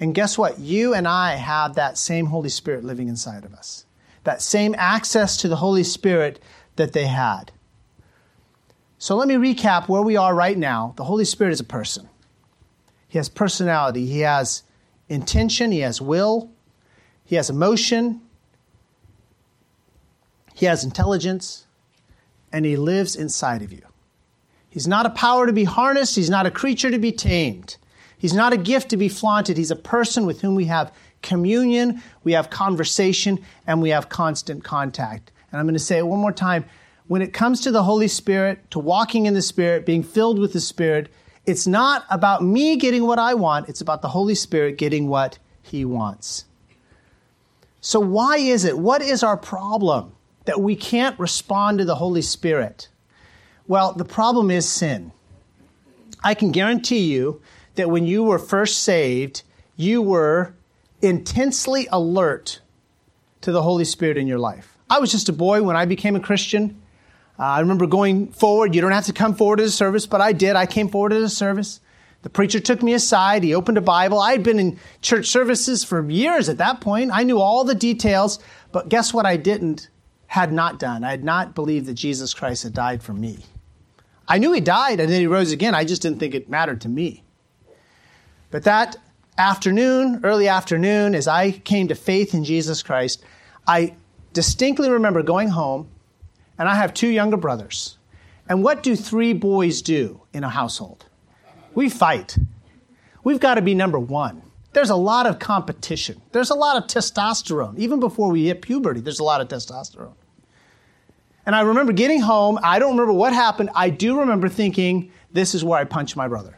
And 0.00 0.14
guess 0.14 0.38
what? 0.38 0.58
You 0.58 0.94
and 0.94 1.06
I 1.06 1.34
have 1.34 1.74
that 1.74 1.98
same 1.98 2.26
Holy 2.26 2.48
Spirit 2.48 2.82
living 2.82 3.08
inside 3.08 3.44
of 3.44 3.52
us. 3.52 3.84
That 4.24 4.40
same 4.40 4.74
access 4.78 5.36
to 5.38 5.48
the 5.48 5.56
Holy 5.56 5.84
Spirit 5.84 6.42
that 6.76 6.94
they 6.94 7.06
had. 7.06 7.52
So 8.98 9.16
let 9.16 9.28
me 9.28 9.34
recap 9.34 9.88
where 9.88 10.02
we 10.02 10.16
are 10.16 10.34
right 10.34 10.56
now. 10.56 10.94
The 10.96 11.04
Holy 11.04 11.26
Spirit 11.26 11.52
is 11.52 11.60
a 11.60 11.64
person. 11.64 12.08
He 13.08 13.18
has 13.18 13.28
personality, 13.28 14.06
he 14.06 14.20
has 14.20 14.62
intention, 15.08 15.72
he 15.72 15.80
has 15.80 16.00
will, 16.00 16.50
he 17.24 17.36
has 17.36 17.50
emotion, 17.50 18.22
he 20.60 20.66
has 20.66 20.84
intelligence, 20.84 21.64
and 22.52 22.66
he 22.66 22.76
lives 22.76 23.16
inside 23.16 23.62
of 23.62 23.72
you. 23.72 23.80
He's 24.68 24.86
not 24.86 25.06
a 25.06 25.10
power 25.10 25.46
to 25.46 25.54
be 25.54 25.64
harnessed, 25.64 26.16
he's 26.16 26.28
not 26.28 26.44
a 26.44 26.50
creature 26.50 26.90
to 26.90 26.98
be 26.98 27.12
tamed. 27.12 27.78
He's 28.18 28.34
not 28.34 28.52
a 28.52 28.58
gift 28.58 28.90
to 28.90 28.98
be 28.98 29.08
flaunted. 29.08 29.56
He's 29.56 29.70
a 29.70 29.76
person 29.76 30.26
with 30.26 30.42
whom 30.42 30.54
we 30.54 30.66
have 30.66 30.92
communion, 31.22 32.02
we 32.24 32.32
have 32.32 32.50
conversation, 32.50 33.38
and 33.66 33.80
we 33.80 33.88
have 33.88 34.10
constant 34.10 34.62
contact. 34.62 35.32
And 35.50 35.58
I'm 35.58 35.64
going 35.64 35.72
to 35.72 35.78
say 35.78 35.96
it 35.96 36.06
one 36.06 36.18
more 36.18 36.30
time. 36.30 36.66
When 37.06 37.22
it 37.22 37.32
comes 37.32 37.62
to 37.62 37.70
the 37.70 37.84
Holy 37.84 38.06
Spirit, 38.06 38.70
to 38.72 38.78
walking 38.78 39.24
in 39.24 39.32
the 39.32 39.40
Spirit, 39.40 39.86
being 39.86 40.02
filled 40.02 40.38
with 40.38 40.52
the 40.52 40.60
Spirit, 40.60 41.10
it's 41.46 41.66
not 41.66 42.04
about 42.10 42.44
me 42.44 42.76
getting 42.76 43.06
what 43.06 43.18
I 43.18 43.32
want, 43.32 43.70
it's 43.70 43.80
about 43.80 44.02
the 44.02 44.08
Holy 44.08 44.34
Spirit 44.34 44.76
getting 44.76 45.08
what 45.08 45.38
He 45.62 45.86
wants. 45.86 46.44
So, 47.80 47.98
why 47.98 48.36
is 48.36 48.66
it? 48.66 48.76
What 48.76 49.00
is 49.00 49.22
our 49.22 49.38
problem 49.38 50.12
that 50.50 50.60
we 50.60 50.74
can't 50.74 51.16
respond 51.16 51.78
to 51.78 51.84
the 51.84 51.94
Holy 51.94 52.22
Spirit? 52.22 52.88
Well, 53.68 53.92
the 53.92 54.04
problem 54.04 54.50
is 54.50 54.68
sin. 54.68 55.12
I 56.24 56.34
can 56.34 56.50
guarantee 56.50 57.06
you 57.12 57.40
that 57.76 57.88
when 57.88 58.04
you 58.04 58.24
were 58.24 58.40
first 58.40 58.82
saved, 58.82 59.44
you 59.76 60.02
were 60.02 60.56
intensely 61.02 61.86
alert 61.92 62.62
to 63.42 63.52
the 63.52 63.62
Holy 63.62 63.84
Spirit 63.84 64.16
in 64.16 64.26
your 64.26 64.40
life. 64.40 64.76
I 64.90 64.98
was 64.98 65.12
just 65.12 65.28
a 65.28 65.32
boy 65.32 65.62
when 65.62 65.76
I 65.76 65.84
became 65.84 66.16
a 66.16 66.20
Christian. 66.20 66.82
Uh, 67.38 67.44
I 67.44 67.60
remember 67.60 67.86
going 67.86 68.32
forward. 68.32 68.74
You 68.74 68.80
don't 68.80 68.90
have 68.90 69.06
to 69.06 69.12
come 69.12 69.36
forward 69.36 69.58
to 69.58 69.62
the 69.62 69.70
service, 69.70 70.04
but 70.04 70.20
I 70.20 70.32
did. 70.32 70.56
I 70.56 70.66
came 70.66 70.88
forward 70.88 71.10
to 71.10 71.20
the 71.20 71.28
service. 71.28 71.80
The 72.22 72.28
preacher 72.28 72.58
took 72.58 72.82
me 72.82 72.92
aside. 72.92 73.44
He 73.44 73.54
opened 73.54 73.78
a 73.78 73.82
Bible. 73.82 74.18
I 74.18 74.32
had 74.32 74.42
been 74.42 74.58
in 74.58 74.80
church 75.00 75.28
services 75.28 75.84
for 75.84 76.10
years 76.10 76.48
at 76.48 76.58
that 76.58 76.80
point. 76.80 77.12
I 77.14 77.22
knew 77.22 77.38
all 77.38 77.62
the 77.62 77.76
details, 77.76 78.40
but 78.72 78.88
guess 78.88 79.14
what 79.14 79.26
I 79.26 79.36
didn't, 79.36 79.88
had 80.30 80.52
not 80.52 80.78
done? 80.78 81.02
I 81.02 81.10
had 81.10 81.24
not 81.24 81.56
believed 81.56 81.86
that 81.86 81.94
Jesus 81.94 82.32
Christ 82.34 82.62
had 82.62 82.72
died 82.72 83.02
for 83.02 83.12
me. 83.12 83.40
I 84.28 84.38
knew 84.38 84.52
he 84.52 84.60
died 84.60 85.00
and 85.00 85.10
then 85.10 85.20
he 85.20 85.26
rose 85.26 85.50
again. 85.50 85.74
I 85.74 85.84
just 85.84 86.02
didn't 86.02 86.20
think 86.20 86.36
it 86.36 86.48
mattered 86.48 86.80
to 86.82 86.88
me. 86.88 87.24
But 88.52 88.62
that 88.62 88.96
afternoon, 89.36 90.20
early 90.22 90.46
afternoon, 90.46 91.16
as 91.16 91.26
I 91.26 91.50
came 91.50 91.88
to 91.88 91.96
faith 91.96 92.32
in 92.32 92.44
Jesus 92.44 92.80
Christ, 92.80 93.24
I 93.66 93.96
distinctly 94.32 94.88
remember 94.88 95.24
going 95.24 95.48
home, 95.48 95.88
and 96.58 96.68
I 96.68 96.76
have 96.76 96.94
two 96.94 97.08
younger 97.08 97.36
brothers. 97.36 97.98
And 98.48 98.62
what 98.62 98.84
do 98.84 98.94
three 98.94 99.32
boys 99.32 99.82
do 99.82 100.20
in 100.32 100.44
a 100.44 100.48
household? 100.48 101.06
we 101.74 101.88
fight. 101.88 102.36
We've 103.24 103.40
got 103.40 103.54
to 103.54 103.62
be 103.62 103.74
number 103.74 103.98
one. 103.98 104.42
There's 104.72 104.90
a 104.90 104.96
lot 104.96 105.26
of 105.26 105.38
competition. 105.38 106.22
There's 106.32 106.50
a 106.50 106.54
lot 106.54 106.76
of 106.76 106.84
testosterone. 106.84 107.78
Even 107.78 107.98
before 108.00 108.30
we 108.30 108.46
hit 108.46 108.62
puberty, 108.62 109.00
there's 109.00 109.18
a 109.18 109.24
lot 109.24 109.40
of 109.40 109.48
testosterone. 109.48 110.14
And 111.50 111.56
I 111.56 111.62
remember 111.62 111.92
getting 111.92 112.20
home. 112.20 112.60
I 112.62 112.78
don't 112.78 112.92
remember 112.92 113.12
what 113.12 113.32
happened. 113.32 113.70
I 113.74 113.90
do 113.90 114.20
remember 114.20 114.48
thinking, 114.48 115.10
this 115.32 115.52
is 115.52 115.64
where 115.64 115.80
I 115.80 115.82
punched 115.82 116.14
my 116.14 116.28
brother. 116.28 116.56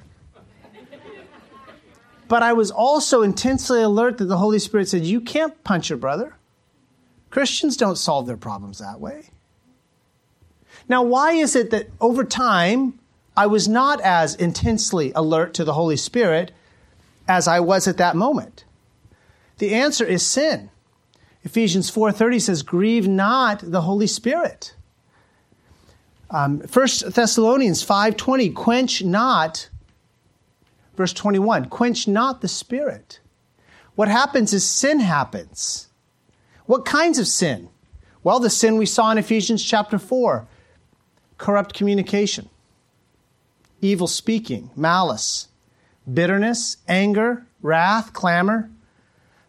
but 2.29 2.43
I 2.43 2.53
was 2.53 2.71
also 2.71 3.23
intensely 3.23 3.81
alert 3.81 4.19
that 4.19 4.27
the 4.27 4.37
Holy 4.37 4.59
Spirit 4.59 4.89
said, 4.89 5.07
You 5.07 5.23
can't 5.23 5.65
punch 5.65 5.89
your 5.89 5.97
brother. 5.97 6.37
Christians 7.31 7.79
don't 7.79 7.97
solve 7.97 8.27
their 8.27 8.37
problems 8.37 8.81
that 8.81 9.01
way. 9.01 9.31
Now, 10.91 11.03
why 11.05 11.33
is 11.33 11.57
it 11.57 11.71
that 11.71 11.89
over 11.99 12.23
time 12.23 12.99
I 13.35 13.47
was 13.47 13.67
not 13.67 13.99
as 14.03 14.35
intensely 14.35 15.11
alert 15.15 15.55
to 15.55 15.65
the 15.65 15.73
Holy 15.73 15.97
Spirit 15.97 16.53
as 17.27 17.49
I 17.49 17.61
was 17.61 17.89
at 17.89 17.97
that 17.97 18.15
moment. 18.15 18.67
The 19.57 19.73
answer 19.73 20.05
is 20.05 20.23
sin. 20.23 20.69
Ephesians 21.45 21.89
4:30 21.89 22.39
says, 22.39 22.63
"Grieve 22.63 23.09
not 23.09 23.61
the 23.63 23.81
Holy 23.81 24.07
Spirit." 24.07 24.75
Um, 26.33 26.61
1 26.61 27.13
Thessalonians 27.13 27.83
5:20, 27.83 28.51
"Quench 28.51 29.05
not." 29.05 29.69
Verse 30.97 31.13
21, 31.13 31.67
"Quench 31.67 32.09
not 32.09 32.41
the 32.41 32.49
Spirit." 32.49 33.21
What 33.95 34.09
happens 34.09 34.53
is 34.53 34.65
sin 34.65 35.01
happens. 35.01 35.89
What 36.67 36.85
kinds 36.85 37.19
of 37.19 37.29
sin? 37.29 37.69
Well, 38.25 38.41
the 38.41 38.51
sin 38.51 38.79
we 38.79 38.87
saw 38.87 39.13
in 39.13 39.19
Ephesians 39.19 39.63
chapter 39.63 39.99
4, 39.99 40.49
corrupt 41.37 41.75
communication 41.75 42.49
evil 43.83 44.07
speaking, 44.07 44.71
malice, 44.75 45.49
bitterness, 46.11 46.79
anger, 46.89 47.45
wrath, 47.61 48.15
clamor. 48.15 48.71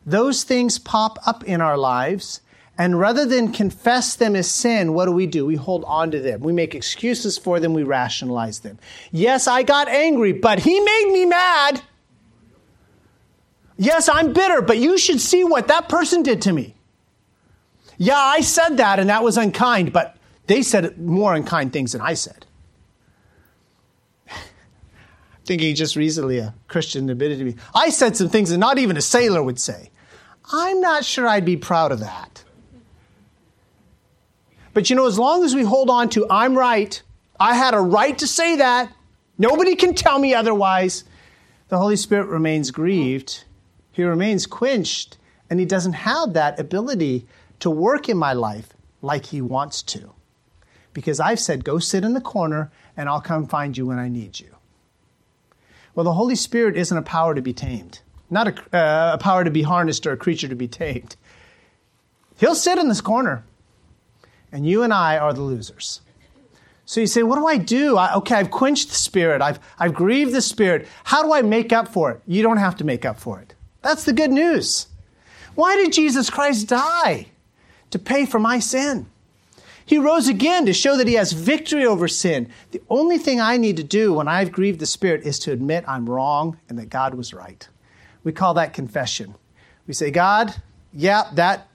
Those 0.05 0.43
things 0.43 0.79
pop 0.79 1.19
up 1.25 1.43
in 1.45 1.61
our 1.61 1.77
lives, 1.77 2.41
And 2.77 2.99
rather 2.99 3.25
than 3.25 3.51
confess 3.51 4.15
them 4.15 4.35
as 4.35 4.49
sin, 4.49 4.93
what 4.93 5.05
do 5.05 5.11
we 5.11 5.27
do? 5.27 5.45
We 5.45 5.55
hold 5.55 5.83
on 5.85 6.09
to 6.11 6.19
them. 6.19 6.41
We 6.41 6.53
make 6.53 6.73
excuses 6.73 7.37
for 7.37 7.59
them. 7.59 7.73
We 7.73 7.83
rationalize 7.83 8.61
them. 8.61 8.79
Yes, 9.11 9.47
I 9.47 9.61
got 9.61 9.87
angry, 9.87 10.33
but 10.33 10.59
he 10.59 10.79
made 10.79 11.09
me 11.11 11.25
mad. 11.25 11.83
Yes, 13.77 14.09
I'm 14.09 14.33
bitter, 14.33 14.61
but 14.61 14.77
you 14.77 14.97
should 14.97 15.21
see 15.21 15.43
what 15.43 15.67
that 15.67 15.87
person 15.87 16.23
did 16.23 16.41
to 16.43 16.53
me. 16.53 16.75
Yeah, 17.97 18.17
I 18.17 18.41
said 18.41 18.77
that 18.77 18.99
and 18.99 19.09
that 19.09 19.23
was 19.23 19.37
unkind, 19.37 19.93
but 19.93 20.17
they 20.47 20.63
said 20.63 20.97
more 20.97 21.35
unkind 21.35 21.73
things 21.73 21.91
than 21.91 22.01
I 22.01 22.15
said. 22.15 22.45
Thinking 25.45 25.75
just 25.75 25.95
recently, 25.95 26.39
a 26.39 26.55
Christian 26.67 27.07
admitted 27.09 27.37
to 27.37 27.45
me, 27.45 27.55
I 27.75 27.89
said 27.89 28.17
some 28.17 28.29
things 28.29 28.49
that 28.49 28.57
not 28.57 28.79
even 28.79 28.97
a 28.97 29.01
sailor 29.01 29.43
would 29.43 29.59
say. 29.59 29.91
I'm 30.51 30.81
not 30.81 31.05
sure 31.05 31.27
I'd 31.27 31.45
be 31.45 31.55
proud 31.55 31.91
of 31.91 31.99
that. 31.99 32.42
But 34.73 34.89
you 34.89 34.95
know, 34.95 35.05
as 35.05 35.19
long 35.19 35.43
as 35.43 35.55
we 35.55 35.63
hold 35.63 35.89
on 35.89 36.09
to, 36.09 36.25
I'm 36.29 36.57
right, 36.57 37.01
I 37.39 37.55
had 37.55 37.73
a 37.73 37.79
right 37.79 38.17
to 38.17 38.27
say 38.27 38.55
that, 38.57 38.91
nobody 39.37 39.75
can 39.75 39.93
tell 39.93 40.17
me 40.19 40.33
otherwise, 40.33 41.03
the 41.69 41.77
Holy 41.77 41.95
Spirit 41.95 42.27
remains 42.27 42.71
grieved. 42.71 43.43
He 43.91 44.03
remains 44.03 44.45
quenched, 44.45 45.17
and 45.49 45.59
He 45.59 45.65
doesn't 45.65 45.93
have 45.93 46.33
that 46.33 46.59
ability 46.59 47.25
to 47.59 47.69
work 47.69 48.09
in 48.09 48.17
my 48.17 48.33
life 48.33 48.69
like 49.01 49.27
He 49.27 49.41
wants 49.41 49.81
to. 49.83 50.13
Because 50.93 51.19
I've 51.19 51.39
said, 51.39 51.63
go 51.63 51.79
sit 51.79 52.03
in 52.03 52.13
the 52.13 52.21
corner, 52.21 52.71
and 52.97 53.09
I'll 53.09 53.21
come 53.21 53.47
find 53.47 53.77
you 53.77 53.85
when 53.85 53.99
I 53.99 54.09
need 54.09 54.39
you. 54.39 54.55
Well, 55.95 56.03
the 56.03 56.13
Holy 56.13 56.35
Spirit 56.35 56.75
isn't 56.75 56.97
a 56.97 57.03
power 57.03 57.35
to 57.35 57.41
be 57.41 57.53
tamed, 57.53 58.01
not 58.29 58.47
a, 58.47 58.75
uh, 58.75 59.13
a 59.13 59.17
power 59.19 59.43
to 59.43 59.51
be 59.51 59.61
harnessed 59.61 60.07
or 60.07 60.11
a 60.11 60.17
creature 60.17 60.47
to 60.47 60.55
be 60.55 60.67
tamed. 60.67 61.15
He'll 62.37 62.55
sit 62.55 62.79
in 62.79 62.87
this 62.87 63.01
corner 63.01 63.43
and 64.53 64.65
you 64.65 64.83
and 64.83 64.93
I 64.93 65.17
are 65.17 65.33
the 65.33 65.41
losers. 65.41 65.99
So 66.85 67.01
you 67.01 67.07
say, 67.07 67.23
what 67.23 67.37
do 67.37 67.47
I 67.47 67.57
do? 67.57 67.97
I, 67.97 68.13
okay, 68.15 68.35
I've 68.35 68.51
quenched 68.51 68.89
the 68.89 68.95
Spirit. 68.95 69.41
I've, 69.41 69.59
I've 69.79 69.93
grieved 69.93 70.31
the 70.31 70.41
Spirit. 70.41 70.87
How 71.03 71.23
do 71.23 71.33
I 71.33 71.41
make 71.41 71.73
up 71.73 71.87
for 71.87 72.11
it? 72.11 72.21
You 72.27 72.43
don't 72.43 72.57
have 72.57 72.77
to 72.77 72.83
make 72.83 73.03
up 73.03 73.19
for 73.19 73.39
it. 73.39 73.55
That's 73.81 74.03
the 74.03 74.13
good 74.13 74.31
news. 74.31 74.87
Why 75.55 75.75
did 75.75 75.91
Jesus 75.91 76.29
Christ 76.29 76.67
die? 76.67 77.27
To 77.91 77.99
pay 77.99 78.25
for 78.25 78.39
my 78.39 78.59
sin. 78.59 79.07
He 79.85 79.97
rose 79.97 80.27
again 80.27 80.65
to 80.65 80.73
show 80.73 80.97
that 80.97 81.07
he 81.07 81.15
has 81.15 81.33
victory 81.33 81.85
over 81.85 82.07
sin. 82.07 82.49
The 82.71 82.81
only 82.89 83.17
thing 83.17 83.41
I 83.41 83.57
need 83.57 83.77
to 83.77 83.83
do 83.83 84.13
when 84.13 84.27
I've 84.27 84.51
grieved 84.51 84.79
the 84.79 84.85
Spirit 84.85 85.23
is 85.23 85.39
to 85.39 85.51
admit 85.51 85.83
I'm 85.87 86.09
wrong 86.09 86.57
and 86.69 86.77
that 86.79 86.89
God 86.89 87.15
was 87.15 87.33
right. 87.33 87.67
We 88.23 88.31
call 88.31 88.53
that 88.53 88.73
confession. 88.73 89.35
We 89.87 89.93
say, 89.93 90.11
God, 90.11 90.55
yeah, 90.93 91.29
that 91.33 91.67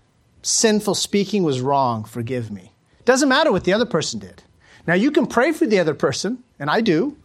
sinful 0.43 0.95
speaking 0.95 1.43
was 1.43 1.61
wrong. 1.61 2.05
Forgive 2.05 2.51
me. 2.51 2.68
Doesn't 3.09 3.31
matter 3.31 3.51
what 3.51 3.65
the 3.65 3.73
other 3.73 3.87
person 3.87 4.21
did. 4.21 4.43
Now, 4.87 4.93
you 4.93 5.11
can 5.11 5.27
pray 5.27 5.53
for 5.53 5.65
the 5.65 5.79
other 5.79 5.95
person, 5.95 6.45
and 6.59 6.69
I 6.69 6.83
do. 6.83 7.17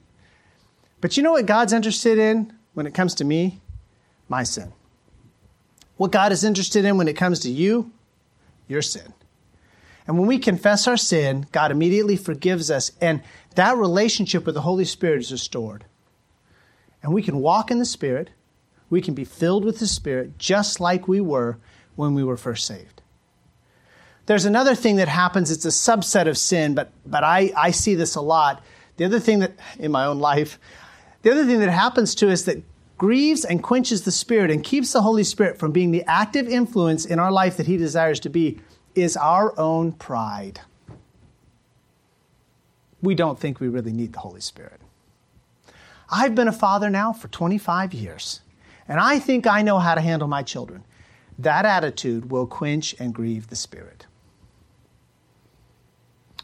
But 1.01 1.17
you 1.17 1.23
know 1.23 1.33
what 1.33 1.45
God's 1.45 1.73
interested 1.73 2.17
in 2.17 2.53
when 2.73 2.87
it 2.87 2.93
comes 2.93 3.13
to 3.15 3.25
me? 3.25 3.59
My 4.29 4.43
sin. 4.43 4.71
What 5.97 6.13
God 6.13 6.31
is 6.31 6.45
interested 6.45 6.85
in 6.85 6.95
when 6.95 7.09
it 7.09 7.17
comes 7.17 7.41
to 7.41 7.51
you? 7.51 7.91
Your 8.69 8.81
sin. 8.81 9.13
And 10.07 10.17
when 10.17 10.25
we 10.25 10.39
confess 10.39 10.87
our 10.87 10.95
sin, 10.95 11.47
God 11.51 11.69
immediately 11.69 12.15
forgives 12.15 12.71
us, 12.71 12.93
and 13.01 13.21
that 13.55 13.75
relationship 13.75 14.45
with 14.45 14.55
the 14.55 14.61
Holy 14.61 14.85
Spirit 14.85 15.19
is 15.19 15.33
restored. 15.33 15.83
And 17.01 17.13
we 17.13 17.21
can 17.21 17.41
walk 17.41 17.71
in 17.71 17.79
the 17.79 17.85
Spirit, 17.85 18.29
we 18.89 19.01
can 19.01 19.15
be 19.15 19.25
filled 19.25 19.65
with 19.65 19.79
the 19.79 19.87
Spirit 19.87 20.37
just 20.37 20.79
like 20.79 21.09
we 21.09 21.19
were 21.19 21.57
when 21.97 22.13
we 22.13 22.23
were 22.23 22.37
first 22.37 22.65
saved. 22.65 22.92
There's 24.25 24.45
another 24.45 24.73
thing 24.73 24.95
that 24.97 25.09
happens, 25.09 25.51
it's 25.51 25.65
a 25.65 25.69
subset 25.69 26.27
of 26.27 26.37
sin, 26.37 26.75
but, 26.75 26.91
but 27.05 27.23
I, 27.23 27.51
I 27.57 27.71
see 27.71 27.95
this 27.95 28.15
a 28.15 28.21
lot. 28.21 28.63
The 28.97 29.05
other 29.05 29.19
thing 29.19 29.39
that, 29.39 29.53
in 29.79 29.91
my 29.91 30.05
own 30.05 30.19
life, 30.19 30.59
the 31.23 31.31
other 31.31 31.45
thing 31.45 31.59
that 31.59 31.69
happens 31.69 32.15
to 32.15 32.31
us 32.31 32.43
that 32.43 32.63
grieves 32.97 33.43
and 33.43 33.61
quenches 33.61 34.03
the 34.03 34.11
Spirit 34.11 34.49
and 34.49 34.63
keeps 34.63 34.93
the 34.93 35.01
Holy 35.01 35.23
Spirit 35.23 35.57
from 35.57 35.71
being 35.71 35.91
the 35.91 36.03
active 36.03 36.47
influence 36.47 37.05
in 37.05 37.19
our 37.19 37.31
life 37.31 37.57
that 37.57 37.67
He 37.67 37.75
desires 37.75 38.19
to 38.21 38.29
be 38.29 38.59
is 38.95 39.17
our 39.17 39.57
own 39.59 39.91
pride. 39.91 40.61
We 43.01 43.15
don't 43.15 43.37
think 43.37 43.59
we 43.59 43.67
really 43.67 43.91
need 43.91 44.13
the 44.13 44.19
Holy 44.19 44.39
Spirit. 44.39 44.79
I've 46.09 46.35
been 46.35 46.47
a 46.47 46.53
father 46.53 46.89
now 46.89 47.11
for 47.11 47.27
25 47.27 47.93
years, 47.93 48.41
and 48.87 48.99
I 48.99 49.19
think 49.19 49.47
I 49.47 49.63
know 49.63 49.79
how 49.79 49.95
to 49.95 50.01
handle 50.01 50.27
my 50.27 50.43
children. 50.43 50.85
That 51.37 51.65
attitude 51.65 52.31
will 52.31 52.47
quench 52.47 52.95
and 52.99 53.13
grieve 53.13 53.47
the 53.47 53.55
Spirit. 53.55 54.05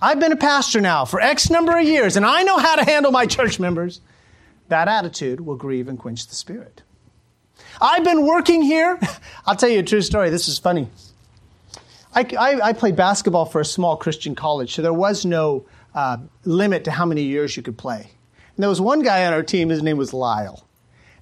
I've 0.01 0.19
been 0.19 0.31
a 0.31 0.37
pastor 0.37 0.79
now 0.79 1.03
for 1.03 1.19
X 1.19 1.49
number 1.49 1.77
of 1.77 1.83
years, 1.83 2.15
and 2.15 2.25
I 2.25 2.43
know 2.43 2.57
how 2.57 2.75
to 2.75 2.85
handle 2.85 3.11
my 3.11 3.25
church 3.25 3.59
members. 3.59 3.99
That 4.69 4.87
attitude 4.87 5.41
will 5.41 5.55
grieve 5.55 5.87
and 5.87 5.99
quench 5.99 6.27
the 6.27 6.35
spirit. 6.35 6.83
I've 7.81 8.03
been 8.03 8.25
working 8.25 8.61
here. 8.61 8.97
I'll 9.45 9.55
tell 9.55 9.69
you 9.69 9.79
a 9.79 9.83
true 9.83 10.01
story. 10.01 10.29
This 10.29 10.47
is 10.47 10.57
funny. 10.57 10.87
I, 12.13 12.25
I, 12.39 12.61
I 12.69 12.73
played 12.73 12.95
basketball 12.95 13.45
for 13.45 13.59
a 13.59 13.65
small 13.65 13.97
Christian 13.97 14.35
college, 14.35 14.73
so 14.73 14.81
there 14.81 14.93
was 14.93 15.25
no 15.25 15.65
uh, 15.93 16.17
limit 16.45 16.85
to 16.85 16.91
how 16.91 17.05
many 17.05 17.23
years 17.23 17.57
you 17.57 17.63
could 17.63 17.77
play. 17.77 17.99
And 17.99 18.63
there 18.63 18.69
was 18.69 18.81
one 18.81 19.01
guy 19.01 19.25
on 19.25 19.33
our 19.33 19.43
team, 19.43 19.69
his 19.69 19.83
name 19.83 19.97
was 19.97 20.13
Lyle. 20.13 20.65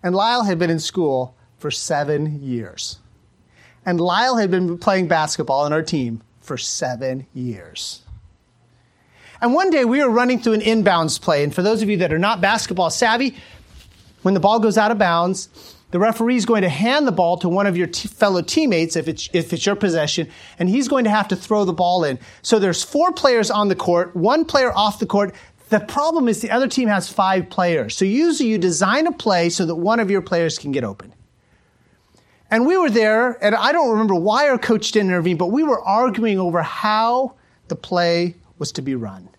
And 0.03 0.13
Lyle 0.13 0.43
had 0.43 0.59
been 0.59 0.69
in 0.69 0.79
school 0.79 1.35
for 1.57 1.71
seven 1.71 2.43
years. 2.43 2.99
And 3.85 3.99
Lyle 3.99 4.35
had 4.35 4.51
been 4.51 4.77
playing 4.77 5.07
basketball 5.07 5.61
on 5.61 5.73
our 5.73 5.81
team 5.81 6.21
for 6.41 6.57
seven 6.57 7.25
years. 7.33 8.03
And 9.41 9.53
one 9.53 9.69
day 9.69 9.85
we 9.85 10.03
were 10.03 10.09
running 10.09 10.39
through 10.39 10.53
an 10.53 10.61
inbounds 10.61 11.21
play. 11.21 11.43
And 11.43 11.53
for 11.53 11.61
those 11.61 11.81
of 11.81 11.89
you 11.89 11.97
that 11.97 12.11
are 12.11 12.19
not 12.19 12.41
basketball 12.41 12.89
savvy, 12.89 13.35
when 14.23 14.33
the 14.33 14.39
ball 14.39 14.59
goes 14.59 14.77
out 14.77 14.91
of 14.91 14.97
bounds, 14.97 15.49
the 15.91 15.99
referee 15.99 16.35
is 16.35 16.45
going 16.45 16.63
to 16.63 16.69
hand 16.69 17.07
the 17.07 17.11
ball 17.11 17.37
to 17.37 17.47
one 17.47 17.65
of 17.65 17.77
your 17.77 17.87
t- 17.87 18.09
fellow 18.09 18.41
teammates 18.41 18.95
if 18.95 19.07
it's, 19.07 19.29
if 19.31 19.53
it's 19.53 19.65
your 19.65 19.75
possession, 19.75 20.27
and 20.59 20.67
he's 20.67 20.87
going 20.87 21.05
to 21.05 21.09
have 21.09 21.27
to 21.29 21.35
throw 21.35 21.63
the 21.63 21.73
ball 21.73 22.03
in. 22.03 22.19
So 22.41 22.59
there's 22.59 22.83
four 22.83 23.13
players 23.13 23.49
on 23.49 23.69
the 23.69 23.75
court, 23.75 24.15
one 24.15 24.43
player 24.43 24.73
off 24.73 24.99
the 24.99 25.05
court. 25.05 25.33
The 25.69 25.79
problem 25.79 26.27
is 26.27 26.41
the 26.41 26.51
other 26.51 26.67
team 26.67 26.89
has 26.89 27.07
five 27.07 27.49
players. 27.49 27.95
So 27.95 28.05
usually 28.05 28.49
you 28.49 28.57
design 28.57 29.07
a 29.07 29.11
play 29.11 29.49
so 29.49 29.65
that 29.65 29.75
one 29.75 29.99
of 29.99 30.11
your 30.11 30.21
players 30.21 30.59
can 30.59 30.71
get 30.71 30.83
open. 30.83 31.13
And 32.49 32.65
we 32.65 32.77
were 32.77 32.89
there, 32.89 33.43
and 33.43 33.55
I 33.55 33.71
don't 33.71 33.89
remember 33.89 34.15
why 34.15 34.49
our 34.49 34.57
coach 34.57 34.91
didn't 34.91 35.09
intervene, 35.09 35.37
but 35.37 35.47
we 35.47 35.63
were 35.63 35.81
arguing 35.81 36.39
over 36.39 36.61
how 36.61 37.35
the 37.67 37.75
play 37.75 38.35
was 38.59 38.71
to 38.73 38.81
be 38.81 38.95
run. 38.95 39.29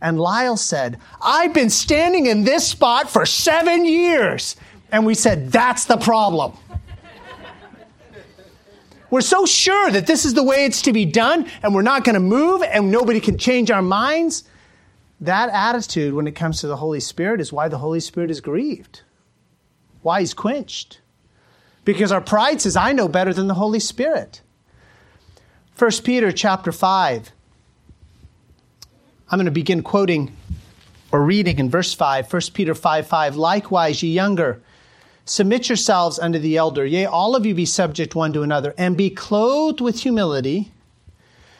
And 0.00 0.20
Lyle 0.20 0.56
said, 0.56 0.98
I've 1.20 1.52
been 1.52 1.70
standing 1.70 2.26
in 2.26 2.44
this 2.44 2.68
spot 2.68 3.10
for 3.10 3.26
seven 3.26 3.84
years. 3.84 4.56
And 4.92 5.04
we 5.04 5.14
said, 5.14 5.50
That's 5.50 5.86
the 5.86 5.96
problem. 5.96 6.52
we're 9.10 9.20
so 9.20 9.44
sure 9.44 9.90
that 9.90 10.06
this 10.06 10.24
is 10.24 10.34
the 10.34 10.44
way 10.44 10.64
it's 10.64 10.82
to 10.82 10.92
be 10.92 11.04
done, 11.04 11.48
and 11.62 11.74
we're 11.74 11.82
not 11.82 12.04
going 12.04 12.14
to 12.14 12.20
move, 12.20 12.62
and 12.62 12.90
nobody 12.90 13.20
can 13.20 13.38
change 13.38 13.70
our 13.70 13.82
minds. 13.82 14.44
That 15.20 15.50
attitude, 15.50 16.14
when 16.14 16.28
it 16.28 16.36
comes 16.36 16.60
to 16.60 16.68
the 16.68 16.76
Holy 16.76 17.00
Spirit, 17.00 17.40
is 17.40 17.52
why 17.52 17.68
the 17.68 17.78
Holy 17.78 18.00
Spirit 18.00 18.30
is 18.30 18.40
grieved, 18.40 19.02
why 20.02 20.20
he's 20.20 20.32
quenched. 20.32 21.00
Because 21.84 22.12
our 22.12 22.20
pride 22.20 22.60
says, 22.60 22.76
I 22.76 22.92
know 22.92 23.08
better 23.08 23.32
than 23.32 23.48
the 23.48 23.54
Holy 23.54 23.80
Spirit. 23.80 24.42
1 25.76 25.90
Peter 26.04 26.30
chapter 26.30 26.70
5 26.70 27.32
I'm 29.30 29.38
going 29.38 29.44
to 29.44 29.50
begin 29.50 29.82
quoting 29.82 30.34
or 31.12 31.22
reading 31.22 31.58
in 31.58 31.70
verse 31.70 31.92
5, 31.92 32.32
1 32.32 32.42
Peter 32.54 32.74
5 32.74 33.06
5. 33.06 33.36
Likewise, 33.36 34.02
ye 34.02 34.10
younger, 34.10 34.60
submit 35.26 35.68
yourselves 35.68 36.18
unto 36.18 36.38
the 36.38 36.56
elder. 36.56 36.84
Yea, 36.86 37.04
all 37.04 37.36
of 37.36 37.44
you 37.44 37.54
be 37.54 37.66
subject 37.66 38.14
one 38.14 38.32
to 38.32 38.42
another, 38.42 38.74
and 38.78 38.96
be 38.96 39.10
clothed 39.10 39.80
with 39.80 40.00
humility. 40.00 40.72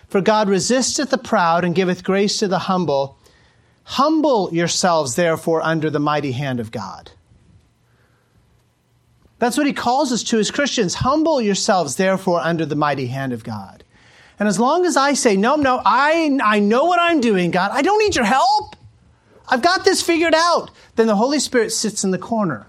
For 0.08 0.22
God 0.22 0.48
resisteth 0.48 1.10
the 1.10 1.18
proud 1.18 1.64
and 1.64 1.74
giveth 1.74 2.02
grace 2.02 2.38
to 2.38 2.48
the 2.48 2.60
humble. 2.60 3.18
Humble 3.84 4.52
yourselves, 4.52 5.14
therefore, 5.14 5.60
under 5.62 5.90
the 5.90 6.00
mighty 6.00 6.32
hand 6.32 6.60
of 6.60 6.70
God. 6.70 7.10
That's 9.38 9.56
what 9.56 9.66
he 9.66 9.72
calls 9.72 10.10
us 10.10 10.22
to 10.24 10.38
as 10.38 10.50
Christians. 10.50 10.94
Humble 10.94 11.40
yourselves, 11.40 11.96
therefore, 11.96 12.40
under 12.40 12.64
the 12.66 12.74
mighty 12.74 13.06
hand 13.06 13.32
of 13.32 13.44
God. 13.44 13.84
And 14.38 14.48
as 14.48 14.60
long 14.60 14.86
as 14.86 14.96
I 14.96 15.14
say, 15.14 15.36
no, 15.36 15.56
no, 15.56 15.82
I, 15.84 16.38
I 16.42 16.60
know 16.60 16.84
what 16.84 17.00
I'm 17.00 17.20
doing, 17.20 17.50
God, 17.50 17.70
I 17.72 17.82
don't 17.82 17.98
need 17.98 18.14
your 18.14 18.24
help. 18.24 18.76
I've 19.48 19.62
got 19.62 19.84
this 19.84 20.02
figured 20.02 20.34
out. 20.34 20.70
Then 20.96 21.06
the 21.06 21.16
Holy 21.16 21.40
Spirit 21.40 21.70
sits 21.70 22.04
in 22.04 22.10
the 22.10 22.18
corner. 22.18 22.66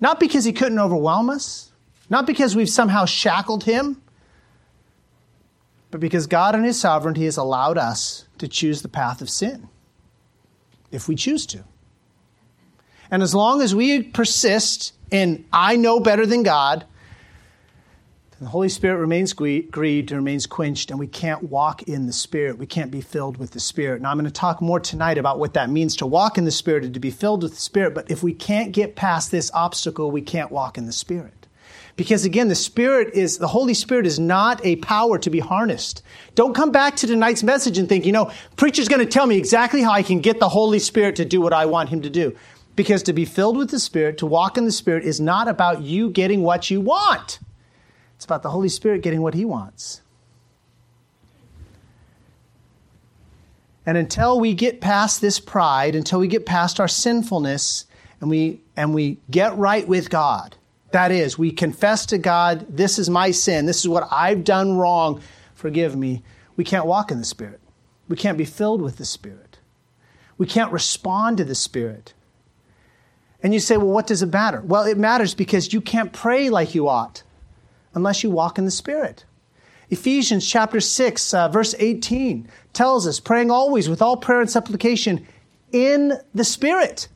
Not 0.00 0.18
because 0.18 0.44
he 0.44 0.52
couldn't 0.52 0.78
overwhelm 0.78 1.30
us, 1.30 1.70
not 2.10 2.26
because 2.26 2.56
we've 2.56 2.68
somehow 2.68 3.04
shackled 3.04 3.64
him, 3.64 4.02
but 5.90 6.00
because 6.00 6.26
God 6.26 6.54
in 6.54 6.64
his 6.64 6.78
sovereignty 6.78 7.24
has 7.24 7.36
allowed 7.36 7.78
us 7.78 8.26
to 8.38 8.48
choose 8.48 8.82
the 8.82 8.88
path 8.88 9.22
of 9.22 9.30
sin, 9.30 9.68
if 10.90 11.08
we 11.08 11.14
choose 11.14 11.46
to. 11.46 11.64
And 13.10 13.22
as 13.22 13.34
long 13.34 13.62
as 13.62 13.74
we 13.74 14.02
persist 14.02 14.92
in, 15.10 15.44
I 15.52 15.76
know 15.76 16.00
better 16.00 16.26
than 16.26 16.42
God, 16.42 16.84
the 18.38 18.46
Holy 18.46 18.68
Spirit 18.68 18.98
remains 18.98 19.32
grieved 19.32 20.10
and 20.10 20.18
remains 20.18 20.46
quenched, 20.46 20.90
and 20.90 21.00
we 21.00 21.06
can't 21.06 21.44
walk 21.44 21.84
in 21.84 22.06
the 22.06 22.12
Spirit. 22.12 22.58
We 22.58 22.66
can't 22.66 22.90
be 22.90 23.00
filled 23.00 23.38
with 23.38 23.52
the 23.52 23.60
Spirit. 23.60 24.02
Now, 24.02 24.10
I'm 24.10 24.18
going 24.18 24.26
to 24.26 24.30
talk 24.30 24.60
more 24.60 24.78
tonight 24.78 25.16
about 25.16 25.38
what 25.38 25.54
that 25.54 25.70
means 25.70 25.96
to 25.96 26.06
walk 26.06 26.36
in 26.36 26.44
the 26.44 26.50
Spirit 26.50 26.84
and 26.84 26.92
to 26.92 27.00
be 27.00 27.10
filled 27.10 27.42
with 27.42 27.54
the 27.54 27.60
Spirit. 27.60 27.94
But 27.94 28.10
if 28.10 28.22
we 28.22 28.34
can't 28.34 28.72
get 28.72 28.94
past 28.94 29.30
this 29.30 29.50
obstacle, 29.54 30.10
we 30.10 30.20
can't 30.20 30.50
walk 30.50 30.76
in 30.76 30.84
the 30.84 30.92
Spirit. 30.92 31.46
Because 31.96 32.26
again, 32.26 32.48
the 32.48 32.54
Spirit 32.54 33.14
is, 33.14 33.38
the 33.38 33.46
Holy 33.46 33.72
Spirit 33.72 34.06
is 34.06 34.18
not 34.18 34.64
a 34.66 34.76
power 34.76 35.18
to 35.18 35.30
be 35.30 35.40
harnessed. 35.40 36.02
Don't 36.34 36.54
come 36.54 36.70
back 36.70 36.94
to 36.96 37.06
tonight's 37.06 37.42
message 37.42 37.78
and 37.78 37.88
think, 37.88 38.04
you 38.04 38.12
know, 38.12 38.30
preacher's 38.56 38.88
going 38.88 39.00
to 39.00 39.10
tell 39.10 39.26
me 39.26 39.38
exactly 39.38 39.80
how 39.80 39.92
I 39.92 40.02
can 40.02 40.20
get 40.20 40.40
the 40.40 40.50
Holy 40.50 40.78
Spirit 40.78 41.16
to 41.16 41.24
do 41.24 41.40
what 41.40 41.54
I 41.54 41.64
want 41.64 41.88
him 41.88 42.02
to 42.02 42.10
do. 42.10 42.36
Because 42.74 43.02
to 43.04 43.14
be 43.14 43.24
filled 43.24 43.56
with 43.56 43.70
the 43.70 43.80
Spirit, 43.80 44.18
to 44.18 44.26
walk 44.26 44.58
in 44.58 44.66
the 44.66 44.72
Spirit, 44.72 45.06
is 45.06 45.22
not 45.22 45.48
about 45.48 45.80
you 45.80 46.10
getting 46.10 46.42
what 46.42 46.70
you 46.70 46.82
want. 46.82 47.38
It's 48.16 48.24
about 48.24 48.42
the 48.42 48.50
Holy 48.50 48.68
Spirit 48.68 49.02
getting 49.02 49.22
what 49.22 49.34
He 49.34 49.44
wants. 49.44 50.02
And 53.86 53.96
until 53.96 54.40
we 54.40 54.52
get 54.52 54.80
past 54.80 55.20
this 55.20 55.38
pride, 55.38 55.94
until 55.94 56.18
we 56.18 56.26
get 56.26 56.44
past 56.44 56.80
our 56.80 56.88
sinfulness, 56.88 57.86
and 58.20 58.28
we, 58.28 58.60
and 58.76 58.92
we 58.92 59.18
get 59.30 59.56
right 59.56 59.86
with 59.86 60.10
God, 60.10 60.56
that 60.90 61.12
is, 61.12 61.38
we 61.38 61.52
confess 61.52 62.04
to 62.06 62.18
God, 62.18 62.66
this 62.68 62.98
is 62.98 63.08
my 63.08 63.30
sin, 63.30 63.66
this 63.66 63.80
is 63.80 63.88
what 63.88 64.08
I've 64.10 64.42
done 64.42 64.76
wrong, 64.76 65.20
forgive 65.54 65.94
me, 65.94 66.22
we 66.56 66.64
can't 66.64 66.86
walk 66.86 67.10
in 67.10 67.18
the 67.18 67.24
Spirit. 67.24 67.60
We 68.08 68.16
can't 68.16 68.38
be 68.38 68.44
filled 68.44 68.80
with 68.80 68.96
the 68.96 69.04
Spirit. 69.04 69.58
We 70.38 70.46
can't 70.46 70.72
respond 70.72 71.36
to 71.36 71.44
the 71.44 71.54
Spirit. 71.54 72.14
And 73.42 73.52
you 73.52 73.60
say, 73.60 73.76
well, 73.76 73.88
what 73.88 74.06
does 74.06 74.22
it 74.22 74.32
matter? 74.32 74.62
Well, 74.62 74.84
it 74.84 74.98
matters 74.98 75.34
because 75.34 75.72
you 75.72 75.80
can't 75.80 76.12
pray 76.12 76.50
like 76.50 76.74
you 76.74 76.88
ought 76.88 77.22
unless 77.96 78.22
you 78.22 78.30
walk 78.30 78.58
in 78.58 78.64
the 78.64 78.70
Spirit. 78.70 79.24
Ephesians 79.90 80.48
chapter 80.48 80.80
6, 80.80 81.34
uh, 81.34 81.48
verse 81.48 81.74
18 81.78 82.48
tells 82.72 83.06
us, 83.06 83.18
praying 83.18 83.50
always 83.50 83.88
with 83.88 84.02
all 84.02 84.16
prayer 84.16 84.40
and 84.40 84.50
supplication 84.50 85.26
in 85.72 86.12
the 86.34 86.44
Spirit. 86.44 87.08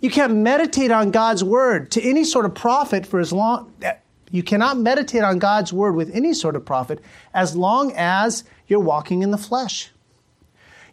You 0.00 0.10
can't 0.10 0.34
meditate 0.34 0.90
on 0.90 1.10
God's 1.10 1.44
word 1.44 1.90
to 1.92 2.02
any 2.02 2.24
sort 2.24 2.44
of 2.44 2.54
profit 2.54 3.06
for 3.06 3.20
as 3.20 3.32
long, 3.32 3.72
you 4.30 4.42
cannot 4.42 4.78
meditate 4.78 5.22
on 5.22 5.38
God's 5.38 5.72
word 5.72 5.94
with 5.94 6.14
any 6.14 6.32
sort 6.32 6.56
of 6.56 6.64
profit 6.64 7.00
as 7.34 7.54
long 7.54 7.92
as 7.94 8.44
you're 8.66 8.80
walking 8.80 9.22
in 9.22 9.30
the 9.30 9.38
flesh. 9.38 9.90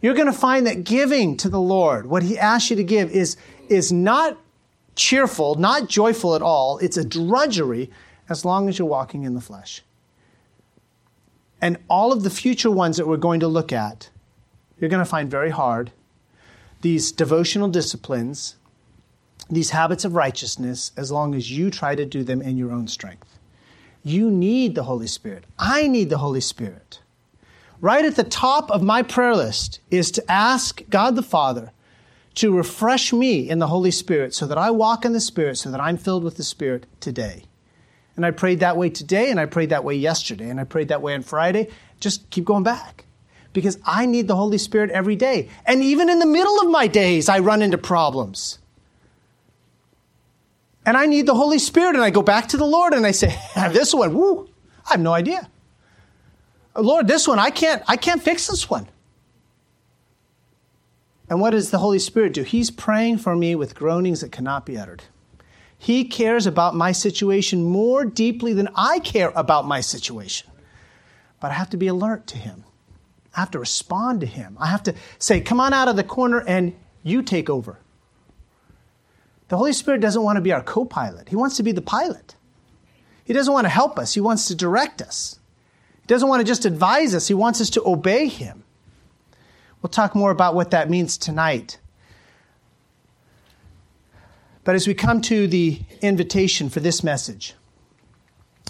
You're 0.01 0.13
going 0.13 0.27
to 0.27 0.33
find 0.33 0.67
that 0.67 0.83
giving 0.83 1.37
to 1.37 1.49
the 1.49 1.59
Lord, 1.59 2.05
what 2.05 2.23
He 2.23 2.37
asks 2.37 2.69
you 2.69 2.75
to 2.75 2.83
give, 2.83 3.11
is, 3.11 3.37
is 3.67 3.91
not 3.91 4.37
cheerful, 4.95 5.55
not 5.55 5.89
joyful 5.89 6.35
at 6.35 6.41
all. 6.41 6.77
It's 6.79 6.97
a 6.97 7.05
drudgery 7.05 7.89
as 8.29 8.45
long 8.45 8.69
as 8.69 8.77
you're 8.77 8.87
walking 8.87 9.23
in 9.23 9.33
the 9.33 9.41
flesh. 9.41 9.83
And 11.61 11.77
all 11.89 12.13
of 12.13 12.23
the 12.23 12.29
future 12.29 12.71
ones 12.71 12.97
that 12.97 13.07
we're 13.07 13.17
going 13.17 13.41
to 13.41 13.47
look 13.47 13.73
at, 13.73 14.09
you're 14.79 14.89
going 14.89 15.03
to 15.03 15.09
find 15.09 15.29
very 15.29 15.49
hard. 15.49 15.91
These 16.81 17.11
devotional 17.11 17.67
disciplines, 17.67 18.55
these 19.49 19.71
habits 19.71 20.05
of 20.05 20.15
righteousness, 20.15 20.91
as 20.95 21.11
long 21.11 21.35
as 21.35 21.51
you 21.51 21.69
try 21.69 21.95
to 21.95 22.05
do 22.05 22.23
them 22.23 22.41
in 22.41 22.55
your 22.55 22.71
own 22.71 22.87
strength. 22.87 23.37
You 24.03 24.31
need 24.31 24.75
the 24.75 24.83
Holy 24.83 25.07
Spirit. 25.07 25.43
I 25.57 25.87
need 25.87 26.09
the 26.09 26.19
Holy 26.19 26.39
Spirit. 26.39 27.01
Right 27.81 28.05
at 28.05 28.15
the 28.15 28.23
top 28.23 28.71
of 28.71 28.81
my 28.81 29.01
prayer 29.01 29.35
list 29.35 29.79
is 29.91 30.11
to 30.11 30.31
ask 30.31 30.81
God 30.89 31.15
the 31.15 31.23
Father 31.23 31.71
to 32.35 32.55
refresh 32.55 33.11
me 33.11 33.49
in 33.49 33.59
the 33.59 33.67
Holy 33.67 33.91
Spirit 33.91 34.33
so 34.33 34.47
that 34.47 34.57
I 34.57 34.71
walk 34.71 35.03
in 35.03 35.11
the 35.11 35.19
Spirit, 35.19 35.57
so 35.57 35.71
that 35.71 35.81
I'm 35.81 35.97
filled 35.97 36.23
with 36.23 36.37
the 36.37 36.43
Spirit 36.43 36.85
today. 37.01 37.43
And 38.19 38.25
I 38.25 38.31
prayed 38.31 38.59
that 38.59 38.75
way 38.75 38.89
today, 38.89 39.31
and 39.31 39.39
I 39.39 39.45
prayed 39.45 39.69
that 39.69 39.85
way 39.85 39.95
yesterday, 39.95 40.49
and 40.49 40.59
I 40.59 40.65
prayed 40.65 40.89
that 40.89 41.01
way 41.01 41.13
on 41.13 41.21
Friday. 41.21 41.69
Just 42.01 42.29
keep 42.31 42.43
going 42.43 42.63
back. 42.63 43.05
Because 43.53 43.79
I 43.85 44.05
need 44.07 44.27
the 44.27 44.35
Holy 44.35 44.57
Spirit 44.57 44.91
every 44.91 45.15
day. 45.15 45.47
And 45.65 45.81
even 45.81 46.09
in 46.09 46.19
the 46.19 46.25
middle 46.25 46.59
of 46.59 46.69
my 46.69 46.87
days, 46.87 47.29
I 47.29 47.39
run 47.39 47.61
into 47.61 47.77
problems. 47.77 48.59
And 50.85 50.97
I 50.97 51.05
need 51.05 51.27
the 51.27 51.33
Holy 51.33 51.59
Spirit, 51.59 51.95
and 51.95 52.03
I 52.03 52.09
go 52.09 52.21
back 52.21 52.49
to 52.49 52.57
the 52.57 52.65
Lord 52.65 52.91
and 52.91 53.05
I 53.05 53.11
say, 53.11 53.39
This 53.71 53.93
one, 53.93 54.13
woo, 54.13 54.49
I 54.85 54.95
have 54.95 54.99
no 54.99 55.13
idea. 55.13 55.49
Lord, 56.75 57.07
this 57.07 57.25
one, 57.25 57.39
I 57.39 57.51
can't, 57.51 57.81
I 57.87 57.95
can't 57.95 58.21
fix 58.21 58.47
this 58.47 58.69
one. 58.69 58.89
And 61.29 61.39
what 61.39 61.51
does 61.51 61.71
the 61.71 61.77
Holy 61.77 61.99
Spirit 61.99 62.33
do? 62.33 62.43
He's 62.43 62.69
praying 62.69 63.19
for 63.19 63.33
me 63.33 63.55
with 63.55 63.75
groanings 63.75 64.19
that 64.19 64.33
cannot 64.33 64.65
be 64.65 64.77
uttered. 64.77 65.03
He 65.81 66.03
cares 66.03 66.45
about 66.45 66.75
my 66.75 66.91
situation 66.91 67.63
more 67.63 68.03
deeply 68.03 68.53
than 68.53 68.67
I 68.75 68.99
care 68.99 69.31
about 69.33 69.65
my 69.65 69.79
situation. 69.79 70.51
But 71.39 71.51
I 71.51 71.53
have 71.53 71.69
to 71.69 71.77
be 71.77 71.87
alert 71.87 72.27
to 72.27 72.37
Him. 72.37 72.65
I 73.33 73.39
have 73.39 73.51
to 73.51 73.59
respond 73.59 74.19
to 74.19 74.27
Him. 74.27 74.57
I 74.59 74.67
have 74.67 74.83
to 74.83 74.95
say, 75.17 75.39
Come 75.39 75.61
on 75.61 75.73
out 75.73 75.87
of 75.87 75.95
the 75.95 76.03
corner 76.03 76.41
and 76.45 76.75
you 77.01 77.23
take 77.23 77.49
over. 77.49 77.79
The 79.47 79.57
Holy 79.57 79.71
Spirit 79.71 80.01
doesn't 80.01 80.21
want 80.21 80.35
to 80.35 80.41
be 80.41 80.51
our 80.51 80.61
co 80.61 80.83
pilot, 80.83 81.29
He 81.29 81.37
wants 81.37 81.55
to 81.57 81.63
be 81.63 81.71
the 81.71 81.81
pilot. 81.81 82.35
He 83.23 83.33
doesn't 83.33 83.53
want 83.53 83.65
to 83.65 83.69
help 83.69 83.97
us, 83.97 84.13
He 84.13 84.21
wants 84.21 84.47
to 84.47 84.55
direct 84.55 85.01
us. 85.01 85.39
He 86.01 86.07
doesn't 86.07 86.27
want 86.27 86.41
to 86.41 86.45
just 86.45 86.65
advise 86.65 87.15
us, 87.15 87.29
He 87.29 87.33
wants 87.33 87.61
us 87.61 87.69
to 87.71 87.87
obey 87.87 88.27
Him. 88.27 88.65
We'll 89.81 89.89
talk 89.89 90.13
more 90.13 90.31
about 90.31 90.55
what 90.55 90.71
that 90.71 90.89
means 90.89 91.17
tonight. 91.17 91.79
But 94.69 94.75
as 94.75 94.87
we 94.87 94.93
come 94.93 95.19
to 95.21 95.47
the 95.47 95.81
invitation 95.99 96.69
for 96.69 96.79
this 96.79 97.03
message, 97.03 97.55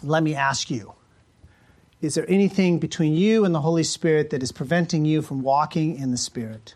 let 0.02 0.24
me 0.24 0.34
ask 0.34 0.72
you 0.72 0.94
Is 2.00 2.16
there 2.16 2.24
anything 2.30 2.80
between 2.80 3.16
you 3.16 3.44
and 3.44 3.54
the 3.54 3.60
Holy 3.60 3.84
Spirit 3.84 4.30
that 4.30 4.42
is 4.42 4.54
preventing 4.54 5.04
you 5.04 5.22
from 5.22 5.42
walking 5.42 6.00
in 6.00 6.12
the 6.12 6.18
Spirit? 6.18 6.76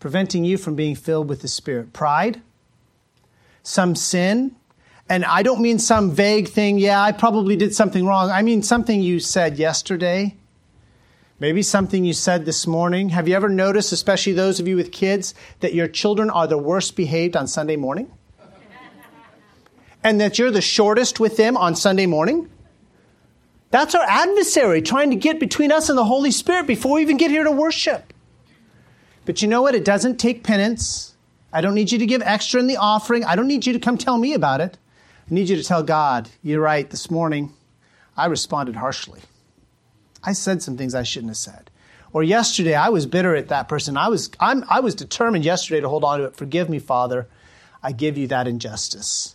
Preventing 0.00 0.46
you 0.46 0.56
from 0.56 0.76
being 0.76 0.94
filled 0.94 1.28
with 1.28 1.42
the 1.42 1.48
Spirit? 1.48 1.92
Pride? 1.92 2.40
Some 3.62 3.94
sin? 3.94 4.56
And 5.10 5.26
I 5.26 5.42
don't 5.42 5.60
mean 5.60 5.78
some 5.78 6.10
vague 6.12 6.48
thing, 6.48 6.78
yeah, 6.78 7.02
I 7.02 7.12
probably 7.12 7.56
did 7.56 7.74
something 7.74 8.06
wrong. 8.06 8.30
I 8.30 8.40
mean 8.40 8.62
something 8.62 9.02
you 9.02 9.20
said 9.20 9.58
yesterday. 9.58 10.38
Maybe 11.38 11.60
something 11.60 12.02
you 12.02 12.14
said 12.14 12.46
this 12.46 12.66
morning. 12.66 13.10
Have 13.10 13.28
you 13.28 13.36
ever 13.36 13.50
noticed, 13.50 13.92
especially 13.92 14.32
those 14.32 14.58
of 14.58 14.66
you 14.66 14.76
with 14.76 14.90
kids, 14.90 15.34
that 15.60 15.74
your 15.74 15.86
children 15.86 16.30
are 16.30 16.46
the 16.46 16.56
worst 16.56 16.96
behaved 16.96 17.36
on 17.36 17.46
Sunday 17.46 17.76
morning? 17.76 18.10
And 20.04 20.20
that 20.20 20.38
you're 20.38 20.50
the 20.50 20.60
shortest 20.60 21.18
with 21.18 21.38
them 21.38 21.56
on 21.56 21.74
Sunday 21.74 22.06
morning? 22.06 22.50
That's 23.70 23.94
our 23.94 24.04
adversary 24.06 24.82
trying 24.82 25.10
to 25.10 25.16
get 25.16 25.40
between 25.40 25.72
us 25.72 25.88
and 25.88 25.98
the 25.98 26.04
Holy 26.04 26.30
Spirit 26.30 26.68
before 26.68 26.96
we 26.96 27.02
even 27.02 27.16
get 27.16 27.30
here 27.30 27.42
to 27.42 27.50
worship. 27.50 28.12
But 29.24 29.42
you 29.42 29.48
know 29.48 29.62
what? 29.62 29.74
It 29.74 29.84
doesn't 29.84 30.18
take 30.18 30.44
penance. 30.44 31.16
I 31.52 31.62
don't 31.62 31.74
need 31.74 31.90
you 31.90 31.98
to 31.98 32.06
give 32.06 32.22
extra 32.22 32.60
in 32.60 32.66
the 32.66 32.76
offering. 32.76 33.24
I 33.24 33.34
don't 33.34 33.48
need 33.48 33.66
you 33.66 33.72
to 33.72 33.80
come 33.80 33.96
tell 33.96 34.18
me 34.18 34.34
about 34.34 34.60
it. 34.60 34.76
I 35.28 35.34
need 35.34 35.48
you 35.48 35.56
to 35.56 35.64
tell 35.64 35.82
God, 35.82 36.28
you're 36.42 36.60
right, 36.60 36.88
this 36.88 37.10
morning 37.10 37.54
I 38.16 38.26
responded 38.26 38.76
harshly. 38.76 39.22
I 40.22 40.34
said 40.34 40.62
some 40.62 40.76
things 40.76 40.94
I 40.94 41.02
shouldn't 41.02 41.30
have 41.30 41.36
said. 41.36 41.70
Or 42.12 42.22
yesterday 42.22 42.74
I 42.74 42.90
was 42.90 43.06
bitter 43.06 43.34
at 43.34 43.48
that 43.48 43.68
person. 43.68 43.96
I 43.96 44.08
was, 44.08 44.30
I'm, 44.38 44.64
I 44.68 44.80
was 44.80 44.94
determined 44.94 45.44
yesterday 45.44 45.80
to 45.80 45.88
hold 45.88 46.04
on 46.04 46.18
to 46.18 46.26
it. 46.26 46.36
Forgive 46.36 46.68
me, 46.68 46.78
Father. 46.78 47.26
I 47.82 47.92
give 47.92 48.16
you 48.16 48.28
that 48.28 48.46
injustice 48.46 49.34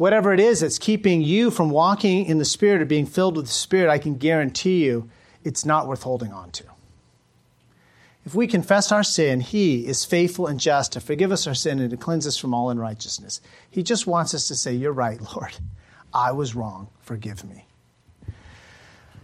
whatever 0.00 0.32
it 0.32 0.40
is 0.40 0.60
that's 0.60 0.78
keeping 0.78 1.20
you 1.20 1.50
from 1.50 1.68
walking 1.68 2.24
in 2.24 2.38
the 2.38 2.44
Spirit 2.46 2.80
or 2.80 2.86
being 2.86 3.04
filled 3.04 3.36
with 3.36 3.44
the 3.44 3.52
Spirit, 3.52 3.90
I 3.90 3.98
can 3.98 4.16
guarantee 4.16 4.82
you 4.82 5.10
it's 5.44 5.66
not 5.66 5.86
worth 5.86 6.04
holding 6.04 6.32
on 6.32 6.50
to. 6.52 6.64
If 8.24 8.34
we 8.34 8.46
confess 8.46 8.92
our 8.92 9.02
sin, 9.02 9.40
He 9.40 9.86
is 9.86 10.06
faithful 10.06 10.46
and 10.46 10.58
just 10.58 10.92
to 10.92 11.00
forgive 11.00 11.30
us 11.30 11.46
our 11.46 11.54
sin 11.54 11.80
and 11.80 11.90
to 11.90 11.98
cleanse 11.98 12.26
us 12.26 12.38
from 12.38 12.54
all 12.54 12.70
unrighteousness. 12.70 13.42
He 13.70 13.82
just 13.82 14.06
wants 14.06 14.32
us 14.32 14.48
to 14.48 14.54
say, 14.54 14.72
You're 14.72 14.90
right, 14.90 15.20
Lord. 15.36 15.52
I 16.14 16.32
was 16.32 16.54
wrong. 16.54 16.88
Forgive 17.02 17.44
me. 17.44 17.66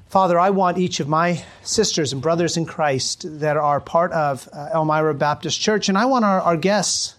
Father, 0.09 0.39
I 0.39 0.51
want 0.51 0.77
each 0.77 1.01
of 1.01 1.09
my 1.09 1.43
sisters 1.62 2.12
and 2.12 2.20
brothers 2.20 2.59
in 2.59 2.66
Christ 2.66 3.24
that 3.41 3.57
are 3.57 3.81
part 3.81 4.12
of 4.12 4.47
uh, 4.53 4.68
Elmira 4.74 5.14
Baptist 5.14 5.59
Church, 5.59 5.89
and 5.89 5.97
I 5.97 6.05
want 6.05 6.27
our, 6.27 6.43
our 6.43 6.57
guests 6.59 7.16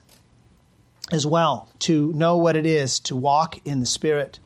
as 1.12 1.26
well 1.26 1.70
to 1.80 2.12
know 2.14 2.38
what 2.38 2.56
it 2.56 2.66
is 2.66 3.00
to 3.02 3.16
walk 3.16 3.60
in 3.66 3.80
the 3.80 3.86
Spirit, 3.86 4.40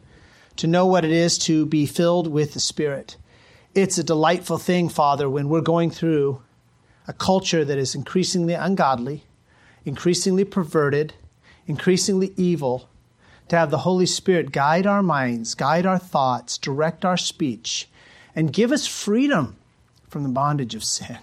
to 0.58 0.68
know 0.68 0.86
what 0.86 1.06
it 1.06 1.12
is 1.12 1.38
to 1.40 1.66
be 1.66 1.86
filled 1.86 2.28
with 2.28 2.54
the 2.54 2.60
Spirit. 2.60 3.18
It's 3.74 3.98
a 3.98 4.04
delightful 4.04 4.58
thing, 4.58 4.90
Father, 4.90 5.30
when 5.30 5.50
we're 5.50 5.62
going 5.62 5.92
through 5.92 6.42
a 7.08 7.14
culture 7.14 7.66
that 7.66 7.78
is 7.78 7.96
increasingly 7.96 8.54
ungodly, 8.54 9.24
increasingly 9.86 10.44
perverted, 10.44 11.14
increasingly 11.66 12.34
evil, 12.38 12.90
to 13.48 13.58
have 13.58 13.72
the 13.72 13.80
Holy 13.80 14.06
Spirit 14.06 14.52
guide 14.52 14.86
our 14.86 15.02
minds, 15.04 15.56
guide 15.56 15.86
our 15.86 15.98
thoughts, 15.98 16.58
direct 16.58 17.04
our 17.04 17.18
speech, 17.18 17.90
and 18.36 18.54
give 18.54 18.72
us 18.72 18.88
freedom 18.88 19.58
from 20.08 20.24
the 20.24 20.30
bondage 20.30 20.76
of 20.76 20.84
sin. 20.84 21.18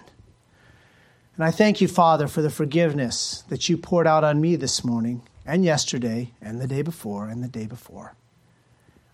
And 1.35 1.45
I 1.45 1.51
thank 1.51 1.79
you, 1.79 1.87
Father, 1.87 2.27
for 2.27 2.41
the 2.41 2.49
forgiveness 2.49 3.43
that 3.47 3.69
you 3.69 3.77
poured 3.77 4.05
out 4.05 4.23
on 4.23 4.41
me 4.41 4.57
this 4.57 4.83
morning 4.83 5.21
and 5.49 5.65
yesterday 5.65 6.31
and 6.41 6.61
the 6.61 6.67
day 6.67 6.83
before 6.83 7.27
and 7.27 7.43
the 7.43 7.47
day 7.47 7.65
before. 7.65 8.13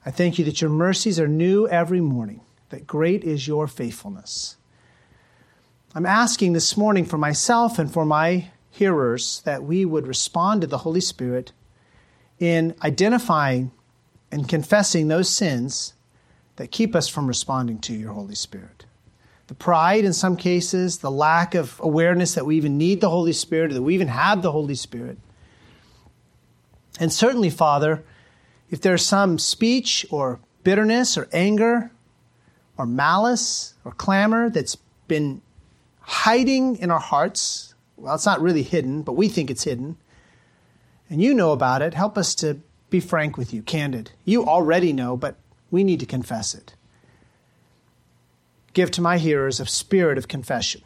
I 0.06 0.12
thank 0.12 0.38
you 0.38 0.46
that 0.46 0.62
your 0.62 0.70
mercies 0.70 1.20
are 1.20 1.28
new 1.28 1.68
every 1.68 2.02
morning, 2.02 2.42
that 2.70 2.86
great 2.86 3.24
is 3.24 3.48
your 3.48 3.68
faithfulness. 3.68 4.58
I'm 5.96 6.06
asking 6.06 6.52
this 6.52 6.76
morning 6.76 7.06
for 7.06 7.18
myself 7.18 7.80
and 7.80 7.92
for 7.92 8.06
my 8.06 8.50
hearers 8.70 9.42
that 9.46 9.64
we 9.64 9.86
would 9.86 10.08
respond 10.08 10.60
to 10.62 10.68
the 10.68 10.80
Holy 10.80 11.00
Spirit 11.00 11.54
in 12.38 12.76
identifying 12.84 13.72
and 14.30 14.50
confessing 14.50 15.08
those 15.08 15.30
sins 15.30 15.94
that 16.58 16.70
keep 16.70 16.96
us 16.96 17.08
from 17.08 17.28
responding 17.28 17.80
to 17.80 17.94
your 17.94 18.12
Holy 18.12 18.36
Spirit. 18.36 18.86
The 19.48 19.56
pride, 19.56 20.04
in 20.04 20.12
some 20.12 20.36
cases, 20.36 20.98
the 20.98 21.12
lack 21.12 21.56
of 21.56 21.80
awareness 21.82 22.34
that 22.36 22.46
we 22.46 22.58
even 22.58 22.78
need 22.78 23.00
the 23.00 23.10
Holy 23.10 23.32
Spirit, 23.32 23.72
or 23.72 23.76
that 23.76 23.82
we 23.84 23.94
even 23.94 24.10
have 24.10 24.42
the 24.42 24.52
Holy 24.52 24.76
Spirit. 24.76 25.18
And 27.00 27.12
certainly, 27.12 27.50
Father, 27.50 28.04
if 28.70 28.82
there's 28.82 29.06
some 29.06 29.38
speech 29.38 30.06
or 30.10 30.40
bitterness 30.64 31.18
or 31.18 31.30
anger 31.32 31.92
or 32.78 32.86
malice 32.86 33.74
or 33.86 33.92
clamor 33.92 34.50
that's 34.50 34.76
been 35.08 35.42
hiding 36.02 36.78
in 36.78 36.92
our 36.92 37.00
hearts. 37.00 37.74
Well, 37.98 38.16
it's 38.16 38.26
not 38.26 38.42
really 38.42 38.64
hidden, 38.64 39.02
but 39.02 39.14
we 39.14 39.30
think 39.30 39.50
it's 39.50 39.64
hidden. 39.64 39.98
And 41.10 41.22
you 41.22 41.34
know 41.34 41.52
about 41.52 41.82
it. 41.82 41.94
Help 41.94 42.18
us 42.18 42.36
to 42.36 42.60
be 42.90 43.00
frank 43.00 43.38
with 43.38 43.54
you, 43.54 43.62
candid. 43.62 44.12
You 44.26 44.46
already 44.46 44.92
know, 44.92 45.16
but 45.16 45.36
we 45.72 45.84
need 45.84 46.00
to 46.02 46.06
confess 46.06 46.54
it. 46.54 46.76
Give 48.74 48.92
to 48.92 49.02
my 49.02 49.18
hearers 49.18 49.60
a 49.60 49.66
spirit 49.66 50.18
of 50.18 50.28
confession 50.28 50.82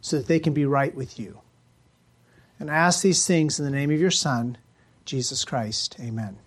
so 0.00 0.16
that 0.16 0.26
they 0.26 0.38
can 0.38 0.54
be 0.54 0.64
right 0.64 0.94
with 0.94 1.18
you. 1.18 1.40
And 2.58 2.70
I 2.70 2.74
ask 2.74 3.02
these 3.02 3.26
things 3.26 3.58
in 3.58 3.64
the 3.64 3.70
name 3.70 3.90
of 3.90 4.00
your 4.00 4.10
Son, 4.10 4.56
Jesus 5.06 5.44
Christ. 5.44 5.96
Amen. 6.00 6.45